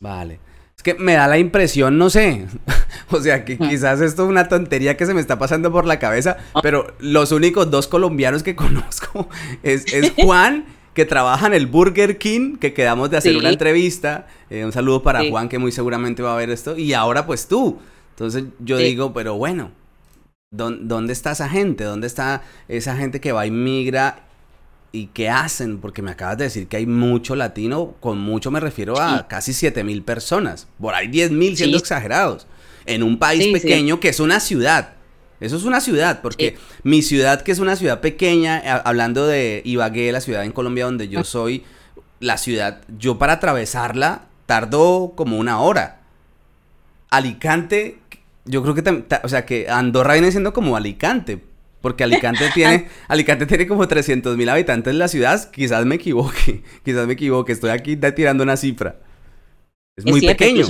Vale. 0.00 0.40
Es 0.80 0.82
que 0.82 0.94
me 0.94 1.12
da 1.12 1.28
la 1.28 1.36
impresión, 1.36 1.98
no 1.98 2.08
sé. 2.08 2.46
o 3.10 3.20
sea, 3.20 3.44
que 3.44 3.58
quizás 3.58 4.00
esto 4.00 4.22
es 4.22 4.28
una 4.30 4.48
tontería 4.48 4.96
que 4.96 5.04
se 5.04 5.12
me 5.12 5.20
está 5.20 5.38
pasando 5.38 5.70
por 5.70 5.84
la 5.84 5.98
cabeza, 5.98 6.38
pero 6.62 6.94
los 7.00 7.32
únicos 7.32 7.70
dos 7.70 7.86
colombianos 7.86 8.42
que 8.42 8.56
conozco 8.56 9.28
es, 9.62 9.84
Juan, 10.16 10.64
que 10.94 11.04
trabaja 11.04 11.46
en 11.46 11.54
el 11.54 11.66
Burger 11.66 12.18
King, 12.18 12.56
que 12.56 12.74
quedamos 12.74 13.10
de 13.10 13.16
hacer 13.16 13.36
una 13.36 13.50
entrevista. 13.50 14.26
Eh, 14.50 14.64
un 14.64 14.72
saludo 14.72 15.02
para 15.02 15.28
Juan, 15.28 15.48
que 15.48 15.58
muy 15.58 15.72
seguramente 15.72 16.22
va 16.22 16.34
a 16.34 16.36
ver 16.36 16.50
esto. 16.50 16.76
Y 16.76 16.92
ahora, 16.92 17.26
pues 17.26 17.46
tú. 17.46 17.78
Entonces 18.10 18.44
yo 18.58 18.76
digo, 18.78 19.12
pero 19.12 19.36
bueno, 19.36 19.70
¿dónde 20.50 21.12
está 21.12 21.32
esa 21.32 21.48
gente? 21.48 21.84
¿Dónde 21.84 22.06
está 22.06 22.42
esa 22.68 22.96
gente 22.96 23.20
que 23.20 23.32
va 23.32 23.46
y 23.46 23.50
migra 23.50 24.24
¿Y 24.92 25.06
qué 25.06 25.28
hacen? 25.28 25.78
Porque 25.78 26.02
me 26.02 26.10
acabas 26.10 26.38
de 26.38 26.44
decir 26.44 26.66
que 26.66 26.76
hay 26.76 26.86
mucho 26.86 27.36
latino, 27.36 27.94
con 28.00 28.18
mucho 28.18 28.50
me 28.50 28.58
refiero 28.58 29.00
a 29.00 29.28
casi 29.28 29.52
7 29.52 29.84
mil 29.84 30.02
personas, 30.02 30.66
por 30.80 30.94
ahí 30.94 31.06
10 31.06 31.30
mil 31.30 31.56
siendo 31.56 31.78
exagerados, 31.78 32.48
en 32.86 33.04
un 33.04 33.18
país 33.18 33.46
pequeño 33.52 34.00
que 34.00 34.08
es 34.08 34.18
una 34.18 34.40
ciudad. 34.40 34.94
Eso 35.40 35.56
es 35.56 35.64
una 35.64 35.80
ciudad, 35.80 36.20
porque 36.20 36.58
mi 36.82 37.02
ciudad, 37.02 37.42
que 37.42 37.52
es 37.52 37.58
una 37.58 37.76
ciudad 37.76 38.00
pequeña, 38.00 38.58
hablando 38.84 39.26
de 39.26 39.62
Ibagué, 39.64 40.12
la 40.12 40.20
ciudad 40.20 40.44
en 40.44 40.52
Colombia 40.52 40.84
donde 40.84 41.08
yo 41.08 41.24
soy, 41.24 41.64
la 42.20 42.36
ciudad, 42.36 42.82
yo 42.98 43.18
para 43.18 43.34
atravesarla 43.34 44.26
tardo 44.44 45.14
como 45.16 45.38
una 45.38 45.60
hora. 45.60 46.00
Alicante, 47.08 47.98
yo 48.44 48.62
creo 48.62 48.74
que, 48.74 49.04
o 49.22 49.28
sea, 49.28 49.46
que 49.46 49.68
Andorra 49.70 50.14
viene 50.14 50.30
siendo 50.30 50.52
como 50.52 50.76
Alicante, 50.76 51.40
porque 51.80 52.04
Alicante 52.04 52.50
tiene, 52.54 52.88
Alicante 53.08 53.46
tiene 53.46 53.66
como 53.66 53.86
300 53.86 54.36
mil 54.36 54.48
habitantes 54.48 54.92
en 54.92 54.98
la 54.98 55.08
ciudad. 55.08 55.50
Quizás 55.50 55.86
me 55.86 55.94
equivoque. 55.94 56.62
Quizás 56.84 57.06
me 57.06 57.14
equivoque. 57.14 57.52
Estoy 57.52 57.70
aquí 57.70 57.96
tirando 57.96 58.42
una 58.42 58.56
cifra. 58.56 58.96
Es, 59.96 60.04
muy 60.04 60.20
pequeño. 60.20 60.66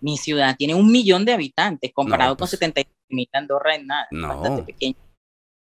Mi 0.00 0.18
ciudad 0.18 0.54
tiene 0.56 0.74
un 0.74 0.90
millón 0.90 1.24
de 1.24 1.32
habitantes 1.32 1.90
comparado 1.94 2.36
con 2.36 2.46
70 2.46 2.82
mil 3.08 3.28
Andorra 3.32 3.74
en 3.74 3.86
nada. 3.86 4.06
No. 4.10 4.28
Bastante 4.28 4.72
pequeño. 4.72 4.96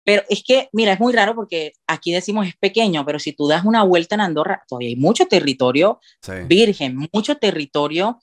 Pero 0.06 0.22
es 0.28 0.42
que, 0.44 0.68
mira, 0.72 0.92
es 0.92 1.00
muy 1.00 1.14
raro 1.14 1.34
porque 1.34 1.72
aquí 1.86 2.12
decimos 2.12 2.46
es 2.46 2.56
pequeño, 2.56 3.06
pero 3.06 3.18
si 3.18 3.32
tú 3.32 3.48
das 3.48 3.64
una 3.64 3.84
vuelta 3.84 4.14
en 4.14 4.20
Andorra, 4.20 4.62
todavía 4.68 4.88
hay 4.88 4.96
mucho 4.96 5.26
territorio 5.26 5.98
virgen, 6.46 7.08
mucho 7.10 7.36
territorio 7.36 8.18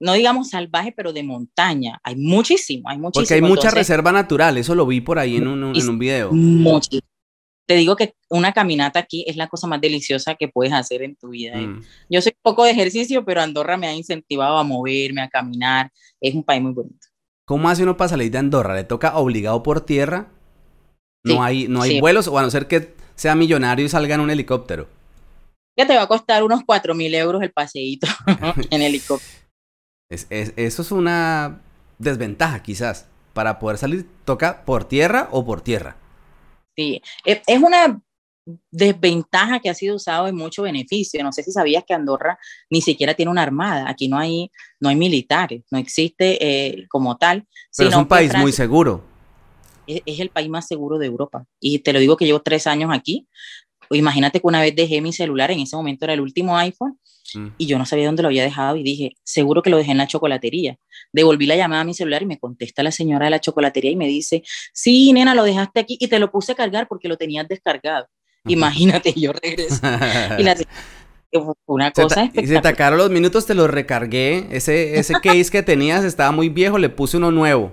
no 0.00 0.12
digamos 0.12 0.50
salvaje, 0.50 0.92
pero 0.96 1.12
de 1.12 1.22
montaña. 1.22 2.00
Hay 2.02 2.16
muchísimo, 2.16 2.88
hay 2.88 2.98
muchísimo. 2.98 3.22
Porque 3.22 3.34
hay 3.34 3.40
mucha 3.40 3.70
reserva 3.70 4.12
natural, 4.12 4.56
eso 4.56 4.74
lo 4.74 4.86
vi 4.86 5.00
por 5.00 5.18
ahí 5.18 5.36
en 5.36 5.48
un, 5.48 5.76
en 5.76 5.88
un 5.88 5.98
video. 5.98 6.32
Muchísimo. 6.32 7.02
Te 7.66 7.74
digo 7.74 7.96
que 7.96 8.14
una 8.30 8.52
caminata 8.52 8.98
aquí 8.98 9.24
es 9.28 9.36
la 9.36 9.46
cosa 9.46 9.66
más 9.66 9.80
deliciosa 9.80 10.36
que 10.36 10.48
puedes 10.48 10.72
hacer 10.72 11.02
en 11.02 11.16
tu 11.16 11.28
vida. 11.30 11.60
¿eh? 11.60 11.66
Mm. 11.66 11.82
Yo 12.08 12.22
soy 12.22 12.32
poco 12.40 12.64
de 12.64 12.70
ejercicio, 12.70 13.26
pero 13.26 13.42
Andorra 13.42 13.76
me 13.76 13.86
ha 13.86 13.92
incentivado 13.92 14.56
a 14.56 14.64
moverme, 14.64 15.20
a 15.20 15.28
caminar. 15.28 15.90
Es 16.18 16.34
un 16.34 16.44
país 16.44 16.62
muy 16.62 16.72
bonito. 16.72 16.97
¿Cómo 17.48 17.70
hace 17.70 17.82
uno 17.82 17.96
para 17.96 18.10
salir 18.10 18.30
de 18.30 18.36
Andorra? 18.36 18.74
¿Le 18.74 18.84
toca 18.84 19.16
obligado 19.16 19.62
por 19.62 19.80
tierra? 19.80 20.26
No 21.24 21.42
hay, 21.42 21.66
no 21.66 21.80
hay 21.80 21.98
vuelos, 21.98 22.28
o 22.28 22.38
a 22.38 22.42
no 22.42 22.50
ser 22.50 22.68
que 22.68 22.94
sea 23.14 23.34
millonario 23.34 23.86
y 23.86 23.88
salga 23.88 24.16
en 24.16 24.20
un 24.20 24.28
helicóptero. 24.28 24.86
Ya 25.74 25.86
te 25.86 25.96
va 25.96 26.02
a 26.02 26.08
costar 26.08 26.44
unos 26.44 26.60
4 26.66 26.94
mil 26.94 27.14
euros 27.14 27.40
el 27.40 27.50
paseíto 27.50 28.06
en 28.70 28.82
helicóptero. 28.82 29.32
Es, 30.10 30.26
eso 30.28 30.82
es 30.82 30.92
una 30.92 31.62
desventaja 31.96 32.62
quizás. 32.62 33.08
Para 33.32 33.58
poder 33.58 33.78
salir, 33.78 34.06
toca 34.26 34.66
por 34.66 34.84
tierra 34.84 35.28
o 35.30 35.46
por 35.46 35.62
tierra. 35.62 35.96
Sí, 36.76 37.00
e, 37.24 37.40
es 37.46 37.62
una 37.62 38.02
desventaja 38.70 39.60
que 39.60 39.70
ha 39.70 39.74
sido 39.74 39.96
usado 39.96 40.28
en 40.28 40.36
mucho 40.36 40.62
beneficio. 40.62 41.22
No 41.22 41.32
sé 41.32 41.42
si 41.42 41.52
sabías 41.52 41.84
que 41.86 41.94
Andorra 41.94 42.38
ni 42.70 42.80
siquiera 42.80 43.14
tiene 43.14 43.30
una 43.30 43.42
armada. 43.42 43.88
Aquí 43.88 44.08
no 44.08 44.18
hay, 44.18 44.50
no 44.80 44.88
hay 44.88 44.96
militares, 44.96 45.62
no 45.70 45.78
existe 45.78 46.38
eh, 46.40 46.86
como 46.88 47.16
tal. 47.16 47.46
Pero 47.76 47.90
es 47.90 47.96
un 47.96 48.08
país 48.08 48.36
muy 48.36 48.52
seguro. 48.52 49.04
Es, 49.86 50.02
es, 50.04 50.20
el 50.20 50.30
país 50.30 50.48
más 50.48 50.66
seguro 50.66 50.98
de 50.98 51.06
Europa. 51.06 51.44
Y 51.60 51.78
te 51.80 51.92
lo 51.92 51.98
digo 51.98 52.16
que 52.16 52.26
llevo 52.26 52.40
tres 52.40 52.66
años 52.66 52.90
aquí. 52.92 53.26
Imagínate 53.90 54.40
que 54.40 54.46
una 54.46 54.60
vez 54.60 54.76
dejé 54.76 55.00
mi 55.00 55.12
celular, 55.12 55.50
en 55.50 55.60
ese 55.60 55.74
momento 55.74 56.04
era 56.04 56.12
el 56.12 56.20
último 56.20 56.56
iPhone, 56.58 56.98
Mm. 57.34 57.48
Y 57.58 57.66
yo 57.66 57.78
no 57.78 57.84
sabía 57.84 58.06
dónde 58.06 58.22
lo 58.22 58.28
había 58.28 58.42
dejado 58.42 58.76
y 58.76 58.82
dije, 58.82 59.12
seguro 59.22 59.62
que 59.62 59.70
lo 59.70 59.76
dejé 59.76 59.92
en 59.92 59.98
la 59.98 60.06
chocolatería. 60.06 60.78
Devolví 61.12 61.46
la 61.46 61.56
llamada 61.56 61.82
a 61.82 61.84
mi 61.84 61.94
celular 61.94 62.22
y 62.22 62.26
me 62.26 62.38
contesta 62.38 62.82
la 62.82 62.90
señora 62.90 63.26
de 63.26 63.30
la 63.30 63.40
chocolatería 63.40 63.90
y 63.90 63.96
me 63.96 64.06
dice, 64.06 64.42
sí, 64.72 65.12
nena, 65.12 65.34
lo 65.34 65.44
dejaste 65.44 65.80
aquí 65.80 65.96
y 66.00 66.08
te 66.08 66.18
lo 66.18 66.30
puse 66.30 66.52
a 66.52 66.54
cargar 66.54 66.88
porque 66.88 67.08
lo 67.08 67.16
tenías 67.16 67.48
descargado. 67.48 68.06
Imagínate, 68.52 69.12
yo 69.14 69.32
regreso. 69.32 69.80
y 70.38 70.42
la 70.42 70.56
una 71.66 71.90
cosa 71.90 72.30
Y 72.32 72.46
se 72.46 72.60
te 72.60 72.68
acabaron 72.68 72.98
los 72.98 73.10
minutos, 73.10 73.46
te 73.46 73.54
lo 73.54 73.68
recargué. 73.68 74.46
Ese, 74.50 74.98
ese 74.98 75.14
case 75.22 75.50
que 75.50 75.62
tenías 75.62 76.04
estaba 76.04 76.32
muy 76.32 76.48
viejo, 76.48 76.78
le 76.78 76.88
puse 76.88 77.16
uno 77.18 77.30
nuevo. 77.30 77.72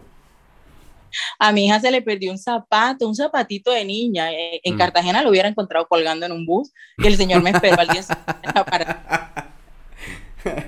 A 1.39 1.53
mi 1.53 1.65
hija 1.65 1.79
se 1.79 1.91
le 1.91 2.01
perdió 2.01 2.31
un 2.31 2.37
zapato, 2.37 3.07
un 3.07 3.15
zapatito 3.15 3.71
de 3.71 3.85
niña. 3.85 4.31
Eh, 4.33 4.59
en 4.63 4.75
mm. 4.75 4.77
Cartagena 4.77 5.21
lo 5.21 5.29
hubiera 5.29 5.47
encontrado 5.47 5.87
colgando 5.87 6.25
en 6.25 6.33
un 6.33 6.45
bus 6.45 6.71
y 6.97 7.07
el 7.07 7.15
señor 7.15 7.41
me 7.41 7.51
esperó 7.51 7.79
al 7.79 7.87
día 7.87 8.03
siguiente 8.03 8.63
parada. 8.65 9.44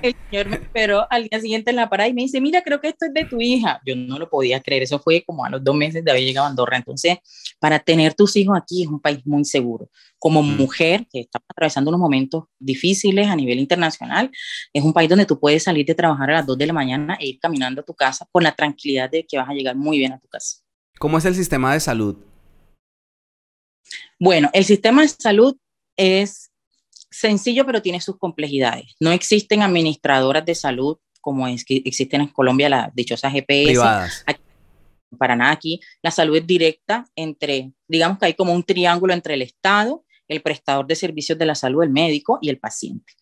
El 0.02 0.14
señor 0.30 0.48
me 0.48 0.56
esperó 0.56 1.06
al 1.10 1.28
día 1.28 1.40
siguiente 1.40 1.70
en 1.70 1.76
la 1.76 1.88
parada 1.88 2.08
y 2.08 2.14
me 2.14 2.22
dice, 2.22 2.40
mira, 2.40 2.62
creo 2.62 2.80
que 2.80 2.88
esto 2.88 3.06
es 3.06 3.14
de 3.14 3.24
tu 3.24 3.40
hija. 3.40 3.80
Yo 3.86 3.94
no 3.94 4.18
lo 4.18 4.28
podía 4.28 4.60
creer, 4.60 4.82
eso 4.82 4.98
fue 4.98 5.22
como 5.24 5.44
a 5.44 5.50
los 5.50 5.62
dos 5.62 5.74
meses 5.76 6.04
de 6.04 6.10
haber 6.10 6.24
llegado 6.24 6.46
a 6.46 6.50
Andorra. 6.50 6.76
Entonces, 6.76 7.18
para 7.58 7.78
tener 7.78 8.14
tus 8.14 8.36
hijos 8.36 8.56
aquí 8.56 8.82
es 8.82 8.88
un 8.88 9.00
país 9.00 9.24
muy 9.24 9.44
seguro. 9.44 9.88
Como 10.18 10.42
mujer 10.42 11.06
que 11.10 11.20
está 11.20 11.40
atravesando 11.48 11.90
unos 11.90 12.00
momentos 12.00 12.44
difíciles 12.58 13.28
a 13.28 13.36
nivel 13.36 13.58
internacional, 13.58 14.30
es 14.72 14.82
un 14.82 14.92
país 14.92 15.08
donde 15.08 15.26
tú 15.26 15.38
puedes 15.38 15.62
salir 15.62 15.86
de 15.86 15.94
trabajar 15.94 16.30
a 16.30 16.34
las 16.34 16.46
2 16.46 16.58
de 16.58 16.66
la 16.66 16.72
mañana 16.72 17.16
e 17.20 17.28
ir 17.28 17.38
caminando 17.38 17.82
a 17.82 17.84
tu 17.84 17.94
casa 17.94 18.26
con 18.32 18.42
la 18.42 18.54
tranquilidad 18.54 19.10
de 19.10 19.24
que 19.24 19.38
vas 19.38 19.48
a 19.48 19.52
llegar 19.52 19.76
muy 19.76 19.98
bien 19.98 20.12
a 20.12 20.18
tu 20.18 20.28
casa. 20.28 20.58
¿Cómo 20.98 21.18
es 21.18 21.24
el 21.24 21.34
sistema 21.34 21.72
de 21.72 21.80
salud? 21.80 22.16
Bueno, 24.18 24.50
el 24.52 24.64
sistema 24.64 25.02
de 25.02 25.08
salud 25.08 25.56
es 25.96 26.50
sencillo, 27.10 27.64
pero 27.66 27.82
tiene 27.82 28.00
sus 28.00 28.18
complejidades. 28.18 28.94
No 29.00 29.10
existen 29.12 29.62
administradoras 29.62 30.44
de 30.44 30.54
salud 30.54 30.98
como 31.20 31.46
es 31.46 31.64
que 31.64 31.82
existen 31.84 32.22
en 32.22 32.28
Colombia 32.28 32.68
las 32.68 32.94
dichosas 32.94 33.32
GPS. 33.32 33.66
Privadas. 33.66 34.24
para 35.18 35.36
nada 35.36 35.52
aquí. 35.52 35.80
La 36.02 36.10
salud 36.10 36.36
es 36.36 36.46
directa 36.46 37.06
entre, 37.16 37.72
digamos 37.86 38.18
que 38.18 38.26
hay 38.26 38.34
como 38.34 38.52
un 38.52 38.62
triángulo 38.62 39.12
entre 39.12 39.34
el 39.34 39.42
Estado, 39.42 40.04
el 40.28 40.42
prestador 40.42 40.86
de 40.86 40.94
servicios 40.94 41.38
de 41.38 41.46
la 41.46 41.54
salud, 41.54 41.82
el 41.82 41.90
médico 41.90 42.38
y 42.40 42.50
el 42.50 42.58
paciente. 42.58 43.12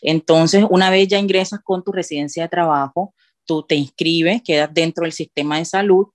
Entonces, 0.00 0.64
una 0.70 0.90
vez 0.90 1.08
ya 1.08 1.18
ingresas 1.18 1.60
con 1.62 1.84
tu 1.84 1.92
residencia 1.92 2.42
de 2.42 2.48
trabajo, 2.48 3.14
tú 3.46 3.62
te 3.62 3.74
inscribes, 3.74 4.42
quedas 4.42 4.72
dentro 4.72 5.04
del 5.04 5.12
sistema 5.12 5.58
de 5.58 5.66
salud, 5.66 6.06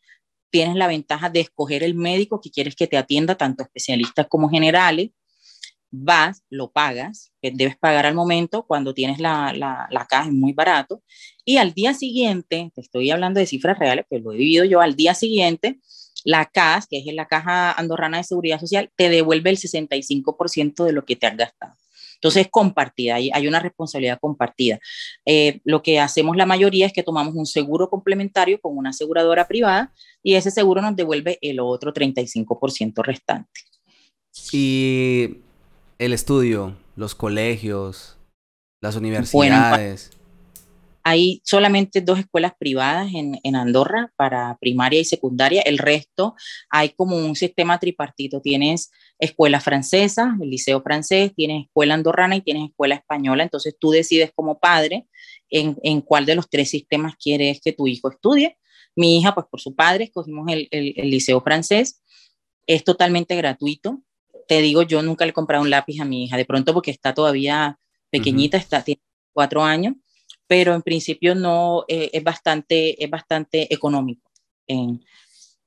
tienes 0.51 0.75
la 0.75 0.87
ventaja 0.87 1.29
de 1.29 1.41
escoger 1.41 1.83
el 1.83 1.93
médico 1.93 2.41
que 2.41 2.49
quieres 2.49 2.75
que 2.75 2.87
te 2.87 2.97
atienda, 2.97 3.35
tanto 3.35 3.63
especialistas 3.63 4.27
como 4.27 4.49
generales, 4.49 5.11
vas, 5.91 6.43
lo 6.49 6.71
pagas, 6.71 7.31
que 7.41 7.51
debes 7.51 7.77
pagar 7.77 8.05
al 8.05 8.15
momento, 8.15 8.63
cuando 8.63 8.93
tienes 8.93 9.19
la, 9.19 9.53
la, 9.53 10.05
caja 10.07 10.27
es 10.27 10.33
muy 10.33 10.53
barato, 10.53 11.03
y 11.45 11.57
al 11.57 11.73
día 11.73 11.93
siguiente, 11.93 12.71
te 12.73 12.81
estoy 12.81 13.11
hablando 13.11 13.39
de 13.39 13.45
cifras 13.45 13.79
reales, 13.79 14.05
que 14.09 14.19
lo 14.19 14.31
he 14.31 14.37
vivido 14.37 14.65
yo, 14.65 14.81
al 14.81 14.95
día 14.95 15.13
siguiente, 15.13 15.79
la 16.23 16.45
CAS, 16.45 16.87
que 16.87 16.99
es 16.99 17.13
la 17.13 17.27
Caja 17.27 17.71
Andorrana 17.71 18.17
de 18.17 18.23
Seguridad 18.23 18.59
Social, 18.59 18.91
te 18.95 19.09
devuelve 19.09 19.49
el 19.49 19.57
65% 19.57 20.83
de 20.83 20.91
lo 20.91 21.05
que 21.05 21.15
te 21.15 21.27
has 21.27 21.37
gastado. 21.37 21.75
Entonces, 22.15 22.45
es 22.45 22.51
compartida, 22.51 23.15
hay, 23.15 23.29
hay 23.33 23.47
una 23.47 23.61
responsabilidad 23.61 24.19
compartida. 24.19 24.79
Eh, 25.25 25.61
lo 25.63 25.81
que 25.81 25.99
hacemos 25.99 26.35
la 26.35 26.45
mayoría 26.45 26.85
es 26.85 26.91
que 26.91 27.03
tomamos 27.03 27.33
un 27.33 27.45
seguro 27.45 27.89
complementario 27.89 28.59
con 28.59 28.77
una 28.77 28.89
aseguradora 28.89 29.47
privada 29.47 29.93
y 30.21 30.33
ese 30.33 30.51
seguro 30.51 30.81
nos 30.81 30.97
devuelve 30.97 31.37
el 31.41 31.61
otro 31.61 31.93
35% 31.93 33.01
restante. 33.03 33.61
Y 34.51 35.37
el 35.99 36.13
estudio, 36.13 36.77
los 36.95 37.13
colegios, 37.13 38.17
las 38.81 38.95
universidades. 38.95 40.11
hay 41.03 41.41
solamente 41.43 42.01
dos 42.01 42.19
escuelas 42.19 42.53
privadas 42.57 43.11
en, 43.13 43.55
Andorra 43.55 44.13
para 44.15 44.57
primaria 44.61 45.01
y 45.01 45.05
secundaria. 45.05 45.61
El 45.61 45.77
resto 45.77 46.35
hay 46.69 46.89
como 46.89 47.17
un 47.17 47.35
sistema 47.35 47.79
tripartito. 47.79 48.41
Tienes 48.41 48.91
escuela 49.17 49.59
francesa, 49.59 50.37
el 50.41 50.49
liceo 50.49 50.81
francés, 50.81 51.33
tienes 51.35 51.65
escuela 51.65 51.95
andorrana 51.95 52.37
y 52.37 52.41
tienes 52.41 52.69
escuela 52.69 52.95
española. 52.95 53.43
Entonces 53.43 53.75
tú 53.77 53.91
decides 53.91 54.31
como 54.33 54.59
padre 54.59 55.07
en, 55.49 56.01
cuál 56.01 56.25
de 56.25 56.35
los 56.35 56.49
tres 56.49 56.69
sistemas 56.69 57.15
quieres 57.17 57.59
que 57.59 57.73
tu 57.73 57.87
hijo 57.87 58.09
estudie. 58.09 58.57
Mi 58.95 59.17
hija, 59.17 59.35
pues 59.35 59.47
por 59.51 59.59
su 59.59 59.75
padre, 59.75 60.05
escogimos 60.05 60.47
el, 60.49 60.69
el 60.71 61.09
liceo 61.09 61.41
francés. 61.41 62.01
Es 62.67 62.83
totalmente 62.85 63.35
gratuito 63.35 64.01
te 64.49 64.61
digo, 64.63 64.81
yo 64.81 65.03
nunca 65.03 65.25
le 65.25 65.29
he 65.29 65.33
comprado 65.33 65.61
un 65.63 65.69
lápiz 65.69 66.01
a 66.01 66.05
mi 66.05 66.23
hija, 66.23 66.35
de 66.35 66.43
pronto 66.43 66.73
porque 66.73 66.89
está 66.89 67.13
todavía 67.13 67.77
pequeñita, 68.09 68.57
está, 68.57 68.83
tiene 68.83 68.99
cuatro 69.31 69.61
años, 69.63 69.93
pero 70.47 70.73
en 70.73 70.81
principio 70.81 71.35
no, 71.35 71.85
eh, 71.87 72.09
es, 72.11 72.23
bastante, 72.23 73.01
es 73.01 73.07
bastante 73.11 73.71
económico 73.71 74.31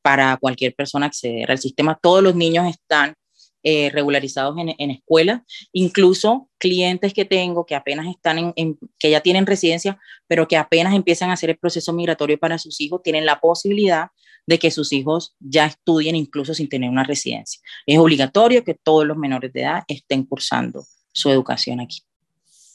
para 0.03 0.37
cualquier 0.37 0.74
persona 0.74 1.07
acceder 1.07 1.49
al 1.49 1.59
sistema. 1.59 1.97
Todos 2.03 2.24
los 2.24 2.35
niños 2.35 2.68
están 2.68 3.14
eh, 3.62 3.89
regularizados 3.91 4.59
en, 4.59 4.74
en 4.76 4.91
escuelas, 4.91 5.43
incluso 5.72 6.49
clientes 6.59 7.14
que 7.14 7.24
tengo 7.24 7.64
que 7.64 7.76
apenas 7.76 8.09
están 8.09 8.53
en, 8.57 8.78
que 8.99 9.11
ya 9.11 9.20
tienen 9.20 9.47
residencia, 9.47 10.01
pero 10.26 10.49
que 10.49 10.57
apenas 10.57 10.93
empiezan 10.93 11.30
a 11.30 11.35
hacer 11.35 11.51
el 11.51 11.59
proceso 11.59 11.93
migratorio 11.93 12.37
para 12.37 12.59
sus 12.59 12.80
hijos, 12.80 13.01
tienen 13.05 13.26
la 13.26 13.39
posibilidad 13.39 14.09
de 14.47 14.59
que 14.59 14.70
sus 14.70 14.93
hijos 14.93 15.36
ya 15.40 15.66
estudien 15.66 16.16
incluso 16.16 16.55
sin 16.55 16.68
tener 16.68 16.90
una 16.90 17.05
residencia. 17.05 17.61
Es 17.86 17.99
obligatorio 17.99 18.64
que 18.64 18.74
todos 18.74 19.07
los 19.07 19.16
menores 19.16 19.53
de 19.53 19.62
edad 19.62 19.84
estén 19.88 20.24
cursando 20.24 20.84
su 21.12 21.30
educación 21.30 21.80
aquí. 21.80 22.01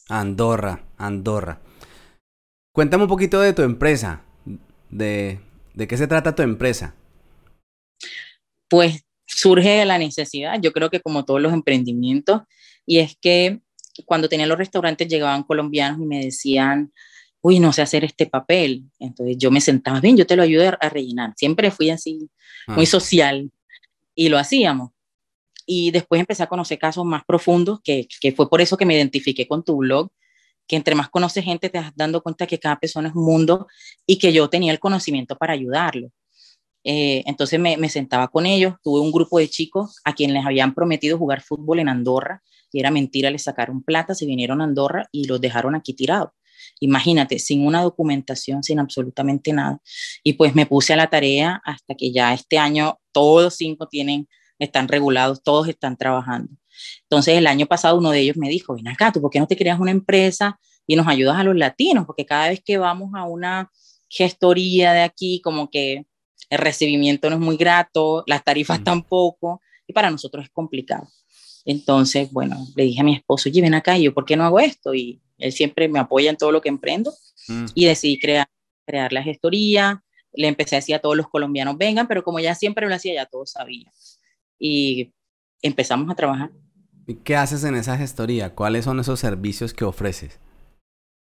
Andorra, 0.10 0.86
Andorra. 0.98 1.62
Cuéntame 2.72 3.04
un 3.04 3.10
poquito 3.10 3.42
de 3.42 3.54
tu 3.54 3.64
empresa, 3.64 4.24
de, 4.90 5.40
de 5.74 5.88
qué 5.88 5.98
se 5.98 6.08
trata 6.08 6.36
tu 6.36 6.44
empresa. 6.44 6.96
Pues 8.70 9.04
surge 9.26 9.70
de 9.70 9.86
la 9.86 9.98
necesidad, 9.98 10.60
yo 10.62 10.72
creo 10.72 10.90
que 10.90 11.02
como 11.02 11.26
todos 11.26 11.42
los 11.42 11.54
emprendimientos, 11.54 12.44
y 12.86 13.00
es 13.00 13.18
que 13.20 13.62
cuando 14.06 14.30
tenía 14.30 14.48
los 14.48 14.58
restaurantes 14.58 15.08
llegaban 15.08 15.44
colombianos 15.44 16.00
y 16.00 16.06
me 16.06 16.24
decían, 16.24 16.94
uy, 17.42 17.60
no 17.60 17.74
sé 17.74 17.82
hacer 17.82 18.04
este 18.04 18.26
papel. 18.26 18.84
Entonces 19.00 19.38
yo 19.38 19.52
me 19.52 19.62
sentaba, 19.62 20.00
bien, 20.00 20.18
yo 20.18 20.26
te 20.26 20.36
lo 20.36 20.44
ayudo 20.44 20.78
a 20.80 20.90
rellenar. 20.90 21.34
Siempre 21.38 21.72
fui 21.72 21.90
así, 21.90 22.30
muy 22.68 22.84
ah. 22.84 22.88
social, 22.88 23.52
y 24.16 24.30
lo 24.30 24.38
hacíamos. 24.38 24.92
Y 25.66 25.92
después 25.92 26.20
empecé 26.20 26.44
a 26.44 26.48
conocer 26.48 26.80
casos 26.80 27.06
más 27.06 27.24
profundos, 27.26 27.80
que, 27.84 28.08
que 28.22 28.32
fue 28.32 28.50
por 28.50 28.62
eso 28.62 28.78
que 28.78 28.86
me 28.86 28.96
identifiqué 28.96 29.48
con 29.48 29.64
tu 29.64 29.78
blog, 29.78 30.10
que 30.68 30.76
entre 30.76 30.96
más 30.96 31.10
conoces 31.10 31.46
gente 31.46 31.70
te 31.70 31.78
vas 31.78 31.92
dando 31.96 32.22
cuenta 32.22 32.48
que 32.48 32.60
cada 32.60 32.80
persona 32.80 33.10
es 33.10 33.16
un 33.16 33.26
mundo 33.26 33.68
y 34.06 34.18
que 34.18 34.34
yo 34.34 34.50
tenía 34.50 34.72
el 34.72 34.80
conocimiento 34.80 35.38
para 35.38 35.54
ayudarlo. 35.54 36.10
Eh, 36.84 37.24
entonces 37.26 37.60
me, 37.60 37.78
me, 37.78 37.90
sentaba 37.90 38.30
con 38.30 38.46
ellos, 38.46 38.76
tuve 38.82 39.02
un 39.02 39.12
grupo 39.12 39.40
de 39.40 39.50
chicos 39.50 40.00
a 40.06 40.14
quienes 40.14 40.36
les 40.36 40.46
habían 40.46 40.74
prometido 40.74 41.18
jugar 41.18 41.42
fútbol 41.42 41.80
en 41.80 41.90
Andorra 41.90 42.42
y 42.72 42.80
era 42.80 42.92
mentira, 42.92 43.30
les 43.30 43.44
sacaron 43.44 43.84
plata, 43.84 44.16
se 44.16 44.26
vinieron 44.26 44.62
a 44.62 44.66
Andorra 44.66 45.08
y 45.12 45.26
los 45.28 45.42
dejaron 45.42 45.76
aquí 45.76 45.94
tirados. 45.94 46.32
Imagínate, 46.80 47.40
sin 47.40 47.66
una 47.66 47.82
documentación, 47.82 48.64
sin 48.64 48.80
absolutamente 48.80 49.54
nada. 49.54 49.82
Y 50.24 50.34
pues 50.34 50.56
me 50.56 50.66
puse 50.66 50.94
a 50.94 50.98
la 50.98 51.10
tarea 51.10 51.62
hasta 51.66 51.96
que 51.96 52.12
ya 52.12 52.34
este 52.34 52.58
año 52.58 53.00
todos 53.12 53.56
cinco 53.56 53.88
tienen, 53.88 54.28
están 54.60 54.88
regulados, 54.88 55.42
todos 55.44 55.68
están 55.68 55.98
trabajando. 55.98 56.52
Entonces 57.04 57.38
el 57.38 57.48
año 57.48 57.66
pasado 57.66 57.98
uno 57.98 58.12
de 58.12 58.20
ellos 58.20 58.38
me 58.38 58.50
dijo, 58.50 58.76
ven 58.76 58.88
acá, 58.88 59.12
¿tú 59.12 59.22
por 59.22 59.32
qué 59.32 59.40
no 59.40 59.48
te 59.48 59.58
creas 59.58 59.80
una 59.80 59.92
empresa 59.92 60.60
y 60.86 60.96
nos 60.96 61.08
ayudas 61.08 61.38
a 61.38 61.44
los 61.44 61.56
latinos? 61.56 62.06
Porque 62.06 62.26
cada 62.26 62.50
vez 62.50 62.62
que 62.64 62.78
vamos 62.78 63.12
a 63.16 63.24
una 63.24 63.72
gestoría 64.10 64.94
de 64.94 65.02
aquí, 65.02 65.42
como 65.44 65.70
que 65.70 66.06
el 66.50 66.60
recibimiento 66.60 67.30
no 67.30 67.36
es 67.36 67.42
muy 67.42 67.58
grato, 67.58 68.24
las 68.26 68.44
tarifas 68.44 68.80
mm. 68.80 68.84
tampoco, 68.84 69.62
y 69.86 69.94
para 69.94 70.12
nosotros 70.12 70.46
es 70.46 70.52
complicado. 70.52 71.08
Entonces, 71.68 72.32
bueno, 72.32 72.66
le 72.78 72.86
dije 72.86 73.02
a 73.02 73.04
mi 73.04 73.14
esposo, 73.14 73.50
oye, 73.50 73.62
ven 73.62 73.74
acá, 73.74 73.98
y 73.98 74.04
yo, 74.04 74.14
¿por 74.14 74.24
qué 74.24 74.38
no 74.38 74.46
hago 74.46 74.58
esto? 74.62 74.94
Y 74.94 75.22
él 75.38 75.52
siempre 75.52 75.90
me 75.90 76.00
apoya 76.00 76.30
en 76.30 76.38
todo 76.38 76.54
lo 76.54 76.62
que 76.62 76.70
emprendo 76.70 77.14
mm. 77.50 77.66
y 77.76 77.86
decidí 77.86 78.18
crear, 78.18 78.48
crear 78.86 79.12
la 79.12 79.22
gestoría. 79.22 80.02
Le 80.32 80.48
empecé 80.48 80.76
a 80.76 80.80
decir 80.80 80.96
a 80.96 81.00
todos 81.00 81.18
los 81.18 81.28
colombianos, 81.28 81.78
vengan, 81.78 82.08
pero 82.08 82.24
como 82.24 82.40
ya 82.40 82.56
siempre 82.56 82.88
lo 82.88 82.96
hacía, 82.96 83.14
ya 83.14 83.26
todos 83.26 83.52
sabían. 83.52 83.92
Y 84.58 85.12
empezamos 85.62 86.10
a 86.10 86.16
trabajar. 86.16 86.52
¿Y 87.06 87.16
qué 87.16 87.36
haces 87.36 87.66
en 87.66 87.76
esa 87.76 87.98
gestoría? 87.98 88.56
¿Cuáles 88.56 88.86
son 88.86 89.02
esos 89.02 89.20
servicios 89.20 89.74
que 89.74 89.84
ofreces? 89.84 90.40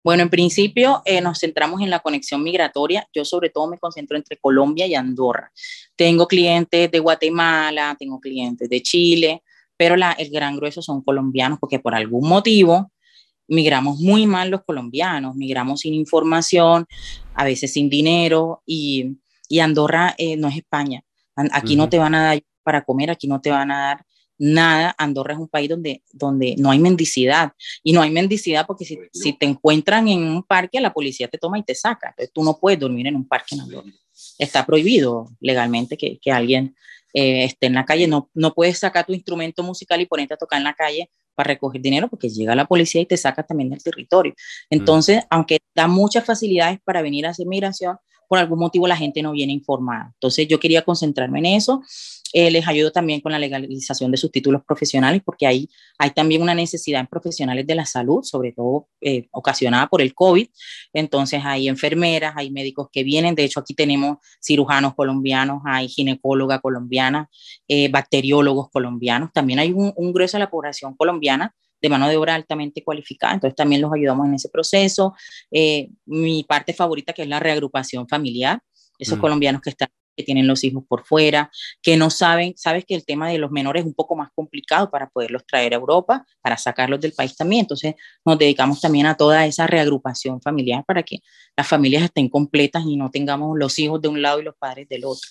Bueno, 0.05 0.23
en 0.23 0.31
principio 0.31 1.03
eh, 1.05 1.21
nos 1.21 1.41
centramos 1.41 1.81
en 1.81 1.91
la 1.91 1.99
conexión 1.99 2.45
migratoria. 2.45 3.09
Yo 3.13 3.25
sobre 3.25 3.51
todo 3.51 3.67
me 3.67 3.79
concentro 3.79 4.17
entre 4.17 4.37
Colombia 4.37 4.87
y 4.87 4.95
Andorra. 4.95 5.51
Tengo 5.97 6.29
clientes 6.29 6.93
de 6.93 6.99
Guatemala, 7.01 7.97
tengo 7.99 8.21
clientes 8.21 8.69
de 8.71 8.81
Chile, 8.81 9.43
pero 9.79 9.97
la, 9.97 10.13
el 10.13 10.29
gran 10.29 10.57
grueso 10.57 10.83
son 10.83 11.03
colombianos 11.03 11.59
porque 11.59 11.79
por 11.79 11.95
algún 11.95 12.29
motivo 12.29 12.93
migramos 13.47 13.99
muy 13.99 14.27
mal 14.27 14.51
los 14.51 14.63
colombianos, 14.65 15.35
migramos 15.35 15.81
sin 15.81 15.95
información, 15.95 16.87
a 17.35 17.45
veces 17.45 17.73
sin 17.73 17.89
dinero 17.89 18.63
y, 18.67 19.17
y 19.49 19.61
Andorra 19.61 20.15
eh, 20.19 20.37
no 20.37 20.49
es 20.49 20.57
España. 20.59 21.03
Aquí 21.53 21.77
no 21.77 21.89
te 21.89 21.99
van 21.99 22.15
a 22.15 22.25
dar 22.25 22.43
para 22.63 22.85
comer, 22.85 23.11
aquí 23.11 23.29
no 23.29 23.41
te 23.41 23.51
van 23.51 23.71
a 23.71 23.79
dar 23.79 24.05
nada. 24.39 24.95
Andorra 24.99 25.35
es 25.35 25.39
un 25.39 25.49
país 25.49 25.69
donde, 25.69 26.03
donde 26.13 26.57
no 26.59 26.71
hay 26.71 26.81
mendicidad 26.81 27.53
y 27.83 27.93
no 27.93 28.03
hay 28.03 28.11
mendicidad 28.11 28.67
porque 28.67 28.85
si, 28.85 28.99
si 29.13 29.33
te 29.33 29.47
encuentran 29.47 30.09
en 30.09 30.25
un 30.25 30.43
parque, 30.43 30.81
la 30.81 30.93
policía 30.93 31.29
te 31.29 31.39
toma 31.39 31.59
y 31.59 31.63
te 31.63 31.77
saca. 31.77 32.09
Entonces 32.11 32.33
tú 32.33 32.43
no 32.43 32.59
puedes 32.59 32.81
dormir 32.81 33.07
en 33.07 33.17
un 33.17 33.27
parque 33.27 33.55
en 33.55 33.63
Andorra. 33.63 33.93
Está 34.37 34.67
prohibido 34.67 35.31
legalmente 35.41 35.97
que, 35.97 36.19
que 36.19 36.33
alguien 36.33 36.75
eh, 37.15 37.45
esté 37.45 37.67
en 37.67 37.75
la 37.75 37.85
calle. 37.85 38.07
No, 38.07 38.31
no 38.35 38.55
puedes 38.55 38.79
sacar 38.79 39.07
tu 39.07 39.13
instrumento 39.13 39.63
musical 39.63 40.01
y 40.01 40.07
ponerte 40.07 40.35
a 40.35 40.37
tocar 40.37 40.59
en 40.59 40.65
la 40.65 40.75
calle 40.75 41.11
para 41.35 41.49
recoger 41.49 41.81
dinero 41.81 42.09
porque 42.09 42.29
llega 42.29 42.55
la 42.57 42.67
policía 42.67 43.01
y 43.01 43.07
te 43.07 43.17
saca 43.17 43.45
también 43.45 43.71
del 43.71 43.83
territorio. 43.83 44.35
Entonces, 44.71 45.25
aunque 45.31 45.59
da 45.75 45.87
muchas 45.87 46.25
facilidades 46.25 46.81
para 46.85 47.01
venir 47.01 47.27
a 47.27 47.31
hacer 47.31 47.47
migración, 47.47 47.97
por 48.29 48.39
algún 48.39 48.59
motivo 48.59 48.87
la 48.87 48.97
gente 48.97 49.23
no 49.23 49.33
viene 49.33 49.53
informada. 49.53 50.13
Entonces 50.15 50.47
yo 50.47 50.61
quería 50.61 50.83
concentrarme 50.83 51.41
en 51.41 51.47
eso. 51.47 51.83
Eh, 52.35 52.51
les 52.51 52.69
ayudo 52.69 52.93
también 52.93 53.23
con 53.23 53.33
la 53.33 53.39
legalización 53.39 54.11
de 54.11 54.19
sus 54.19 54.31
títulos 54.31 54.63
profesionales 54.63 55.23
porque 55.25 55.47
ahí 55.47 55.67
hay 55.99 56.11
también 56.11 56.43
una 56.43 56.55
necesidad 56.55 57.01
en 57.01 57.07
profesionales 57.07 57.67
de 57.67 57.75
la 57.75 57.87
salud, 57.87 58.23
sobre 58.23 58.53
todo 58.53 58.89
eh, 59.01 59.29
ocasionada 59.31 59.87
por 59.89 60.03
el 60.03 60.15
COVID. 60.15 60.47
Entonces 60.93 61.41
hay 61.43 61.69
enfermeras, 61.69 62.35
hay 62.37 62.51
médicos 62.51 62.89
que 62.93 63.03
vienen. 63.03 63.35
De 63.35 63.45
hecho, 63.45 63.61
aquí 63.61 63.75
tenemos 63.75 64.19
cirujanos 64.45 64.95
colombianos, 64.95 65.63
hay 65.65 65.89
ginecóloga 65.89 66.61
colombiana, 66.61 67.31
eh, 67.67 67.89
bacteriólogos 67.89 68.69
colombianos. 68.71 69.31
También 69.33 69.59
hay 69.59 69.73
un, 69.73 69.93
un 69.97 70.13
grueso 70.13 70.37
de 70.37 70.45
la 70.45 70.51
población 70.51 70.95
colombiana 70.97 71.55
de 71.81 71.89
mano 71.89 72.09
de 72.09 72.17
obra 72.17 72.35
altamente 72.35 72.83
cualificada, 72.83 73.35
entonces 73.35 73.57
también 73.57 73.81
los 73.81 73.93
ayudamos 73.93 74.27
en 74.27 74.35
ese 74.35 74.49
proceso. 74.49 75.15
Eh, 75.51 75.91
mi 76.07 76.45
parte 76.45 76.73
favorita 76.73 77.13
que 77.13 77.23
es 77.23 77.29
la 77.29 77.41
reagrupación 77.41 78.09
familiar, 78.09 78.61
esos 78.99 79.19
mm. 79.19 79.21
colombianos 79.21 79.63
que 79.63 79.71
están 79.71 79.89
que 80.19 80.25
tienen 80.25 80.49
los 80.49 80.65
hijos 80.65 80.83
por 80.89 81.07
fuera, 81.07 81.49
que 81.81 81.97
no 81.97 82.11
saben, 82.11 82.55
sabes 82.57 82.85
que 82.85 82.97
el 82.97 83.05
tema 83.05 83.29
de 83.31 83.39
los 83.39 83.53
menores 83.53 83.83
es 83.83 83.87
un 83.87 83.95
poco 83.95 84.17
más 84.17 84.31
complicado 84.35 84.91
para 84.91 85.09
poderlos 85.09 85.47
traer 85.47 85.73
a 85.73 85.77
Europa, 85.77 86.27
para 86.43 86.57
sacarlos 86.57 87.01
del 87.01 87.13
país 87.13 87.37
también. 87.37 87.61
Entonces 87.61 87.95
nos 88.25 88.37
dedicamos 88.37 88.81
también 88.81 89.07
a 89.07 89.17
toda 89.17 89.47
esa 89.47 89.69
reagrupación 89.69 90.43
familiar 90.43 90.85
para 90.85 91.05
que 91.05 91.21
las 91.57 91.69
familias 91.69 92.03
estén 92.03 92.29
completas 92.29 92.83
y 92.85 92.97
no 92.97 93.13
tengamos 93.13 93.57
los 93.57 93.79
hijos 93.79 94.03
de 94.03 94.09
un 94.09 94.21
lado 94.21 94.41
y 94.41 94.43
los 94.43 94.57
padres 94.57 94.89
del 94.89 95.05
otro. 95.05 95.31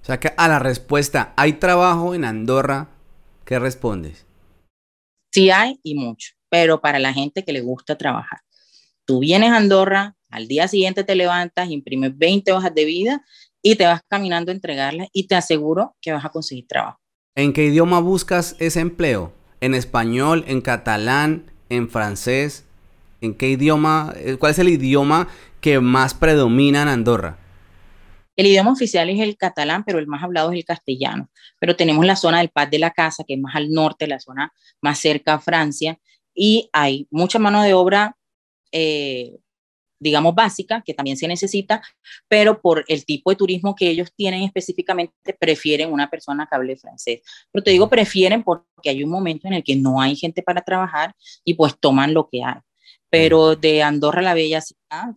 O 0.00 0.04
sea 0.04 0.20
que 0.20 0.32
a 0.36 0.46
la 0.46 0.60
respuesta, 0.60 1.34
¿hay 1.36 1.54
trabajo 1.54 2.14
en 2.14 2.24
Andorra? 2.24 2.90
¿Qué 3.44 3.58
respondes? 3.58 4.24
Sí 5.30 5.50
hay 5.50 5.78
y 5.82 5.94
mucho, 5.94 6.34
pero 6.48 6.80
para 6.80 6.98
la 6.98 7.12
gente 7.12 7.44
que 7.44 7.52
le 7.52 7.60
gusta 7.60 7.96
trabajar. 7.96 8.40
Tú 9.04 9.20
vienes 9.20 9.50
a 9.50 9.56
Andorra, 9.56 10.16
al 10.28 10.48
día 10.48 10.68
siguiente 10.68 11.04
te 11.04 11.14
levantas, 11.14 11.70
imprimes 11.70 12.16
20 12.16 12.52
hojas 12.52 12.74
de 12.74 12.84
vida 12.84 13.24
y 13.62 13.76
te 13.76 13.84
vas 13.84 14.02
caminando 14.08 14.50
a 14.50 14.54
entregarlas 14.54 15.08
y 15.12 15.26
te 15.26 15.34
aseguro 15.34 15.96
que 16.00 16.12
vas 16.12 16.24
a 16.24 16.30
conseguir 16.30 16.66
trabajo. 16.66 17.00
¿En 17.34 17.52
qué 17.52 17.64
idioma 17.66 18.00
buscas 18.00 18.56
ese 18.58 18.80
empleo? 18.80 19.32
¿En 19.60 19.74
español, 19.74 20.44
en 20.46 20.60
catalán, 20.60 21.50
en 21.68 21.88
francés? 21.88 22.64
¿En 23.20 23.34
qué 23.34 23.50
idioma? 23.50 24.12
Eh, 24.16 24.36
¿Cuál 24.38 24.52
es 24.52 24.58
el 24.58 24.68
idioma 24.68 25.28
que 25.60 25.80
más 25.80 26.14
predomina 26.14 26.82
en 26.82 26.88
Andorra? 26.88 27.39
El 28.40 28.46
idioma 28.46 28.72
oficial 28.72 29.10
es 29.10 29.20
el 29.20 29.36
catalán, 29.36 29.84
pero 29.84 29.98
el 29.98 30.06
más 30.06 30.22
hablado 30.22 30.50
es 30.50 30.56
el 30.56 30.64
castellano. 30.64 31.28
Pero 31.58 31.76
tenemos 31.76 32.06
la 32.06 32.16
zona 32.16 32.38
del 32.38 32.48
Paz 32.48 32.70
de 32.70 32.78
la 32.78 32.90
Casa, 32.90 33.22
que 33.22 33.34
es 33.34 33.40
más 33.40 33.54
al 33.54 33.70
norte, 33.70 34.06
la 34.06 34.18
zona 34.18 34.50
más 34.80 34.98
cerca 34.98 35.34
a 35.34 35.40
Francia, 35.40 35.98
y 36.34 36.70
hay 36.72 37.06
mucha 37.10 37.38
mano 37.38 37.62
de 37.62 37.74
obra 37.74 38.16
eh, 38.72 39.36
digamos, 39.98 40.34
básica, 40.34 40.82
que 40.84 40.94
también 40.94 41.18
se 41.18 41.28
necesita, 41.28 41.82
pero 42.26 42.62
por 42.62 42.86
el 42.88 43.04
tipo 43.04 43.28
de 43.28 43.36
turismo 43.36 43.74
que 43.74 43.90
ellos 43.90 44.08
tienen 44.16 44.42
específicamente, 44.44 45.12
prefieren 45.38 45.92
una 45.92 46.08
persona 46.08 46.48
que 46.48 46.56
hable 46.56 46.78
francés. 46.78 47.20
Pero 47.52 47.62
te 47.62 47.72
digo, 47.72 47.90
prefieren 47.90 48.42
porque 48.42 48.88
hay 48.88 49.04
un 49.04 49.10
momento 49.10 49.46
en 49.48 49.52
el 49.52 49.62
que 49.62 49.76
no 49.76 50.00
hay 50.00 50.16
gente 50.16 50.42
para 50.42 50.62
trabajar 50.62 51.14
y 51.44 51.52
pues 51.52 51.78
toman 51.78 52.14
lo 52.14 52.30
que 52.30 52.42
hay. 52.42 52.60
Pero 53.10 53.56
de 53.56 53.82
Andorra 53.82 54.22
la 54.22 54.32
Bella 54.32 54.62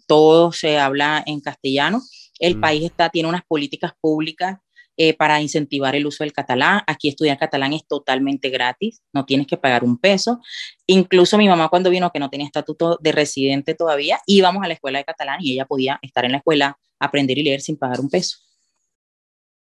todo 0.07 0.51
se 0.51 0.77
habla 0.79 1.23
en 1.25 1.39
castellano. 1.39 2.01
El 2.39 2.59
país 2.59 2.83
está, 2.83 3.09
tiene 3.09 3.29
unas 3.29 3.43
políticas 3.45 3.93
públicas 3.99 4.57
eh, 4.95 5.15
para 5.15 5.41
incentivar 5.41 5.95
el 5.95 6.05
uso 6.05 6.23
del 6.23 6.33
catalán. 6.33 6.81
Aquí 6.85 7.09
estudiar 7.09 7.39
catalán 7.39 7.73
es 7.73 7.87
totalmente 7.87 8.49
gratis, 8.49 9.01
no 9.11 9.25
tienes 9.25 9.47
que 9.47 9.57
pagar 9.57 9.83
un 9.83 9.97
peso. 9.97 10.39
Incluso 10.85 11.37
mi 11.37 11.47
mamá 11.47 11.69
cuando 11.69 11.89
vino, 11.89 12.11
que 12.11 12.19
no 12.19 12.29
tenía 12.29 12.45
estatuto 12.45 12.99
de 13.01 13.11
residente 13.11 13.73
todavía, 13.73 14.19
íbamos 14.27 14.63
a 14.63 14.67
la 14.67 14.75
escuela 14.75 14.99
de 14.99 15.05
catalán 15.05 15.39
y 15.41 15.53
ella 15.53 15.65
podía 15.65 15.99
estar 16.03 16.25
en 16.25 16.31
la 16.31 16.37
escuela, 16.37 16.77
aprender 16.99 17.37
y 17.39 17.43
leer 17.43 17.61
sin 17.61 17.77
pagar 17.77 17.99
un 17.99 18.09
peso. 18.09 18.37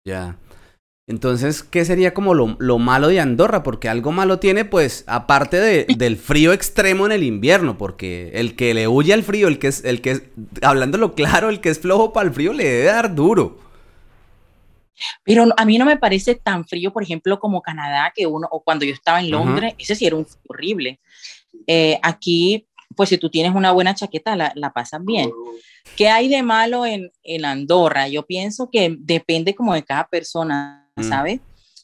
Ya. 0.04 0.36
Entonces, 1.06 1.62
¿qué 1.62 1.84
sería 1.84 2.14
como 2.14 2.32
lo, 2.32 2.56
lo, 2.58 2.78
malo 2.78 3.08
de 3.08 3.20
Andorra? 3.20 3.62
Porque 3.62 3.90
algo 3.90 4.10
malo 4.10 4.38
tiene, 4.38 4.64
pues, 4.64 5.04
aparte 5.06 5.60
de, 5.60 5.84
del 5.98 6.16
frío 6.16 6.52
extremo 6.52 7.04
en 7.04 7.12
el 7.12 7.22
invierno, 7.22 7.76
porque 7.76 8.30
el 8.34 8.56
que 8.56 8.72
le 8.72 8.88
huye 8.88 9.12
al 9.12 9.22
frío, 9.22 9.48
el 9.48 9.58
que 9.58 9.66
es, 9.68 9.84
el 9.84 10.00
que 10.00 10.12
es, 10.12 10.22
hablándolo 10.62 11.14
claro, 11.14 11.50
el 11.50 11.60
que 11.60 11.68
es 11.68 11.78
flojo 11.78 12.12
para 12.12 12.28
el 12.28 12.34
frío 12.34 12.54
le 12.54 12.64
debe 12.64 12.84
dar 12.84 13.14
duro. 13.14 13.58
Pero 15.24 15.46
a 15.56 15.64
mí 15.64 15.76
no 15.76 15.84
me 15.84 15.98
parece 15.98 16.36
tan 16.36 16.64
frío, 16.64 16.92
por 16.92 17.02
ejemplo, 17.02 17.38
como 17.38 17.60
Canadá, 17.60 18.12
que 18.14 18.26
uno, 18.26 18.48
o 18.50 18.62
cuando 18.62 18.86
yo 18.86 18.94
estaba 18.94 19.20
en 19.20 19.30
Londres, 19.30 19.74
ese 19.78 19.94
sí 19.94 20.06
era 20.06 20.16
un 20.16 20.26
horrible. 20.48 21.00
Eh, 21.66 21.98
aquí, 22.02 22.66
pues 22.96 23.08
si 23.08 23.18
tú 23.18 23.28
tienes 23.28 23.54
una 23.54 23.72
buena 23.72 23.94
chaqueta, 23.94 24.36
la, 24.36 24.52
la 24.54 24.72
pasas 24.72 25.04
bien. 25.04 25.30
¿Qué 25.96 26.08
hay 26.08 26.28
de 26.28 26.42
malo 26.42 26.86
en, 26.86 27.10
en, 27.22 27.44
Andorra? 27.44 28.08
Yo 28.08 28.24
pienso 28.24 28.70
que 28.70 28.96
depende 28.98 29.54
como 29.54 29.74
de 29.74 29.82
cada 29.82 30.06
persona. 30.06 30.83
¿Sabes? 31.02 31.40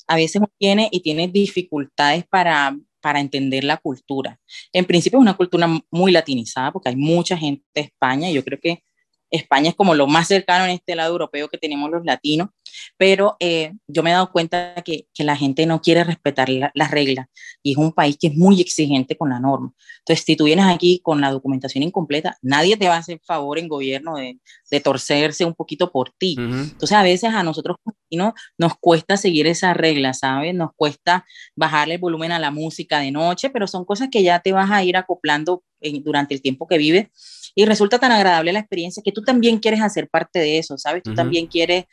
A 0.07 0.17
veces 0.17 0.37
uno 0.37 0.51
tiene 0.59 0.89
y 0.91 1.01
tiene 1.01 1.29
dificultades 1.29 2.25
para, 2.29 2.77
para 3.01 3.21
entender 3.21 3.65
la 3.65 3.77
cultura. 3.77 4.39
En 4.73 4.85
principio 4.85 5.19
es 5.19 5.23
una 5.23 5.37
cultura 5.37 5.69
muy 5.91 6.13
latinizada 6.13 6.73
porque 6.73 6.89
hay 6.89 6.97
mucha 6.97 7.37
gente 7.37 7.65
de 7.75 7.83
España 7.83 8.31
y 8.31 8.35
yo 8.35 8.45
creo 8.45 8.59
que 8.61 8.83
España 9.31 9.71
es 9.71 9.77
como 9.77 9.95
lo 9.95 10.07
más 10.07 10.29
cercano 10.29 10.65
en 10.65 10.71
este 10.71 10.95
lado 10.95 11.13
europeo 11.13 11.49
que 11.49 11.59
tenemos 11.59 11.91
los 11.91 12.05
latinos, 12.05 12.49
pero 12.97 13.37
eh, 13.41 13.73
yo 13.87 14.03
me 14.03 14.11
he 14.11 14.13
dado 14.13 14.31
cuenta 14.31 14.75
que, 14.85 15.07
que 15.15 15.25
la 15.25 15.37
gente 15.37 15.67
no 15.67 15.81
quiere 15.81 16.05
respetar 16.05 16.49
las 16.75 16.91
reglas 16.91 17.27
y 17.63 17.73
es 17.73 17.77
un 17.77 17.93
país 17.93 18.17
que 18.19 18.29
es 18.29 18.37
muy 18.37 18.61
exigente 18.61 19.17
con 19.17 19.31
la 19.31 19.41
norma. 19.41 19.73
Entonces, 19.99 20.25
si 20.25 20.37
tú 20.37 20.45
vienes 20.45 20.67
aquí 20.67 21.01
con 21.03 21.21
la 21.21 21.31
documentación 21.31 21.85
incompleta, 21.85 22.37
nadie 22.43 22.77
te 22.77 22.89
va 22.89 22.97
a 22.97 22.99
hacer 22.99 23.21
favor 23.25 23.59
en 23.59 23.69
gobierno 23.69 24.17
de, 24.17 24.39
de 24.71 24.81
torcerse 24.81 25.45
un 25.45 25.55
poquito 25.55 25.93
por 25.93 26.13
ti. 26.17 26.37
Entonces, 26.39 26.93
a 26.93 27.03
veces 27.03 27.33
a 27.33 27.43
nosotros 27.43 27.77
no, 28.11 28.35
nos 28.59 28.77
cuesta 28.79 29.17
seguir 29.17 29.47
esas 29.47 29.77
reglas, 29.77 30.21
¿sabes? 30.21 30.55
Nos 30.55 30.71
cuesta 30.75 31.25
bajarle 31.55 31.95
el 31.95 32.01
volumen 32.01 32.33
a 32.33 32.39
la 32.39 32.51
música 32.51 32.99
de 33.01 33.11
noche, 33.11 33.51
pero 33.51 33.67
son 33.67 33.85
cosas 33.85 34.09
que 34.11 34.23
ya 34.23 34.41
te 34.41 34.53
vas 34.53 34.71
a 34.71 34.83
ir 34.83 34.97
acoplando 34.97 35.63
durante 36.03 36.35
el 36.35 36.43
tiempo 36.43 36.67
que 36.67 36.79
vives 36.79 37.09
y 37.55 37.65
resulta 37.65 37.99
tan 37.99 38.13
agradable 38.13 38.53
la 38.53 38.61
experiencia 38.61 39.03
que 39.05 39.13
tú 39.13 39.23
también 39.23 39.59
quieres 39.59 39.81
hacer 39.81 40.09
parte 40.09 40.39
de 40.39 40.59
eso, 40.59 40.79
¿sabes? 40.79 41.03
Tú 41.03 41.15
también 41.15 41.47
quieres, 41.47 41.85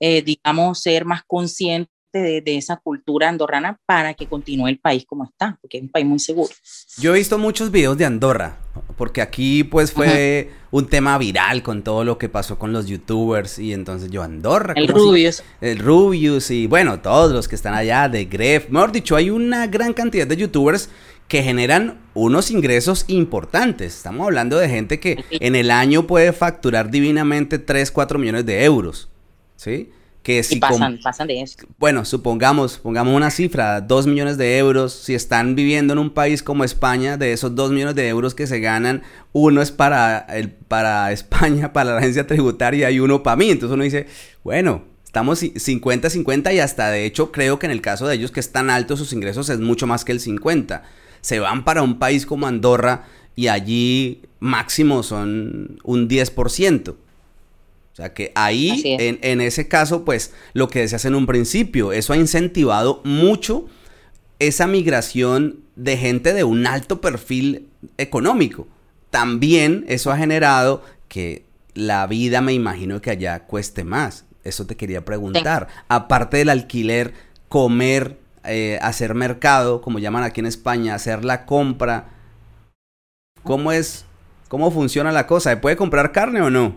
eh, 0.00 0.22
digamos, 0.22 0.80
ser 0.80 1.04
más 1.04 1.22
consciente 1.26 1.90
de, 2.12 2.56
esa 2.56 2.76
cultura 2.76 3.28
andorrana 3.28 3.78
para 3.86 4.14
que 4.14 4.26
continúe 4.26 4.68
el 4.68 4.78
país 4.78 5.04
como 5.06 5.24
está, 5.24 5.58
porque 5.60 5.78
es 5.78 5.82
un 5.82 5.90
país 5.90 6.06
muy 6.06 6.18
seguro. 6.18 6.50
Yo 6.98 7.14
he 7.14 7.18
visto 7.18 7.38
muchos 7.38 7.70
videos 7.70 7.98
de 7.98 8.04
Andorra, 8.04 8.58
porque 8.96 9.20
aquí 9.20 9.64
pues 9.64 9.92
fue 9.92 10.50
un 10.70 10.88
tema 10.88 11.18
viral 11.18 11.62
con 11.62 11.82
todo 11.82 12.04
lo 12.04 12.18
que 12.18 12.28
pasó 12.28 12.58
con 12.58 12.72
los 12.72 12.86
youtubers 12.86 13.58
y 13.58 13.72
entonces 13.72 14.10
yo 14.10 14.22
Andorra. 14.22 14.74
El 14.76 14.88
Rubius. 14.88 15.42
el 15.60 15.78
Rubius 15.78 16.50
y 16.50 16.66
bueno, 16.66 17.00
todos 17.00 17.32
los 17.32 17.48
que 17.48 17.54
están 17.54 17.74
allá 17.74 18.08
de 18.08 18.24
Gref. 18.24 18.68
Mejor 18.70 18.92
dicho, 18.92 19.16
hay 19.16 19.30
una 19.30 19.66
gran 19.66 19.92
cantidad 19.92 20.26
de 20.26 20.36
youtubers 20.36 20.88
que 21.28 21.42
generan 21.42 21.98
unos 22.14 22.50
ingresos 22.50 23.04
importantes. 23.08 23.96
Estamos 23.96 24.26
hablando 24.26 24.58
de 24.58 24.68
gente 24.68 25.00
que 25.00 25.24
en 25.30 25.56
el 25.56 25.70
año 25.70 26.06
puede 26.06 26.32
facturar 26.32 26.90
divinamente 26.90 27.58
3, 27.58 27.90
4 27.90 28.18
millones 28.18 28.46
de 28.46 28.64
euros. 28.64 29.08
¿Sí? 29.56 29.90
Que 30.22 30.42
si 30.42 30.56
pasan, 30.56 30.98
pasan 31.02 31.28
de 31.28 31.40
eso. 31.40 31.58
Bueno, 31.78 32.04
supongamos, 32.04 32.78
pongamos 32.78 33.14
una 33.14 33.30
cifra, 33.30 33.80
2 33.80 34.06
millones 34.08 34.36
de 34.36 34.58
euros. 34.58 34.92
Si 34.92 35.14
están 35.14 35.54
viviendo 35.54 35.92
en 35.92 36.00
un 36.00 36.10
país 36.10 36.42
como 36.42 36.64
España, 36.64 37.16
de 37.16 37.32
esos 37.32 37.54
2 37.54 37.70
millones 37.70 37.94
de 37.94 38.08
euros 38.08 38.34
que 38.34 38.46
se 38.46 38.58
ganan, 38.58 39.02
uno 39.32 39.62
es 39.62 39.70
para, 39.70 40.18
el, 40.18 40.50
para 40.50 41.12
España, 41.12 41.72
para 41.72 41.92
la 41.92 41.98
agencia 41.98 42.26
tributaria 42.26 42.90
y 42.90 42.98
uno 42.98 43.22
para 43.22 43.36
mí. 43.36 43.50
Entonces 43.50 43.74
uno 43.74 43.84
dice, 43.84 44.06
bueno, 44.42 44.82
estamos 45.04 45.42
50-50 45.42 46.54
y 46.54 46.58
hasta 46.58 46.90
de 46.90 47.04
hecho 47.04 47.30
creo 47.30 47.58
que 47.58 47.66
en 47.66 47.72
el 47.72 47.80
caso 47.80 48.08
de 48.08 48.16
ellos 48.16 48.32
que 48.32 48.40
están 48.40 48.68
altos 48.68 48.98
sus 48.98 49.12
ingresos 49.12 49.48
es 49.48 49.60
mucho 49.60 49.86
más 49.86 50.04
que 50.04 50.12
el 50.12 50.20
50 50.20 50.82
se 51.26 51.40
van 51.40 51.64
para 51.64 51.82
un 51.82 51.98
país 51.98 52.24
como 52.24 52.46
Andorra 52.46 53.02
y 53.34 53.48
allí 53.48 54.22
máximo 54.38 55.02
son 55.02 55.80
un 55.82 56.08
10%. 56.08 56.90
O 56.90 56.96
sea 57.96 58.14
que 58.14 58.30
ahí, 58.36 58.80
en, 58.84 59.18
en, 59.22 59.40
ese 59.40 59.66
caso, 59.66 60.04
pues 60.04 60.32
lo 60.52 60.68
que 60.68 60.78
decías 60.78 61.04
en 61.04 61.16
un 61.16 61.26
principio, 61.26 61.90
eso 61.90 62.12
ha 62.12 62.16
incentivado 62.16 63.00
mucho 63.02 63.66
esa 64.38 64.68
migración 64.68 65.58
de 65.74 65.96
gente 65.96 66.32
de 66.32 66.44
un 66.44 66.64
alto 66.64 67.00
perfil 67.00 67.70
económico. 67.98 68.68
También 69.10 69.84
eso 69.88 70.12
ha 70.12 70.16
generado 70.16 70.84
que 71.08 71.44
la 71.74 72.06
vida, 72.06 72.40
me 72.40 72.52
imagino 72.52 73.00
que 73.00 73.10
allá 73.10 73.40
cueste 73.46 73.82
más. 73.82 74.26
Eso 74.44 74.64
te 74.64 74.76
quería 74.76 75.04
preguntar. 75.04 75.66
Aparte 75.88 76.36
del 76.36 76.50
alquiler, 76.50 77.14
comer 77.48 78.16
eh, 78.48 78.78
hacer 78.82 79.14
mercado, 79.14 79.80
como 79.80 79.98
llaman 79.98 80.22
aquí 80.22 80.40
en 80.40 80.46
España, 80.46 80.94
hacer 80.94 81.24
la 81.24 81.46
compra. 81.46 82.08
¿Cómo 83.42 83.72
es? 83.72 84.04
¿Cómo 84.48 84.70
funciona 84.70 85.12
la 85.12 85.26
cosa? 85.26 85.50
¿Se 85.50 85.56
puede 85.56 85.76
comprar 85.76 86.12
carne 86.12 86.40
o 86.40 86.50
no? 86.50 86.76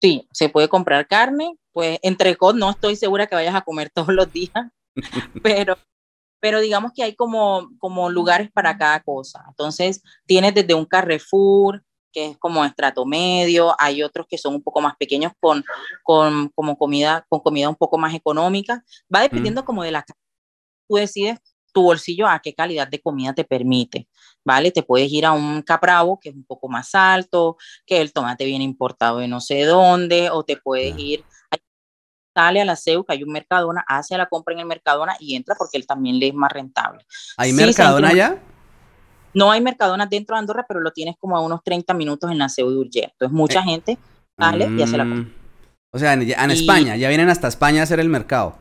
Sí, 0.00 0.28
se 0.32 0.48
puede 0.48 0.68
comprar 0.68 1.06
carne. 1.06 1.56
Pues 1.72 1.98
entre 2.02 2.36
cos 2.36 2.54
no 2.54 2.70
estoy 2.70 2.96
segura 2.96 3.26
que 3.26 3.34
vayas 3.34 3.54
a 3.54 3.62
comer 3.62 3.90
todos 3.94 4.08
los 4.08 4.32
días, 4.32 4.52
pero, 5.42 5.76
pero 6.40 6.60
digamos 6.60 6.92
que 6.94 7.02
hay 7.02 7.14
como, 7.14 7.70
como 7.78 8.10
lugares 8.10 8.50
para 8.52 8.76
cada 8.76 9.00
cosa. 9.00 9.44
Entonces, 9.48 10.02
tienes 10.26 10.54
desde 10.54 10.74
un 10.74 10.86
Carrefour, 10.86 11.82
que 12.12 12.26
es 12.26 12.38
como 12.38 12.64
estrato 12.64 13.04
medio, 13.04 13.74
hay 13.78 14.02
otros 14.02 14.26
que 14.28 14.38
son 14.38 14.54
un 14.54 14.62
poco 14.62 14.80
más 14.80 14.96
pequeños 14.96 15.32
con, 15.40 15.64
con, 16.02 16.48
como 16.54 16.76
comida, 16.76 17.26
con 17.28 17.40
comida 17.40 17.68
un 17.68 17.76
poco 17.76 17.98
más 17.98 18.14
económica. 18.14 18.84
Va 19.14 19.20
dependiendo 19.20 19.64
como 19.64 19.82
de 19.82 19.92
la... 19.92 20.04
Tú 20.88 20.96
decides 20.96 21.38
tu 21.72 21.82
bolsillo 21.82 22.26
a 22.26 22.40
qué 22.40 22.54
calidad 22.54 22.88
de 22.88 23.00
comida 23.00 23.34
te 23.34 23.44
permite, 23.44 24.08
¿vale? 24.44 24.70
Te 24.70 24.82
puedes 24.82 25.12
ir 25.12 25.26
a 25.26 25.32
un 25.32 25.62
capravo 25.62 26.18
que 26.18 26.30
es 26.30 26.34
un 26.34 26.44
poco 26.44 26.68
más 26.68 26.94
alto, 26.94 27.56
que 27.86 28.00
el 28.00 28.12
tomate 28.12 28.46
viene 28.46 28.64
importado 28.64 29.18
de 29.18 29.28
no 29.28 29.40
sé 29.40 29.64
dónde, 29.64 30.30
o 30.30 30.44
te 30.44 30.56
puedes 30.56 30.98
ir 30.98 31.24
sale 32.34 32.60
a 32.60 32.64
la 32.64 32.76
CEU, 32.76 33.04
que 33.04 33.14
hay 33.14 33.24
un 33.24 33.32
Mercadona, 33.32 33.84
hace 33.88 34.16
la 34.16 34.28
compra 34.28 34.54
en 34.54 34.60
el 34.60 34.66
Mercadona 34.66 35.16
y 35.18 35.34
entra 35.34 35.56
porque 35.56 35.76
él 35.76 35.86
también 35.88 36.20
le 36.20 36.28
es 36.28 36.34
más 36.34 36.52
rentable. 36.52 37.04
¿Hay 37.36 37.52
Mercadona 37.52 38.10
allá? 38.10 38.38
No 39.34 39.50
hay 39.50 39.60
Mercadonas 39.60 40.08
dentro 40.08 40.36
de 40.36 40.40
Andorra, 40.40 40.64
pero 40.66 40.80
lo 40.80 40.90
tienes 40.92 41.16
como 41.18 41.36
a 41.36 41.40
unos 41.40 41.62
30 41.62 41.94
minutos 41.94 42.30
en 42.30 42.38
la 42.38 42.48
de 42.54 42.64
Urgell. 42.64 43.10
Entonces, 43.12 43.32
mucha 43.32 43.60
eh, 43.60 43.64
gente 43.64 43.98
sale 44.38 44.68
y 44.76 44.82
hace 44.82 44.96
la 44.96 45.04
compra. 45.04 45.24
Mm, 45.24 45.34
o 45.90 45.98
sea, 45.98 46.12
en, 46.12 46.50
España, 46.50 46.96
ya 46.96 47.08
vienen 47.08 47.28
hasta 47.28 47.48
España 47.48 47.80
a 47.80 47.84
hacer 47.84 48.00
el 48.00 48.08
mercado. 48.08 48.56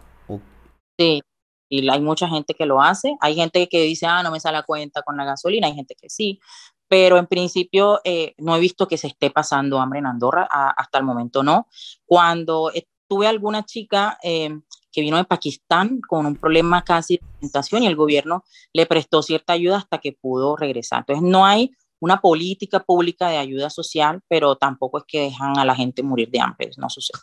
Sí, 0.97 1.22
y 1.70 1.89
hay 1.89 2.01
mucha 2.01 2.28
gente 2.28 2.53
que 2.53 2.65
lo 2.65 2.82
hace. 2.82 3.15
Hay 3.20 3.36
gente 3.36 3.68
que 3.68 3.82
dice, 3.82 4.05
ah, 4.05 4.24
no 4.24 4.32
me 4.32 4.39
sale 4.39 4.57
a 4.57 4.63
cuenta 4.63 5.01
con 5.01 5.18
la 5.18 5.26
gasolina. 5.26 5.68
Hay 5.68 5.74
gente 5.74 5.95
que 5.95 6.09
sí. 6.09 6.39
Pero 6.88 7.18
en 7.18 7.28
principio 7.28 7.99
eh, 8.03 8.34
no 8.38 8.55
he 8.55 8.59
visto 8.59 8.88
que 8.88 8.97
se 8.97 9.07
esté 9.07 9.30
pasando 9.30 9.80
hambre 9.80 9.99
en 9.99 10.05
Andorra. 10.05 10.47
hasta 10.49 10.97
el 10.97 11.03
momento 11.03 11.43
no. 11.43 11.68
Cuando 12.05 12.72
tuve 13.07 13.28
alguna 13.28 13.65
chica 13.65 14.18
eh, 14.24 14.49
que 14.98 15.02
vino 15.02 15.18
de 15.18 15.26
Pakistán 15.26 16.02
con 16.10 16.26
un 16.26 16.36
problema 16.36 16.84
casi 16.84 17.18
de 17.18 17.26
alimentación 17.34 17.84
y 17.84 17.86
el 17.86 17.95
gobierno 17.95 18.43
le 18.74 18.88
prestó 18.88 19.22
cierta 19.22 19.54
ayuda 19.54 19.78
hasta 19.78 20.00
que 20.00 20.12
pudo 20.12 20.56
regresar. 20.56 21.02
Entonces, 21.02 21.22
no 21.22 21.45
hay 21.45 21.70
una 22.00 22.20
política 22.20 22.80
pública 22.80 23.30
de 23.30 23.38
ayuda 23.38 23.70
social, 23.70 24.22
pero 24.28 24.56
tampoco 24.56 24.98
es 24.98 25.04
que 25.08 25.22
dejan 25.22 25.60
a 25.60 25.66
la 25.66 25.76
gente 25.76 26.02
morir 26.02 26.32
de 26.32 26.39
hambre, 26.39 26.72
no 26.78 26.89
sucede. 26.89 27.20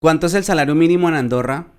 ¿Cuánto 0.00 0.28
es 0.28 0.34
el 0.34 0.44
salario 0.44 0.76
mínimo 0.76 1.08
en 1.08 1.16
Andorra? 1.16 1.72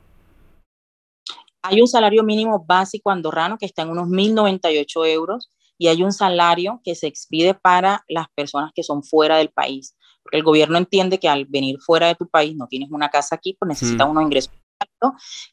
Hay 1.62 1.80
un 1.80 1.88
salario 1.88 2.26
mínimo 2.26 2.66
básico 2.68 3.10
andorrano 3.10 3.58
que 3.58 3.66
está 3.66 3.84
en 3.84 3.92
unos 3.92 4.10
1.098 4.10 5.08
euros 5.08 5.50
y 5.78 5.88
hay 5.88 6.04
un 6.04 6.12
salario 6.12 6.82
que 6.84 6.96
se 6.96 7.08
expide 7.08 7.54
para 7.54 8.04
las 8.10 8.28
personas 8.36 8.72
que 8.76 8.84
son 8.84 9.04
fuera 9.04 9.38
del 9.38 9.52
país. 9.52 9.96
Porque 10.22 10.36
el 10.36 10.44
gobierno 10.44 10.78
entiende 10.78 11.18
que 11.18 11.30
al 11.30 11.46
venir 11.46 11.78
fuera 11.80 12.08
de 12.08 12.16
tu 12.16 12.28
país, 12.28 12.58
no 12.58 12.68
tienes 12.68 12.92
una 12.92 13.08
casa 13.08 13.36
aquí, 13.36 13.56
pues 13.58 13.70
necesitas 13.70 14.06
unos 14.06 14.24
ingresos 14.24 14.52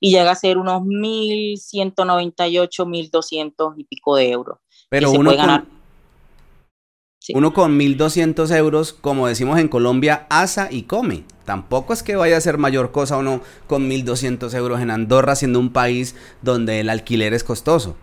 y 0.00 0.10
llega 0.10 0.30
a 0.30 0.34
ser 0.34 0.58
unos 0.58 0.82
1.198, 0.82 2.84
1.200 2.84 3.74
y 3.76 3.84
pico 3.84 4.16
de 4.16 4.30
euros. 4.30 4.58
Pero 4.88 5.10
uno 5.10 5.36
con, 5.36 5.68
uno 7.34 7.52
con 7.52 7.78
1.200 7.78 8.54
euros, 8.56 8.92
como 8.92 9.26
decimos 9.26 9.58
en 9.58 9.68
Colombia, 9.68 10.26
asa 10.30 10.68
y 10.70 10.82
come. 10.82 11.24
Tampoco 11.44 11.92
es 11.92 12.02
que 12.02 12.16
vaya 12.16 12.36
a 12.36 12.40
ser 12.40 12.58
mayor 12.58 12.92
cosa 12.92 13.16
uno 13.16 13.40
con 13.66 13.88
1.200 13.88 14.52
euros 14.54 14.80
en 14.80 14.90
Andorra, 14.90 15.36
siendo 15.36 15.58
un 15.58 15.72
país 15.72 16.16
donde 16.42 16.80
el 16.80 16.90
alquiler 16.90 17.34
es 17.34 17.44
costoso. 17.44 17.96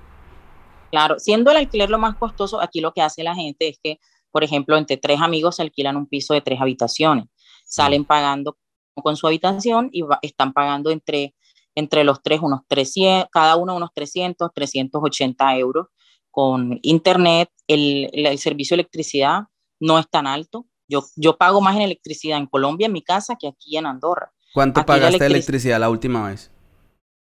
Claro, 0.91 1.19
siendo 1.19 1.51
el 1.51 1.57
alquiler 1.57 1.89
lo 1.89 1.97
más 1.97 2.15
costoso, 2.17 2.61
aquí 2.61 2.79
lo 2.79 2.93
que 2.93 3.01
hace 3.01 3.23
la 3.23 3.35
gente 3.35 3.69
es 3.69 3.79
que, 3.83 3.99
por 4.31 4.43
ejemplo, 4.43 4.77
entre 4.77 4.97
tres 4.97 5.19
amigos 5.21 5.55
se 5.55 5.63
alquilan 5.63 5.97
un 5.97 6.07
piso 6.07 6.33
de 6.33 6.41
tres 6.41 6.61
habitaciones. 6.61 7.25
Salen 7.65 8.01
mm. 8.01 8.05
pagando 8.05 8.57
con 9.01 9.15
su 9.15 9.27
habitación 9.27 9.89
y 9.91 10.03
están 10.21 10.53
pagando 10.53 10.91
entre, 10.91 11.35
entre 11.75 12.03
los 12.03 12.21
tres 12.21 12.41
unos 12.41 12.61
300, 12.67 13.29
cada 13.31 13.55
uno 13.55 13.75
unos 13.75 13.89
300, 13.93 14.51
380 14.53 15.57
euros 15.57 15.87
con 16.29 16.79
internet, 16.81 17.51
el, 17.67 18.09
el, 18.11 18.39
servicio 18.39 18.75
de 18.75 18.81
electricidad 18.81 19.43
no 19.79 19.99
es 19.99 20.09
tan 20.09 20.25
alto. 20.25 20.65
Yo, 20.87 21.03
yo 21.15 21.37
pago 21.37 21.61
más 21.61 21.75
en 21.75 21.83
electricidad 21.83 22.39
en 22.39 22.47
Colombia, 22.47 22.87
en 22.87 22.93
mi 22.93 23.03
casa, 23.03 23.37
que 23.39 23.47
aquí 23.47 23.77
en 23.77 23.85
Andorra. 23.85 24.31
¿Cuánto 24.53 24.83
pagaste 24.85 25.19
de 25.19 25.25
electricidad 25.27 25.79
la 25.79 25.89
última 25.91 26.27
vez? 26.27 26.51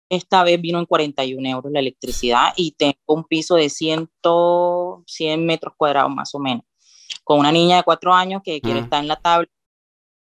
Esta 0.10 0.44
vez 0.44 0.60
vino 0.62 0.80
en 0.80 0.86
41 0.86 1.48
euros 1.50 1.72
la 1.72 1.80
electricidad 1.80 2.54
y 2.56 2.72
tengo 2.72 2.98
un 3.08 3.24
piso 3.24 3.56
de 3.56 3.70
100, 3.70 4.10
100 5.06 5.46
metros 5.46 5.74
cuadrados 5.78 6.12
más 6.14 6.34
o 6.34 6.40
menos. 6.40 6.64
Con 7.24 7.40
una 7.40 7.52
niña 7.52 7.78
de 7.78 7.84
cuatro 7.84 8.14
años 8.14 8.42
que 8.44 8.60
quiere 8.62 8.80
estar 8.80 9.02
en 9.02 9.08
la 9.08 9.16
tabla 9.16 9.48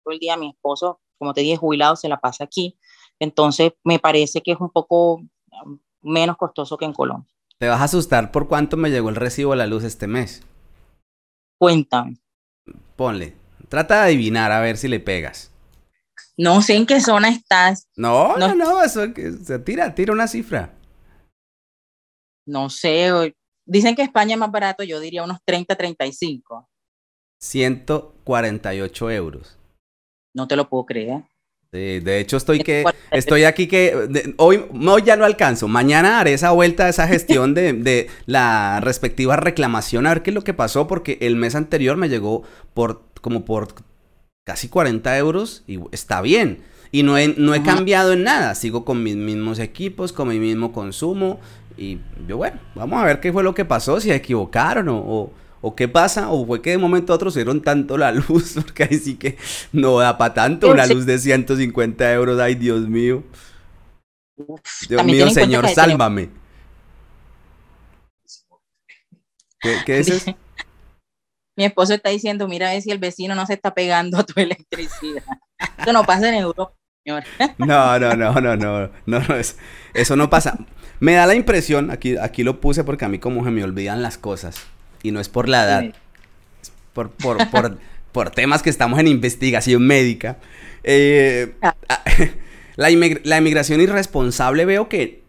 todo 0.03 0.13
el 0.13 0.19
día, 0.19 0.37
mi 0.37 0.49
esposo, 0.49 1.01
como 1.17 1.33
te 1.33 1.41
dije, 1.41 1.57
jubilado, 1.57 1.95
se 1.95 2.09
la 2.09 2.19
pasa 2.19 2.43
aquí. 2.43 2.77
Entonces, 3.19 3.73
me 3.83 3.99
parece 3.99 4.41
que 4.41 4.51
es 4.51 4.59
un 4.59 4.69
poco 4.69 5.15
um, 5.15 5.79
menos 6.01 6.37
costoso 6.37 6.77
que 6.77 6.85
en 6.85 6.93
Colombia. 6.93 7.33
Te 7.57 7.67
vas 7.67 7.81
a 7.81 7.85
asustar 7.85 8.31
por 8.31 8.47
cuánto 8.47 8.77
me 8.77 8.91
llegó 8.91 9.09
el 9.09 9.15
recibo 9.15 9.51
de 9.51 9.57
la 9.57 9.67
luz 9.67 9.83
este 9.83 10.07
mes. 10.07 10.43
Cuéntame. 11.57 12.17
Ponle. 12.95 13.35
Trata 13.69 13.95
de 13.95 14.01
adivinar 14.01 14.51
a 14.51 14.59
ver 14.59 14.77
si 14.77 14.87
le 14.87 14.99
pegas. 14.99 15.51
No 16.37 16.61
sé 16.61 16.75
en 16.75 16.85
qué 16.85 17.01
zona 17.01 17.29
estás. 17.29 17.87
No, 17.95 18.37
no, 18.37 18.53
no, 18.53 18.83
eso 18.83 19.01
se 19.43 19.59
tira, 19.59 19.95
tira 19.95 20.13
una 20.13 20.27
cifra. 20.27 20.73
No 22.45 22.69
sé, 22.69 23.35
dicen 23.65 23.95
que 23.95 24.03
España 24.03 24.35
es 24.35 24.39
más 24.39 24.51
barato, 24.51 24.83
yo 24.83 24.99
diría 24.99 25.23
unos 25.23 25.39
30, 25.43 25.75
35. 25.75 26.69
148 27.39 29.11
euros. 29.11 29.57
No 30.37 30.47
te 30.47 30.55
lo 30.55 30.69
puedo 30.69 30.85
creer. 30.85 31.23
Sí, 31.73 31.99
de 31.99 32.19
hecho 32.19 32.37
estoy 32.37 32.59
que 32.59 32.85
estoy 33.11 33.43
aquí 33.43 33.67
que 33.67 34.35
hoy, 34.37 34.63
hoy 34.87 35.01
ya 35.03 35.15
lo 35.15 35.25
alcanzo. 35.25 35.67
Mañana 35.67 36.19
haré 36.19 36.33
esa 36.33 36.51
vuelta, 36.51 36.87
esa 36.87 37.07
gestión 37.07 37.55
de, 37.55 37.73
de, 37.73 38.07
la 38.27 38.79
respectiva 38.79 39.35
reclamación 39.35 40.05
a 40.05 40.09
ver 40.09 40.21
qué 40.21 40.29
es 40.29 40.35
lo 40.35 40.43
que 40.43 40.53
pasó 40.53 40.85
porque 40.85 41.17
el 41.21 41.37
mes 41.37 41.55
anterior 41.55 41.97
me 41.97 42.07
llegó 42.07 42.43
por 42.75 43.01
como 43.19 43.45
por 43.45 43.69
casi 44.45 44.69
40 44.69 45.17
euros 45.17 45.63
y 45.65 45.79
está 45.91 46.21
bien. 46.21 46.59
Y 46.91 47.01
no 47.01 47.17
he, 47.17 47.29
no 47.29 47.55
he 47.55 47.63
cambiado 47.63 48.13
en 48.13 48.23
nada. 48.23 48.53
Sigo 48.53 48.85
con 48.85 49.01
mis 49.01 49.15
mismos 49.15 49.57
equipos, 49.57 50.13
con 50.13 50.27
mi 50.27 50.39
mismo 50.39 50.71
consumo. 50.71 51.39
Y 51.77 51.97
yo, 52.27 52.37
bueno, 52.37 52.59
vamos 52.75 53.01
a 53.01 53.05
ver 53.05 53.19
qué 53.19 53.33
fue 53.33 53.43
lo 53.43 53.55
que 53.55 53.65
pasó, 53.65 53.99
si 53.99 54.09
se 54.09 54.15
equivocaron 54.15 54.87
o 54.87 55.01
¿O 55.03 55.31
qué 55.75 55.87
pasa? 55.87 56.31
¿O 56.31 56.45
fue 56.45 56.61
que 56.61 56.71
de 56.71 56.77
momento 56.77 57.13
a 57.13 57.15
otro 57.15 57.31
se 57.31 57.39
dieron 57.39 57.61
tanto 57.61 57.97
la 57.97 58.11
luz? 58.29 58.53
Porque 58.55 58.83
ahí 58.83 58.97
sí 58.97 59.15
que 59.15 59.37
no 59.71 59.97
da 59.99 60.17
para 60.17 60.33
tanto. 60.33 60.71
Una 60.71 60.85
luz 60.85 61.05
de 61.05 61.17
150 61.17 62.13
euros. 62.13 62.39
Ay, 62.39 62.55
Dios 62.55 62.87
mío. 62.87 63.23
Dios 64.87 65.03
mío, 65.03 65.29
Señor, 65.29 65.67
sálvame. 65.69 66.29
¿Qué, 69.85 69.99
es 69.99 70.09
eso? 70.09 70.37
Mi 71.57 71.65
esposo 71.65 71.95
está 71.95 72.11
diciendo, 72.11 72.47
mira 72.47 72.69
a 72.69 72.73
ver 72.73 72.83
si 72.83 72.91
el 72.91 72.99
vecino 72.99 73.33
no 73.33 73.47
se 73.47 73.53
está 73.53 73.73
pegando 73.73 74.19
a 74.19 74.23
tu 74.23 74.33
electricidad. 74.39 75.23
Eso 75.79 75.91
no 75.91 76.03
pasa 76.03 76.29
en 76.29 76.35
Europa, 76.35 76.71
señor. 77.03 77.23
No, 77.57 77.97
no, 77.97 78.15
no, 78.15 78.39
no, 78.39 78.55
no, 78.55 78.91
no, 79.07 79.21
eso 79.95 80.15
no 80.15 80.29
pasa. 80.29 80.59
Me 80.99 81.13
da 81.13 81.25
la 81.25 81.33
impresión, 81.33 81.89
aquí, 81.89 82.15
aquí 82.15 82.43
lo 82.43 82.61
puse 82.61 82.83
porque 82.83 83.05
a 83.05 83.09
mí 83.09 83.17
como 83.17 83.43
se 83.43 83.49
me 83.49 83.63
olvidan 83.63 84.03
las 84.03 84.19
cosas 84.19 84.67
y 85.03 85.11
no 85.11 85.19
es 85.19 85.29
por 85.29 85.49
la 85.49 85.63
edad, 85.63 85.93
por, 86.93 87.11
por, 88.11 88.29
temas 88.31 88.63
que 88.63 88.69
estamos 88.69 88.99
en 88.99 89.07
investigación 89.07 89.85
médica. 89.85 90.37
Eh, 90.83 91.53
ah. 91.61 91.75
la, 92.75 92.89
la 93.23 93.37
inmigración 93.37 93.81
irresponsable 93.81 94.65
veo 94.65 94.89
que 94.89 95.21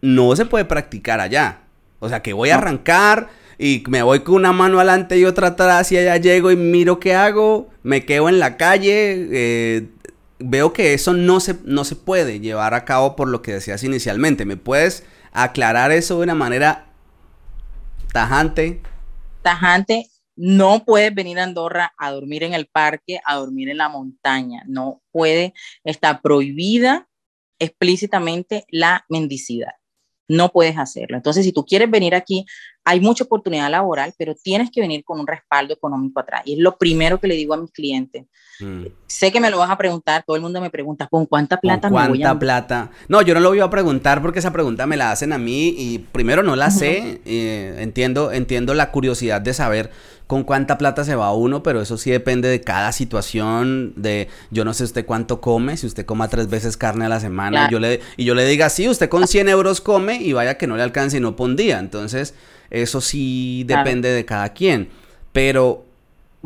no 0.00 0.34
se 0.36 0.46
puede 0.46 0.64
practicar 0.64 1.20
allá. 1.20 1.60
O 2.00 2.08
sea, 2.08 2.22
que 2.22 2.32
voy 2.32 2.50
a 2.50 2.56
arrancar 2.56 3.28
y 3.58 3.82
me 3.88 4.02
voy 4.02 4.20
con 4.20 4.34
una 4.36 4.52
mano 4.52 4.78
adelante 4.78 5.18
y 5.18 5.24
otra 5.24 5.48
atrás 5.48 5.90
y 5.92 5.96
allá 5.96 6.16
llego 6.16 6.50
y 6.50 6.56
miro 6.56 7.00
qué 7.00 7.14
hago, 7.14 7.70
me 7.82 8.04
quedo 8.04 8.28
en 8.28 8.38
la 8.38 8.56
calle. 8.56 9.28
Eh, 9.32 9.88
veo 10.38 10.72
que 10.72 10.94
eso 10.94 11.14
no 11.14 11.40
se, 11.40 11.56
no 11.64 11.84
se 11.84 11.96
puede 11.96 12.40
llevar 12.40 12.74
a 12.74 12.84
cabo 12.84 13.16
por 13.16 13.28
lo 13.28 13.42
que 13.42 13.54
decías 13.54 13.82
inicialmente. 13.84 14.44
¿Me 14.44 14.56
puedes 14.56 15.04
aclarar 15.32 15.92
eso 15.92 16.18
de 16.18 16.24
una 16.24 16.34
manera 16.34 16.86
tajante? 18.12 18.80
No 20.36 20.84
puedes 20.84 21.14
venir 21.14 21.38
a 21.38 21.44
Andorra 21.44 21.92
a 21.96 22.10
dormir 22.10 22.42
en 22.42 22.54
el 22.54 22.66
parque, 22.66 23.20
a 23.24 23.36
dormir 23.36 23.68
en 23.68 23.78
la 23.78 23.88
montaña. 23.88 24.62
No 24.66 25.02
puede, 25.12 25.54
está 25.84 26.20
prohibida 26.20 27.08
explícitamente 27.58 28.64
la 28.68 29.04
mendicidad. 29.08 29.72
No 30.26 30.50
puedes 30.50 30.78
hacerlo. 30.78 31.16
Entonces, 31.16 31.44
si 31.44 31.52
tú 31.52 31.64
quieres 31.64 31.90
venir 31.90 32.14
aquí, 32.14 32.46
hay 32.84 33.00
mucha 33.00 33.24
oportunidad 33.24 33.70
laboral, 33.70 34.12
pero 34.18 34.34
tienes 34.34 34.70
que 34.70 34.80
venir 34.80 35.04
con 35.04 35.18
un 35.18 35.26
respaldo 35.26 35.72
económico 35.72 36.20
atrás. 36.20 36.42
Y 36.44 36.54
es 36.54 36.58
lo 36.58 36.76
primero 36.76 37.18
que 37.18 37.26
le 37.26 37.34
digo 37.34 37.54
a 37.54 37.56
mis 37.56 37.70
clientes. 37.72 38.26
Mm. 38.60 38.84
Sé 39.06 39.32
que 39.32 39.40
me 39.40 39.50
lo 39.50 39.58
vas 39.58 39.70
a 39.70 39.78
preguntar, 39.78 40.22
todo 40.26 40.36
el 40.36 40.42
mundo 40.42 40.60
me 40.60 40.70
pregunta, 40.70 41.08
¿con 41.08 41.26
cuánta 41.26 41.56
plata 41.58 41.88
¿Con 41.88 41.98
cuánta 41.98 42.38
plata? 42.38 42.90
No, 43.08 43.22
yo 43.22 43.34
no 43.34 43.40
lo 43.40 43.48
voy 43.48 43.60
a 43.60 43.70
preguntar 43.70 44.20
porque 44.20 44.38
esa 44.38 44.52
pregunta 44.52 44.86
me 44.86 44.96
la 44.96 45.10
hacen 45.10 45.32
a 45.32 45.38
mí 45.38 45.74
y 45.76 45.98
primero 45.98 46.42
no 46.42 46.56
la 46.56 46.70
sé, 46.70 47.20
eh, 47.24 47.76
entiendo, 47.78 48.32
entiendo 48.32 48.74
la 48.74 48.90
curiosidad 48.90 49.40
de 49.40 49.54
saber 49.54 49.90
con 50.26 50.44
cuánta 50.44 50.78
plata 50.78 51.04
se 51.04 51.14
va 51.14 51.32
uno, 51.32 51.62
pero 51.62 51.80
eso 51.80 51.98
sí 51.98 52.10
depende 52.10 52.48
de 52.48 52.60
cada 52.60 52.92
situación, 52.92 53.92
de 53.96 54.28
yo 54.50 54.64
no 54.64 54.72
sé 54.72 54.84
usted 54.84 55.04
cuánto 55.04 55.40
come, 55.40 55.76
si 55.76 55.86
usted 55.86 56.06
coma 56.06 56.28
tres 56.28 56.48
veces 56.48 56.76
carne 56.76 57.04
a 57.04 57.08
la 57.08 57.20
semana, 57.20 57.66
y, 57.68 57.72
yo 57.72 57.78
le, 57.78 58.00
y 58.16 58.24
yo 58.24 58.34
le 58.34 58.46
diga, 58.46 58.70
sí, 58.70 58.88
usted 58.88 59.08
con 59.08 59.26
100 59.26 59.48
euros 59.48 59.80
come 59.80 60.16
y 60.16 60.32
vaya 60.32 60.56
que 60.56 60.66
no 60.66 60.76
le 60.76 60.82
alcance 60.82 61.18
y 61.18 61.20
no 61.20 61.34
día, 61.56 61.78
entonces 61.78 62.34
eso 62.70 63.00
sí 63.00 63.64
depende 63.66 64.10
de 64.10 64.24
cada 64.24 64.52
quien, 64.52 64.88
pero 65.32 65.84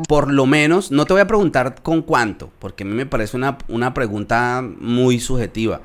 por 0.07 0.31
lo 0.31 0.45
menos, 0.45 0.91
no 0.91 1.05
te 1.05 1.13
voy 1.13 1.21
a 1.21 1.27
preguntar 1.27 1.81
con 1.81 2.01
cuánto, 2.01 2.51
porque 2.59 2.83
a 2.83 2.87
mí 2.87 2.93
me 2.93 3.05
parece 3.05 3.35
una, 3.35 3.57
una 3.67 3.93
pregunta 3.93 4.63
muy 4.63 5.19
subjetiva. 5.19 5.81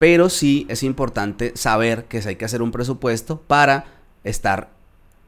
Pero 0.00 0.28
sí 0.28 0.66
es 0.68 0.82
importante 0.82 1.52
saber 1.54 2.06
que 2.06 2.20
hay 2.26 2.34
que 2.34 2.44
hacer 2.44 2.60
un 2.60 2.72
presupuesto 2.72 3.40
para 3.40 3.84
estar 4.24 4.70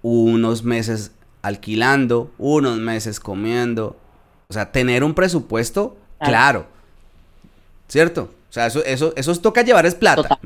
unos 0.02 0.64
meses 0.64 1.12
alquilando, 1.42 2.32
unos 2.38 2.78
meses 2.78 3.20
comiendo. 3.20 3.96
O 4.48 4.52
sea, 4.52 4.72
tener 4.72 5.04
un 5.04 5.14
presupuesto 5.14 5.96
claro. 6.18 6.66
¿Cierto? 7.86 8.30
O 8.50 8.52
sea, 8.52 8.66
eso, 8.66 8.84
eso, 8.84 9.12
eso 9.14 9.34
toca 9.36 9.62
llevar 9.62 9.86
es 9.86 9.94
plata. 9.94 10.40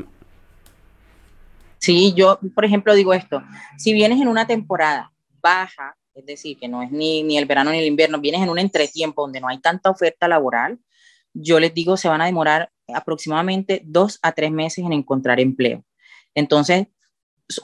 Sí, 1.89 2.12
yo, 2.14 2.39
por 2.55 2.66
ejemplo, 2.66 2.95
digo 2.95 3.14
esto. 3.14 3.43
Si 3.78 3.95
vienes 3.95 4.20
en 4.20 4.28
una 4.28 4.47
temporada 4.47 5.11
baja, 5.41 5.97
es 6.14 6.26
decir, 6.26 6.59
que 6.59 6.68
no 6.68 6.82
es 6.82 6.91
ni, 6.91 7.22
ni 7.22 7.39
el 7.39 7.47
verano 7.47 7.70
ni 7.70 7.78
el 7.78 7.86
invierno, 7.86 8.20
vienes 8.20 8.43
en 8.43 8.51
un 8.51 8.59
entretiempo 8.59 9.22
donde 9.22 9.41
no 9.41 9.49
hay 9.49 9.59
tanta 9.59 9.89
oferta 9.89 10.28
laboral, 10.28 10.78
yo 11.32 11.59
les 11.59 11.72
digo, 11.72 11.97
se 11.97 12.09
van 12.09 12.20
a 12.20 12.26
demorar 12.26 12.70
aproximadamente 12.93 13.80
dos 13.86 14.18
a 14.20 14.32
tres 14.32 14.51
meses 14.51 14.84
en 14.84 14.93
encontrar 14.93 15.41
empleo. 15.41 15.82
Entonces, 16.34 16.89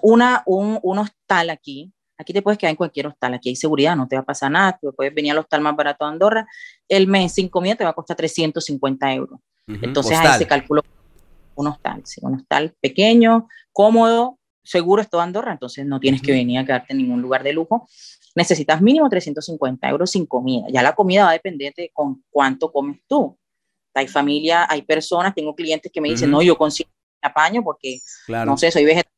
una, 0.00 0.42
un, 0.46 0.78
un 0.82 0.98
hostal 1.00 1.50
aquí 1.50 1.92
Aquí 2.16 2.32
te 2.32 2.42
puedes 2.42 2.58
quedar 2.58 2.70
en 2.70 2.76
cualquier 2.76 3.08
hostal, 3.08 3.34
aquí 3.34 3.48
hay 3.48 3.56
seguridad, 3.56 3.96
no 3.96 4.06
te 4.06 4.14
va 4.14 4.22
a 4.22 4.24
pasar 4.24 4.50
nada, 4.50 4.78
tú 4.80 4.94
puedes 4.94 5.12
venir 5.12 5.32
al 5.32 5.38
hostal 5.38 5.60
más 5.60 5.74
barato 5.74 6.04
de 6.04 6.12
Andorra, 6.12 6.46
el 6.88 7.08
mes 7.08 7.32
sin 7.34 7.48
comida 7.48 7.74
te 7.74 7.82
va 7.82 7.90
a 7.90 7.92
costar 7.92 8.16
350 8.16 9.12
euros. 9.14 9.40
Entonces 9.66 10.16
ahí 10.16 10.38
se 10.38 10.46
calculó 10.46 10.82
un 11.54 11.68
hostal, 11.68 12.02
sí, 12.04 12.20
un 12.22 12.34
hostal 12.34 12.74
pequeño, 12.80 13.48
cómodo, 13.72 14.38
seguro 14.62 15.02
es 15.02 15.10
todo 15.10 15.20
Andorra, 15.20 15.52
entonces 15.52 15.86
no 15.86 16.00
tienes 16.00 16.22
que 16.22 16.32
venir 16.32 16.58
a 16.58 16.64
quedarte 16.64 16.92
en 16.92 16.98
ningún 16.98 17.20
lugar 17.22 17.42
de 17.42 17.52
lujo. 17.52 17.86
Necesitas 18.34 18.80
mínimo 18.80 19.08
350 19.08 19.88
euros 19.88 20.10
sin 20.10 20.26
comida. 20.26 20.66
Ya 20.70 20.82
la 20.82 20.94
comida 20.94 21.24
va 21.24 21.30
a 21.30 21.34
depender 21.34 21.72
de 21.76 21.90
con 21.92 22.24
cuánto 22.30 22.72
comes 22.72 23.00
tú. 23.06 23.38
Hay 23.94 24.08
familia, 24.08 24.66
hay 24.68 24.82
personas, 24.82 25.34
tengo 25.34 25.54
clientes 25.54 25.92
que 25.92 26.00
me 26.00 26.08
dicen, 26.08 26.30
no, 26.30 26.42
yo 26.42 26.56
consigo 26.56 26.90
apaño 27.22 27.62
porque, 27.62 27.98
no 28.28 28.56
sé, 28.56 28.70
soy 28.72 28.84
vegetariano, 28.84 29.14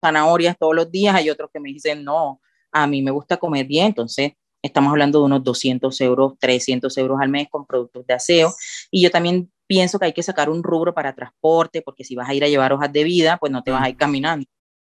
zanahorias 0.00 0.56
todos 0.58 0.74
los 0.74 0.90
días. 0.90 1.14
Hay 1.14 1.28
otros 1.28 1.50
que 1.52 1.60
me 1.60 1.68
dicen, 1.68 2.02
no, 2.04 2.40
a 2.72 2.86
mí 2.86 3.02
me 3.02 3.10
gusta 3.10 3.36
comer 3.36 3.66
bien. 3.66 3.86
Entonces, 3.88 4.32
estamos 4.64 4.90
hablando 4.90 5.18
de 5.18 5.26
unos 5.26 5.44
200 5.44 6.00
euros, 6.00 6.32
300 6.40 6.96
euros 6.96 7.18
al 7.20 7.28
mes 7.28 7.48
con 7.50 7.66
productos 7.66 8.06
de 8.06 8.14
aseo. 8.14 8.54
Y 8.90 9.02
yo 9.02 9.10
también 9.10 9.52
pienso 9.66 9.98
que 9.98 10.06
hay 10.06 10.12
que 10.14 10.22
sacar 10.22 10.48
un 10.48 10.62
rubro 10.62 10.94
para 10.94 11.14
transporte, 11.14 11.82
porque 11.82 12.02
si 12.02 12.14
vas 12.14 12.28
a 12.30 12.34
ir 12.34 12.42
a 12.44 12.48
llevar 12.48 12.72
hojas 12.72 12.90
de 12.90 13.04
vida, 13.04 13.36
pues 13.36 13.52
no 13.52 13.62
te 13.62 13.70
vas 13.70 13.82
a 13.82 13.90
ir 13.90 13.96
caminando. 13.96 14.46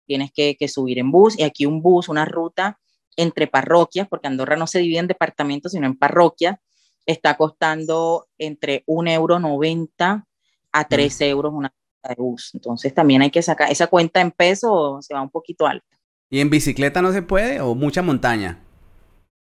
Tienes 0.05 0.32
que, 0.32 0.55
que 0.55 0.68
subir 0.68 0.99
en 0.99 1.09
bus. 1.11 1.38
Y 1.39 1.43
aquí 1.43 1.66
un 1.66 1.82
bus, 1.82 2.09
una 2.09 2.26
ruta 2.26 2.80
entre 3.18 3.47
parroquias, 3.47 4.07
porque 4.07 4.28
Andorra 4.28 4.55
no 4.55 4.68
se 4.68 4.80
divide 4.80 4.99
en 4.99 5.07
departamentos, 5.07 5.72
sino 5.72 5.88
en 5.88 5.97
parroquias, 5.97 6.57
está 7.07 7.36
costando 7.36 8.28
entre 8.38 8.84
1,90 8.86 9.13
euro 9.13 10.26
a 10.72 10.88
3 10.88 11.22
euros 11.22 11.53
una 11.55 11.74
de 12.07 12.16
bus. 12.16 12.51
Entonces 12.53 12.93
también 12.93 13.24
hay 13.24 13.32
que 13.32 13.41
sacar 13.41 13.72
esa 13.72 13.88
cuenta 13.88 14.22
en 14.22 14.30
peso, 14.30 14.99
se 15.01 15.16
va 15.16 15.24
un 15.24 15.32
poquito 15.32 15.66
alta. 15.66 15.88
¿Y 16.30 16.39
en 16.39 16.51
bicicleta 16.51 17.01
no 17.01 17.11
se 17.11 17.24
puede 17.24 17.61
o 17.61 17.74
mucha 17.74 18.03
montaña? 18.03 18.61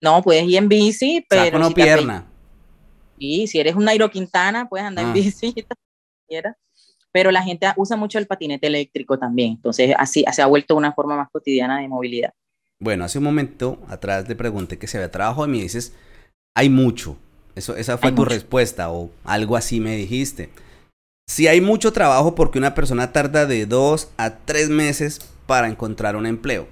No, 0.02 0.20
puedes 0.20 0.44
ir 0.44 0.56
en 0.56 0.68
bici, 0.68 1.24
pero... 1.28 1.58
Saco 1.58 1.74
pierna. 1.74 2.26
Y 3.16 3.46
si 3.46 3.60
eres 3.60 3.76
un 3.76 3.84
Nairo 3.84 4.10
Quintana, 4.10 4.68
puedes 4.68 4.84
andar 4.84 5.04
en 5.04 5.10
ah. 5.12 5.14
bici, 5.14 5.54
pero 7.12 7.30
la 7.30 7.42
gente 7.42 7.68
usa 7.76 7.96
mucho 7.96 8.18
el 8.18 8.26
patinete 8.26 8.66
eléctrico 8.66 9.16
también. 9.16 9.52
Entonces 9.52 9.94
así 9.96 10.24
se 10.32 10.42
ha 10.42 10.46
vuelto 10.46 10.74
una 10.74 10.92
forma 10.92 11.16
más 11.16 11.28
cotidiana 11.30 11.80
de 11.80 11.88
movilidad. 11.88 12.32
Bueno, 12.80 13.04
hace 13.04 13.18
un 13.18 13.24
momento 13.24 13.78
atrás 13.88 14.26
te 14.26 14.34
pregunté 14.34 14.76
que 14.76 14.88
se 14.88 14.96
había 14.96 15.10
trabajo 15.12 15.46
y 15.46 15.48
me 15.48 15.58
dices, 15.58 15.94
hay 16.56 16.68
mucho. 16.68 17.16
Eso, 17.54 17.76
esa 17.76 17.96
fue 17.96 18.10
tu 18.10 18.24
respuesta 18.24 18.90
o 18.90 19.10
algo 19.22 19.56
así 19.56 19.78
me 19.78 19.94
dijiste. 19.94 20.50
Si 21.28 21.46
hay 21.46 21.60
mucho 21.60 21.92
trabajo 21.92 22.34
porque 22.34 22.58
una 22.58 22.74
persona 22.74 23.12
tarda 23.12 23.46
de 23.46 23.66
dos 23.66 24.10
a 24.16 24.38
tres 24.38 24.68
meses 24.68 25.20
para 25.46 25.68
encontrar 25.68 26.16
un 26.16 26.26
empleo. 26.26 26.66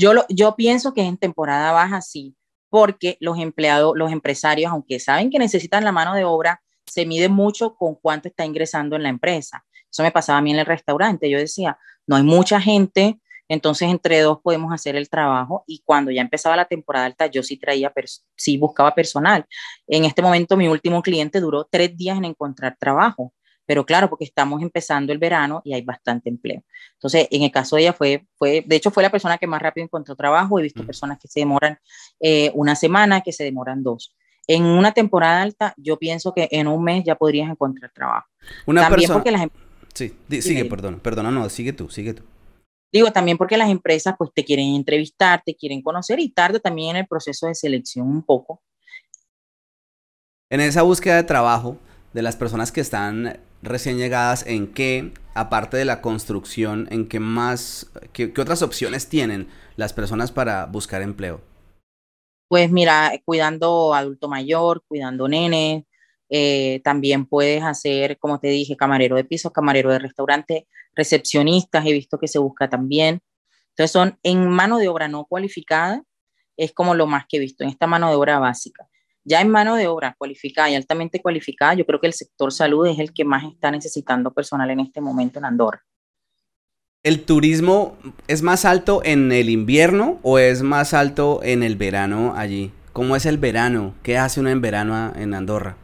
Yo, 0.00 0.56
pienso 0.56 0.94
que 0.94 1.02
en 1.02 1.18
temporada 1.18 1.72
baja 1.72 2.00
sí, 2.00 2.34
porque 2.70 3.18
los 3.20 3.38
empleados, 3.38 3.92
los 3.94 4.10
empresarios, 4.10 4.72
aunque 4.72 4.98
saben 4.98 5.30
que 5.30 5.38
necesitan 5.38 5.84
la 5.84 5.92
mano 5.92 6.14
de 6.14 6.24
obra, 6.24 6.62
se 6.86 7.04
mide 7.04 7.28
mucho 7.28 7.74
con 7.76 7.94
cuánto 7.96 8.28
está 8.28 8.46
ingresando 8.46 8.96
en 8.96 9.02
la 9.02 9.10
empresa. 9.10 9.64
Eso 9.90 10.02
me 10.02 10.10
pasaba 10.10 10.38
a 10.38 10.42
mí 10.42 10.52
en 10.52 10.60
el 10.60 10.66
restaurante. 10.66 11.28
Yo 11.28 11.38
decía, 11.38 11.78
no 12.06 12.16
hay 12.16 12.22
mucha 12.22 12.60
gente, 12.60 13.20
entonces, 13.48 13.90
entre 13.90 14.20
dos 14.20 14.38
podemos 14.42 14.72
hacer 14.72 14.96
el 14.96 15.10
trabajo 15.10 15.64
y 15.66 15.82
cuando 15.84 16.12
ya 16.12 16.22
empezaba 16.22 16.56
la 16.56 16.66
temporada 16.66 17.06
alta, 17.06 17.26
yo 17.26 17.42
sí 17.42 17.56
traía, 17.56 17.92
sí 18.36 18.56
buscaba 18.56 18.94
personal. 18.94 19.44
En 19.88 20.04
este 20.04 20.22
momento, 20.22 20.56
mi 20.56 20.68
último 20.68 21.02
cliente 21.02 21.40
duró 21.40 21.66
tres 21.68 21.96
días 21.96 22.16
en 22.16 22.26
encontrar 22.26 22.76
trabajo, 22.78 23.34
pero 23.70 23.86
claro, 23.86 24.10
porque 24.10 24.24
estamos 24.24 24.62
empezando 24.62 25.12
el 25.12 25.18
verano 25.18 25.62
y 25.64 25.74
hay 25.74 25.82
bastante 25.82 26.28
empleo. 26.28 26.64
Entonces, 26.94 27.28
en 27.30 27.44
el 27.44 27.52
caso 27.52 27.76
de 27.76 27.82
ella 27.82 27.92
fue, 27.92 28.26
fue 28.34 28.64
de 28.66 28.74
hecho, 28.74 28.90
fue 28.90 29.04
la 29.04 29.12
persona 29.12 29.38
que 29.38 29.46
más 29.46 29.62
rápido 29.62 29.84
encontró 29.84 30.16
trabajo. 30.16 30.58
He 30.58 30.64
visto 30.64 30.84
personas 30.84 31.20
que 31.20 31.28
se 31.28 31.38
demoran 31.38 31.78
eh, 32.18 32.50
una 32.54 32.74
semana, 32.74 33.20
que 33.20 33.30
se 33.30 33.44
demoran 33.44 33.84
dos. 33.84 34.16
En 34.48 34.64
una 34.64 34.90
temporada 34.90 35.42
alta, 35.42 35.72
yo 35.76 36.00
pienso 36.00 36.34
que 36.34 36.48
en 36.50 36.66
un 36.66 36.82
mes 36.82 37.04
ya 37.04 37.14
podrías 37.14 37.48
encontrar 37.48 37.92
trabajo. 37.94 38.26
Una 38.66 38.80
También 38.80 39.02
persona... 39.02 39.14
porque 39.14 39.30
las 39.30 39.42
em- 39.42 39.50
Sí, 39.94 40.16
sigue, 40.40 40.64
perdona, 40.64 40.98
perdona, 40.98 41.30
no, 41.30 41.48
sigue 41.48 41.72
tú, 41.72 41.88
sigue 41.88 42.14
tú. 42.14 42.24
Digo, 42.90 43.12
también 43.12 43.38
porque 43.38 43.56
las 43.56 43.70
empresas 43.70 44.16
pues 44.18 44.30
te 44.34 44.44
quieren 44.44 44.74
entrevistar, 44.74 45.42
te 45.46 45.54
quieren 45.54 45.80
conocer 45.80 46.18
y 46.18 46.30
tarde 46.30 46.58
también 46.58 46.96
en 46.96 47.02
el 47.02 47.06
proceso 47.06 47.46
de 47.46 47.54
selección 47.54 48.08
un 48.08 48.24
poco. 48.24 48.64
En 50.48 50.60
esa 50.60 50.82
búsqueda 50.82 51.14
de 51.14 51.22
trabajo 51.22 51.76
de 52.12 52.22
las 52.22 52.34
personas 52.34 52.72
que 52.72 52.80
están 52.80 53.38
recién 53.62 53.98
llegadas, 53.98 54.46
¿en 54.46 54.72
qué, 54.72 55.12
aparte 55.34 55.76
de 55.76 55.84
la 55.84 56.00
construcción, 56.00 56.88
en 56.90 57.08
qué 57.08 57.20
más, 57.20 57.90
qué, 58.12 58.32
otras 58.38 58.62
opciones 58.62 59.08
tienen 59.08 59.48
las 59.76 59.92
personas 59.92 60.32
para 60.32 60.66
buscar 60.66 61.02
empleo? 61.02 61.40
Pues 62.48 62.70
mira, 62.70 63.12
cuidando 63.24 63.94
adulto 63.94 64.28
mayor, 64.28 64.82
cuidando 64.88 65.28
nenes, 65.28 65.84
eh, 66.28 66.80
también 66.84 67.26
puedes 67.26 67.62
hacer, 67.62 68.18
como 68.18 68.40
te 68.40 68.48
dije, 68.48 68.76
camarero 68.76 69.16
de 69.16 69.24
piso, 69.24 69.52
camarero 69.52 69.92
de 69.92 69.98
restaurante, 69.98 70.66
recepcionistas, 70.94 71.86
he 71.86 71.92
visto 71.92 72.18
que 72.18 72.28
se 72.28 72.38
busca 72.38 72.68
también. 72.68 73.20
Entonces 73.70 73.92
son 73.92 74.18
en 74.22 74.48
mano 74.48 74.78
de 74.78 74.88
obra 74.88 75.08
no 75.08 75.24
cualificada, 75.26 76.02
es 76.56 76.72
como 76.72 76.94
lo 76.94 77.06
más 77.06 77.24
que 77.28 77.36
he 77.36 77.40
visto, 77.40 77.64
en 77.64 77.70
esta 77.70 77.86
mano 77.86 78.10
de 78.10 78.16
obra 78.16 78.38
básica. 78.38 78.89
Ya 79.24 79.40
en 79.40 79.50
mano 79.50 79.76
de 79.76 79.86
obra 79.86 80.14
cualificada 80.16 80.70
y 80.70 80.74
altamente 80.74 81.20
cualificada, 81.20 81.74
yo 81.74 81.84
creo 81.84 82.00
que 82.00 82.06
el 82.06 82.14
sector 82.14 82.52
salud 82.52 82.86
es 82.86 82.98
el 82.98 83.12
que 83.12 83.24
más 83.24 83.44
está 83.44 83.70
necesitando 83.70 84.32
personal 84.32 84.70
en 84.70 84.80
este 84.80 85.00
momento 85.00 85.38
en 85.38 85.44
Andorra. 85.44 85.82
¿El 87.02 87.24
turismo 87.24 87.96
es 88.28 88.42
más 88.42 88.66
alto 88.66 89.00
en 89.04 89.32
el 89.32 89.48
invierno 89.48 90.18
o 90.22 90.38
es 90.38 90.62
más 90.62 90.92
alto 90.92 91.40
en 91.42 91.62
el 91.62 91.76
verano 91.76 92.34
allí? 92.36 92.72
¿Cómo 92.92 93.16
es 93.16 93.24
el 93.24 93.38
verano? 93.38 93.94
¿Qué 94.02 94.18
hace 94.18 94.40
uno 94.40 94.50
en 94.50 94.60
verano 94.60 95.12
en 95.16 95.32
Andorra? 95.32 95.76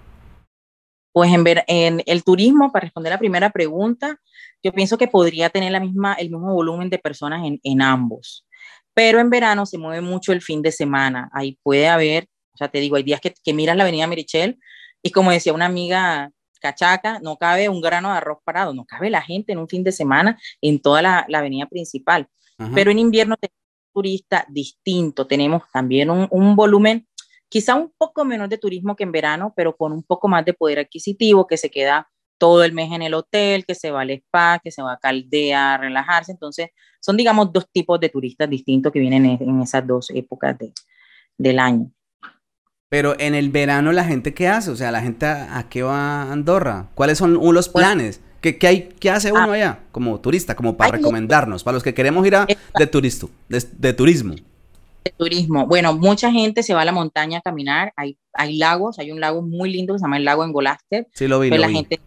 Pues 1.13 1.33
en, 1.33 1.45
ver, 1.45 1.65
en 1.69 2.03
el 2.05 2.23
turismo, 2.23 2.71
para 2.71 2.85
responder 2.85 3.11
la 3.13 3.19
primera 3.19 3.49
pregunta, 3.49 4.21
yo 4.63 4.73
pienso 4.73 4.99
que 4.99 5.09
podría 5.09 5.49
tener 5.49 5.73
la 5.73 5.81
misma, 5.81 6.13
el 6.15 6.29
mismo 6.29 6.53
volumen 6.53 6.91
de 6.91 6.99
personas 6.99 7.47
en, 7.47 7.59
en 7.63 7.81
ambos. 7.81 8.47
Pero 8.93 9.19
en 9.19 9.31
verano 9.31 9.65
se 9.65 9.79
mueve 9.79 10.03
mucho 10.03 10.33
el 10.33 10.43
fin 10.43 10.61
de 10.61 10.73
semana. 10.73 11.31
Ahí 11.33 11.59
puede 11.63 11.89
haber, 11.89 12.29
o 12.57 12.59
sea, 12.59 12.69
te 12.69 12.81
digo, 12.81 12.97
hay 12.97 13.03
días 13.03 13.21
que, 13.21 13.35
que 13.45 13.53
miras 13.53 13.77
la 13.77 13.83
avenida 13.83 14.07
Merichel 14.07 14.59
y 15.03 15.11
como 15.11 15.31
decía 15.31 15.53
una 15.53 15.67
amiga 15.67 16.33
cachaca, 16.61 17.21
no 17.21 17.37
cabe 17.37 17.69
un 17.69 17.83
grano 17.83 18.11
de 18.11 18.17
arroz 18.17 18.39
parado, 18.43 18.73
no 18.73 18.87
cabe 18.87 19.11
la 19.11 19.21
gente 19.21 19.53
en 19.53 19.59
un 19.59 19.69
fin 19.69 19.85
de 19.85 19.93
semana 19.93 20.39
en 20.63 20.81
toda 20.81 21.03
la, 21.03 21.27
la 21.29 21.39
avenida 21.39 21.67
principal. 21.67 22.29
Pero 22.75 22.91
en 22.91 22.99
invierno 22.99 23.37
tenemos 23.37 23.61
turista 23.93 24.47
distinto, 24.49 25.27
tenemos 25.27 25.65
también 25.71 26.09
un, 26.09 26.27
un 26.31 26.57
volumen 26.57 27.07
quizá 27.51 27.75
un 27.75 27.93
poco 27.97 28.25
menos 28.25 28.49
de 28.49 28.57
turismo 28.59 28.97
que 28.97 29.05
en 29.05 29.13
verano, 29.13 29.53
pero 29.55 29.77
con 29.77 29.93
un 29.93 30.03
poco 30.03 30.27
más 30.29 30.45
de 30.45 30.55
poder 30.55 30.79
adquisitivo, 30.79 31.47
que 31.47 31.59
se 31.59 31.71
queda 31.71 32.09
todo 32.39 32.65
el 32.65 32.73
mes 32.73 32.93
en 32.93 33.03
el 33.03 33.15
hotel, 33.15 33.65
que 33.65 33.75
se 33.75 33.91
va 33.91 34.03
al 34.03 34.11
spa, 34.11 34.61
que 34.63 34.71
se 34.71 34.83
va 34.83 34.95
a 34.95 34.99
Caldea 34.99 35.75
a 35.75 35.79
relajarse. 35.79 36.33
Entonces, 36.33 36.71
son, 37.01 37.17
digamos, 37.17 37.53
dos 37.53 37.71
tipos 37.71 37.99
de 38.01 38.09
turistas 38.09 38.49
distintos 38.51 38.93
que 38.93 39.01
vienen 39.01 39.25
en, 39.41 39.63
esas 39.63 39.87
dos 39.87 40.11
épocas 40.11 40.59
de, 40.59 40.73
del 41.39 41.59
año. 41.59 41.91
Pero 42.97 43.15
en 43.19 43.35
el 43.35 43.51
verano, 43.51 43.93
¿la 43.93 44.05
gente 44.05 44.33
qué 44.33 44.49
hace? 44.49 44.71
O 44.71 44.75
sea, 44.75 44.91
¿la 44.91 45.03
gente 45.03 45.27
a, 45.27 45.67
qué 45.69 45.83
va 45.83 46.23
a 46.23 46.33
Andorra? 46.33 46.89
¿Cuáles 46.95 47.19
son 47.19 47.35
los 47.35 47.69
pues 47.69 47.85
planes? 47.85 48.23
¿Qué, 48.41 48.57
qué, 48.57 48.67
hay, 48.69 48.89
¿Qué 48.99 49.11
hace 49.11 49.33
uno 49.33 49.51
ah. 49.51 49.53
allá 49.53 49.81
como 49.93 50.19
turista, 50.19 50.57
como 50.57 50.79
para 50.79 50.93
recomendarnos, 50.93 51.63
para 51.63 51.75
los 51.75 51.83
que 51.83 51.93
queremos 51.93 52.27
ir 52.27 52.37
a, 52.37 52.47
de, 52.47 52.87
turisto, 52.87 53.29
de 53.49 53.93
turismo? 53.93 54.35
turismo. 55.19 55.67
Bueno, 55.67 55.93
mucha 55.93 56.33
gente 56.33 56.63
se 56.63 56.73
va 56.73 56.81
a 56.81 56.85
la 56.87 56.93
montaña 56.93 57.41
a 57.41 57.43
caminar. 57.43 57.93
Hay, 57.97 58.17
hay 58.33 58.57
lagos, 58.57 58.99
hay 58.99 59.13
un 59.13 59.21
lago 59.21 59.43
muy 59.43 59.71
lindo 59.71 59.93
que 59.93 59.99
se 59.99 60.05
llama 60.05 60.17
el 60.17 60.25
lago 60.25 60.43
Engolaster. 60.43 61.07
Sí, 61.13 61.29
lo 61.29 61.39
vi. 61.39 61.51
Pues 61.51 61.61
la, 61.61 61.69
Gente, 61.69 62.01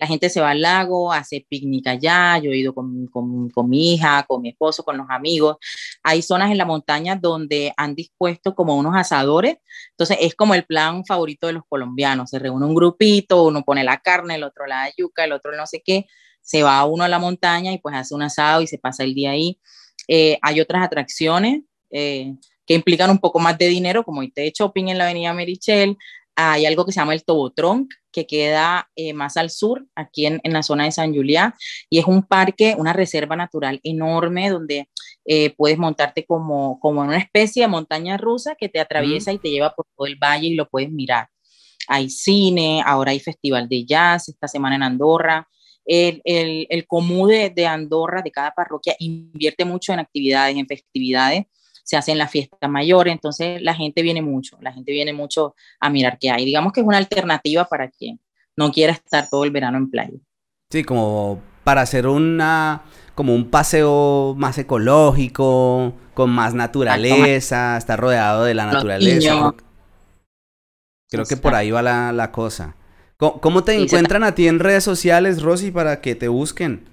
la 0.00 0.08
gente 0.08 0.30
se 0.30 0.40
va 0.40 0.50
al 0.50 0.62
lago, 0.62 1.12
hace 1.12 1.46
picnic 1.48 1.86
allá. 1.86 2.38
Yo 2.38 2.50
he 2.50 2.56
ido 2.56 2.74
con, 2.74 3.06
con, 3.06 3.50
con, 3.50 3.70
mi 3.70 3.94
hija, 3.94 4.24
con 4.26 4.42
mi 4.42 4.48
esposo, 4.48 4.82
con 4.82 4.96
los 4.96 5.06
amigos. 5.08 5.58
Hay 6.02 6.22
zonas 6.22 6.50
en 6.50 6.58
la 6.58 6.64
montaña 6.64 7.16
donde 7.16 7.72
han 7.76 7.94
dispuesto 7.94 8.54
como 8.54 8.76
unos 8.76 8.96
asadores. 8.96 9.56
Entonces 9.90 10.18
es 10.20 10.34
como 10.34 10.54
el 10.54 10.64
plan 10.64 11.04
favorito 11.04 11.46
de 11.46 11.54
los 11.54 11.62
colombianos. 11.68 12.30
Se 12.30 12.38
reúne 12.38 12.66
un 12.66 12.74
grupito, 12.74 13.44
uno 13.44 13.62
pone 13.62 13.84
la 13.84 13.98
carne, 13.98 14.34
el 14.34 14.44
otro 14.44 14.66
la 14.66 14.90
yuca, 14.96 15.24
el 15.24 15.32
otro 15.32 15.56
no 15.56 15.66
sé 15.66 15.82
qué. 15.84 16.06
Se 16.40 16.62
va 16.62 16.84
uno 16.84 17.04
a 17.04 17.08
la 17.08 17.18
montaña 17.18 17.72
y 17.72 17.78
pues 17.78 17.94
hace 17.94 18.14
un 18.14 18.22
asado 18.22 18.62
y 18.62 18.66
se 18.66 18.78
pasa 18.78 19.04
el 19.04 19.14
día 19.14 19.30
ahí. 19.30 19.60
Eh, 20.08 20.38
hay 20.42 20.60
otras 20.60 20.84
atracciones 20.84 21.62
eh, 21.90 22.34
que 22.66 22.74
implican 22.74 23.10
un 23.10 23.18
poco 23.18 23.38
más 23.38 23.56
de 23.58 23.68
dinero, 23.68 24.04
como 24.04 24.22
irte 24.22 24.40
de 24.42 24.52
shopping 24.54 24.88
en 24.88 24.98
la 24.98 25.04
avenida 25.04 25.32
Merichel. 25.32 25.96
Hay 26.34 26.66
algo 26.66 26.84
que 26.84 26.92
se 26.92 27.00
llama 27.00 27.14
el 27.14 27.24
Tobotron, 27.24 27.88
que 28.10 28.26
queda 28.26 28.90
eh, 28.96 29.12
más 29.12 29.36
al 29.36 29.50
sur, 29.50 29.86
aquí 29.94 30.26
en, 30.26 30.40
en, 30.44 30.52
la 30.52 30.62
zona 30.62 30.84
de 30.84 30.92
San 30.92 31.14
Julián, 31.14 31.54
y 31.90 31.98
es 31.98 32.06
un 32.06 32.22
parque, 32.22 32.74
una 32.78 32.92
reserva 32.92 33.36
natural 33.36 33.80
enorme 33.82 34.48
donde 34.48 34.88
eh, 35.24 35.54
puedes 35.56 35.78
montarte 35.78 36.24
como, 36.24 36.80
como 36.80 37.02
en 37.02 37.10
una 37.10 37.18
especie 37.18 37.62
de 37.62 37.68
montaña 37.68 38.16
rusa 38.16 38.54
que 38.56 38.68
te 38.68 38.80
atraviesa 38.80 39.32
y 39.32 39.38
te 39.38 39.50
lleva 39.50 39.74
por 39.74 39.86
todo 39.96 40.06
el 40.06 40.16
valle 40.16 40.48
y 40.48 40.54
lo 40.54 40.68
puedes 40.68 40.90
mirar. 40.90 41.28
Hay 41.88 42.10
cine, 42.10 42.82
ahora 42.84 43.12
hay 43.12 43.20
festival 43.20 43.68
de 43.68 43.84
jazz 43.84 44.28
esta 44.28 44.48
semana 44.48 44.76
en 44.76 44.82
Andorra, 44.82 45.48
el, 45.84 46.22
el, 46.24 46.66
el 46.70 46.86
común 46.86 47.28
de, 47.28 47.50
de, 47.50 47.66
Andorra, 47.66 48.22
de 48.22 48.30
cada 48.30 48.52
parroquia, 48.52 48.94
invierte 48.98 49.64
mucho 49.64 49.92
en 49.92 49.98
actividades, 49.98 50.56
en 50.56 50.66
festividades, 50.66 51.46
se 51.84 51.96
hacen 51.96 52.18
las 52.18 52.30
fiestas 52.30 52.70
mayores, 52.70 53.12
entonces 53.12 53.60
la 53.60 53.74
gente 53.74 54.02
viene 54.02 54.22
mucho, 54.22 54.56
la 54.60 54.72
gente 54.72 54.92
viene 54.92 55.12
mucho 55.12 55.54
a 55.80 55.90
mirar 55.90 56.18
qué 56.18 56.30
hay. 56.30 56.44
Digamos 56.44 56.72
que 56.72 56.80
es 56.80 56.86
una 56.86 56.98
alternativa 56.98 57.64
para 57.64 57.90
quien 57.90 58.20
no 58.56 58.70
quiera 58.70 58.92
estar 58.92 59.28
todo 59.28 59.44
el 59.44 59.50
verano 59.50 59.78
en 59.78 59.90
playa. 59.90 60.18
Sí, 60.70 60.84
como 60.84 61.42
para 61.64 61.82
hacer 61.82 62.06
una 62.06 62.82
como 63.14 63.34
un 63.34 63.50
paseo 63.50 64.34
más 64.36 64.58
ecológico, 64.58 65.94
con 66.14 66.30
más 66.30 66.54
naturaleza, 66.54 67.76
estar 67.76 67.98
rodeado 67.98 68.44
de 68.44 68.54
la 68.54 68.66
naturaleza. 68.66 69.54
Creo 71.10 71.24
que 71.26 71.36
por 71.36 71.54
ahí 71.54 71.70
va 71.70 71.82
la, 71.82 72.32
cosa. 72.32 72.74
¿Cómo, 73.18 73.64
te 73.64 73.74
encuentran 73.74 74.24
a 74.24 74.34
ti 74.34 74.48
en 74.48 74.58
redes 74.58 74.82
sociales, 74.82 75.42
Rosy, 75.42 75.70
para 75.70 76.00
que 76.00 76.14
te 76.14 76.28
busquen? 76.28 76.88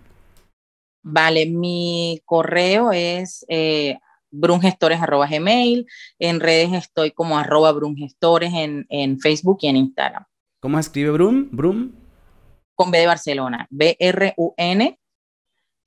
Vale, 1.02 1.46
mi 1.46 2.22
correo 2.26 2.92
es 2.92 3.46
eh, 3.48 3.98
brungestores.gmail. 4.30 5.88
En 6.20 6.40
redes 6.42 6.74
estoy 6.74 7.12
como 7.12 7.38
arroba 7.38 7.72
brungestores 7.72 8.54
en, 8.54 8.86
en 8.90 9.20
Facebook 9.20 9.60
y 9.62 9.68
en 9.68 9.78
Instagram. 9.78 10.26
¿Cómo 10.60 10.78
escribe 10.78 11.12
Brum? 11.12 11.48
Brum. 11.52 11.94
Con 12.76 12.92
B 12.92 13.00
de 13.00 13.08
Barcelona. 13.08 13.68
B-R-U-N 13.70 15.00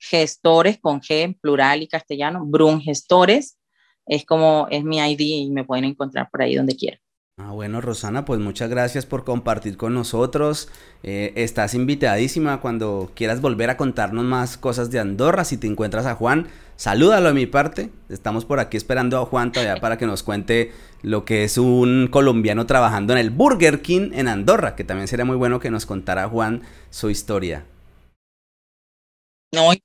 gestores 0.03 0.79
con 0.79 1.01
G 1.01 1.37
plural 1.39 1.81
y 1.81 1.87
castellano, 1.87 2.43
Brun 2.45 2.81
Gestores, 2.81 3.57
es 4.05 4.25
como 4.25 4.67
es 4.69 4.83
mi 4.83 4.97
ID 4.97 5.21
y 5.21 5.49
me 5.51 5.63
pueden 5.63 5.85
encontrar 5.85 6.29
por 6.29 6.41
ahí 6.41 6.55
donde 6.55 6.75
quieran. 6.75 6.99
Ah, 7.37 7.51
bueno, 7.51 7.81
Rosana, 7.81 8.25
pues 8.25 8.39
muchas 8.39 8.69
gracias 8.69 9.07
por 9.07 9.23
compartir 9.23 9.75
con 9.75 9.95
nosotros. 9.95 10.69
Eh, 11.01 11.33
estás 11.35 11.73
invitadísima 11.73 12.61
cuando 12.61 13.11
quieras 13.15 13.41
volver 13.41 13.71
a 13.71 13.77
contarnos 13.77 14.23
más 14.23 14.55
cosas 14.55 14.91
de 14.91 14.99
Andorra. 14.99 15.43
Si 15.43 15.57
te 15.57 15.65
encuentras 15.65 16.05
a 16.05 16.13
Juan, 16.13 16.47
salúdalo 16.75 17.29
a 17.29 17.33
mi 17.33 17.47
parte. 17.47 17.89
Estamos 18.09 18.45
por 18.45 18.59
aquí 18.59 18.77
esperando 18.77 19.19
a 19.19 19.25
Juan 19.25 19.51
todavía 19.51 19.81
para 19.81 19.97
que 19.97 20.05
nos 20.05 20.21
cuente 20.21 20.73
lo 21.01 21.25
que 21.25 21.43
es 21.43 21.57
un 21.57 22.07
colombiano 22.11 22.67
trabajando 22.67 23.13
en 23.13 23.19
el 23.19 23.31
Burger 23.31 23.81
King 23.81 24.11
en 24.13 24.27
Andorra, 24.27 24.75
que 24.75 24.83
también 24.83 25.07
sería 25.07 25.25
muy 25.25 25.35
bueno 25.35 25.59
que 25.59 25.71
nos 25.71 25.87
contara 25.87 26.29
Juan 26.29 26.61
su 26.91 27.09
historia. 27.09 27.65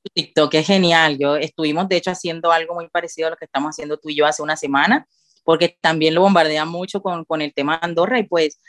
No, 0.04 0.10
TikTok 0.14 0.54
es 0.54 0.66
genial. 0.66 1.18
Yo 1.18 1.36
estuvimos, 1.36 1.88
de 1.88 1.96
hecho, 1.96 2.10
haciendo 2.10 2.52
algo 2.52 2.74
muy 2.74 2.88
parecido 2.88 3.28
a 3.28 3.30
lo 3.30 3.36
que 3.36 3.44
estamos 3.44 3.70
haciendo 3.70 3.98
tú 3.98 4.08
y 4.08 4.16
yo 4.16 4.26
hace 4.26 4.42
una 4.42 4.56
semana, 4.56 5.06
porque 5.44 5.76
también 5.80 6.14
lo 6.14 6.22
bombardea 6.22 6.64
mucho 6.64 7.02
con, 7.02 7.24
con 7.24 7.42
el 7.42 7.52
tema 7.54 7.78
de 7.78 7.86
Andorra 7.86 8.18
y 8.18 8.24
pues 8.24 8.60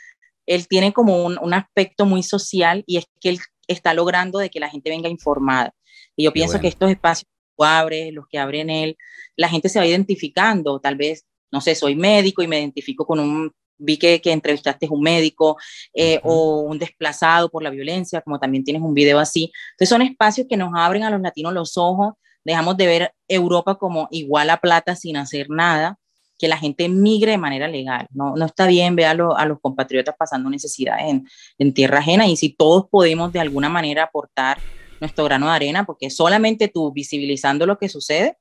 él 0.46 0.66
tiene 0.68 0.92
como 0.92 1.24
un, 1.24 1.38
un, 1.40 1.54
aspecto 1.54 2.06
muy 2.06 2.22
social 2.22 2.82
y 2.86 2.96
es 2.96 3.04
que 3.20 3.30
él 3.30 3.38
está 3.68 3.94
logrando 3.94 4.38
de 4.38 4.50
que 4.50 4.60
la 4.60 4.68
gente 4.68 4.90
venga 4.90 5.08
informada. 5.08 5.74
Y 6.16 6.24
yo 6.24 6.32
pienso 6.32 6.60
que 6.60 6.68
estos 6.68 6.90
espacios 6.90 7.28
que 7.56 7.66
abre, 7.66 8.12
los 8.12 8.26
que 8.28 8.38
abren 8.38 8.70
él, 8.70 8.96
la 9.36 9.48
gente 9.48 9.68
se 9.68 9.78
va 9.78 9.86
identificando, 9.86 10.80
tal 10.80 10.96
vez, 10.96 11.24
no 11.52 11.60
sé, 11.60 11.74
soy 11.74 11.94
médico 11.94 12.42
y 12.42 12.48
me 12.48 12.58
identifico 12.58 13.06
con 13.06 13.20
un 13.20 13.52
vi 13.80 13.96
que, 13.96 14.20
que 14.20 14.32
entrevistaste 14.32 14.86
un 14.88 15.00
médico 15.00 15.56
eh, 15.94 16.20
o 16.22 16.60
un 16.60 16.78
desplazado 16.78 17.50
por 17.50 17.62
la 17.62 17.70
violencia, 17.70 18.20
como 18.20 18.38
también 18.38 18.64
tienes 18.64 18.82
un 18.82 18.94
video 18.94 19.18
así. 19.18 19.50
Entonces 19.72 19.88
son 19.88 20.02
espacios 20.02 20.46
que 20.48 20.56
nos 20.56 20.70
abren 20.74 21.02
a 21.02 21.10
los 21.10 21.20
latinos 21.20 21.52
los 21.52 21.76
ojos, 21.76 22.14
dejamos 22.44 22.76
de 22.76 22.86
ver 22.86 23.14
Europa 23.28 23.76
como 23.76 24.08
igual 24.10 24.50
a 24.50 24.58
plata 24.58 24.94
sin 24.94 25.16
hacer 25.16 25.48
nada, 25.50 25.98
que 26.38 26.48
la 26.48 26.56
gente 26.56 26.88
migre 26.88 27.32
de 27.32 27.38
manera 27.38 27.68
legal. 27.68 28.06
No, 28.12 28.34
no 28.34 28.46
está 28.46 28.66
bien 28.66 28.96
ver 28.96 29.06
a, 29.06 29.10
a 29.10 29.46
los 29.46 29.60
compatriotas 29.60 30.14
pasando 30.18 30.48
necesidades 30.48 31.04
en, 31.06 31.28
en 31.58 31.74
tierra 31.74 31.98
ajena 31.98 32.26
y 32.26 32.36
si 32.36 32.48
todos 32.48 32.86
podemos 32.90 33.32
de 33.32 33.40
alguna 33.40 33.68
manera 33.68 34.04
aportar 34.04 34.58
nuestro 35.00 35.24
grano 35.24 35.46
de 35.46 35.52
arena, 35.52 35.84
porque 35.84 36.10
solamente 36.10 36.68
tú 36.68 36.92
visibilizando 36.92 37.66
lo 37.66 37.78
que 37.78 37.88
sucede, 37.88 38.36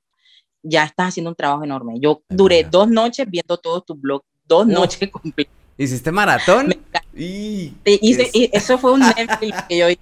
ya 0.62 0.84
estás 0.84 1.10
haciendo 1.10 1.30
un 1.30 1.36
trabajo 1.36 1.64
enorme. 1.64 2.00
Yo 2.00 2.24
duré 2.30 2.64
dos 2.64 2.90
noches 2.90 3.26
viendo 3.30 3.58
todos 3.58 3.86
tus 3.86 4.00
blogs 4.00 4.26
dos 4.50 4.68
noches 4.68 5.10
completas. 5.10 5.54
¿Hiciste 5.78 6.12
maratón? 6.12 6.76
Y, 7.16 7.74
hice, 7.86 8.30
y 8.34 8.50
eso 8.52 8.78
fue 8.78 8.92
un 8.92 9.00
Netflix 9.18 9.62
que 9.70 9.78
yo 9.78 9.90
hice. 9.90 10.02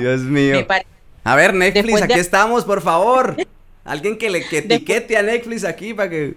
Dios 0.00 0.20
mío. 0.20 0.66
A 1.24 1.34
ver, 1.34 1.54
Netflix, 1.54 2.02
aquí 2.02 2.18
estamos, 2.18 2.64
por 2.64 2.82
favor. 2.82 3.36
Alguien 3.84 4.18
que 4.18 4.28
le 4.28 4.46
que 4.46 4.58
etiquete 4.58 5.16
a 5.16 5.22
Netflix 5.22 5.64
aquí 5.64 5.94
para 5.94 6.10
que. 6.10 6.34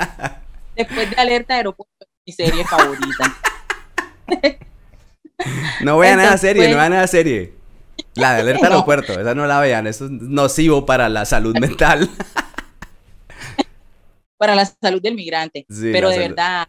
Después 0.76 1.08
de 1.08 1.16
Alerta 1.16 1.54
Aeropuerto, 1.54 2.06
mi 2.26 2.32
serie 2.32 2.64
favorita. 2.64 3.36
no 5.80 5.96
vean 5.98 6.20
esa 6.20 6.36
serie, 6.36 6.68
no 6.68 6.76
vean 6.76 6.92
esa 6.92 7.06
serie. 7.06 7.54
La 8.14 8.34
de 8.34 8.40
Alerta 8.40 8.66
Aeropuerto, 8.66 9.18
esa 9.18 9.34
no 9.34 9.46
la 9.46 9.60
vean, 9.60 9.86
eso 9.86 10.06
es 10.06 10.10
nocivo 10.10 10.84
para 10.84 11.08
la 11.08 11.24
salud 11.24 11.56
mental 11.58 12.10
para 14.36 14.54
la 14.54 14.64
salud 14.64 15.00
del 15.00 15.14
migrante. 15.14 15.66
Pero 15.68 16.10
de 16.10 16.18
verdad, 16.18 16.68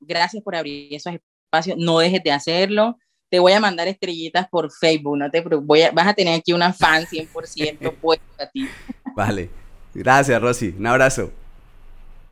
gracias 0.00 0.42
por 0.42 0.54
abrir 0.54 0.92
esos 0.94 1.14
espacios. 1.14 1.76
No 1.78 1.98
dejes 1.98 2.22
de 2.22 2.32
hacerlo. 2.32 2.98
Te 3.30 3.38
voy 3.38 3.52
a 3.52 3.60
mandar 3.60 3.88
estrellitas 3.88 4.48
por 4.48 4.70
Facebook, 4.70 5.16
no 5.18 5.30
te 5.30 5.40
Voy 5.40 5.82
vas 5.92 6.06
a 6.06 6.14
tener 6.14 6.38
aquí 6.38 6.52
una 6.52 6.72
fan 6.72 7.04
100% 7.10 7.94
puesta 7.96 8.44
a 8.44 8.50
ti. 8.50 8.68
Vale. 9.16 9.50
Gracias, 9.94 10.40
Rosy. 10.40 10.74
Un 10.76 10.86
abrazo. 10.86 11.32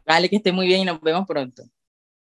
Vale, 0.05 0.29
que 0.29 0.37
esté 0.37 0.51
muy 0.51 0.67
bien 0.67 0.81
y 0.81 0.85
nos 0.85 1.01
vemos 1.01 1.27
pronto. 1.27 1.63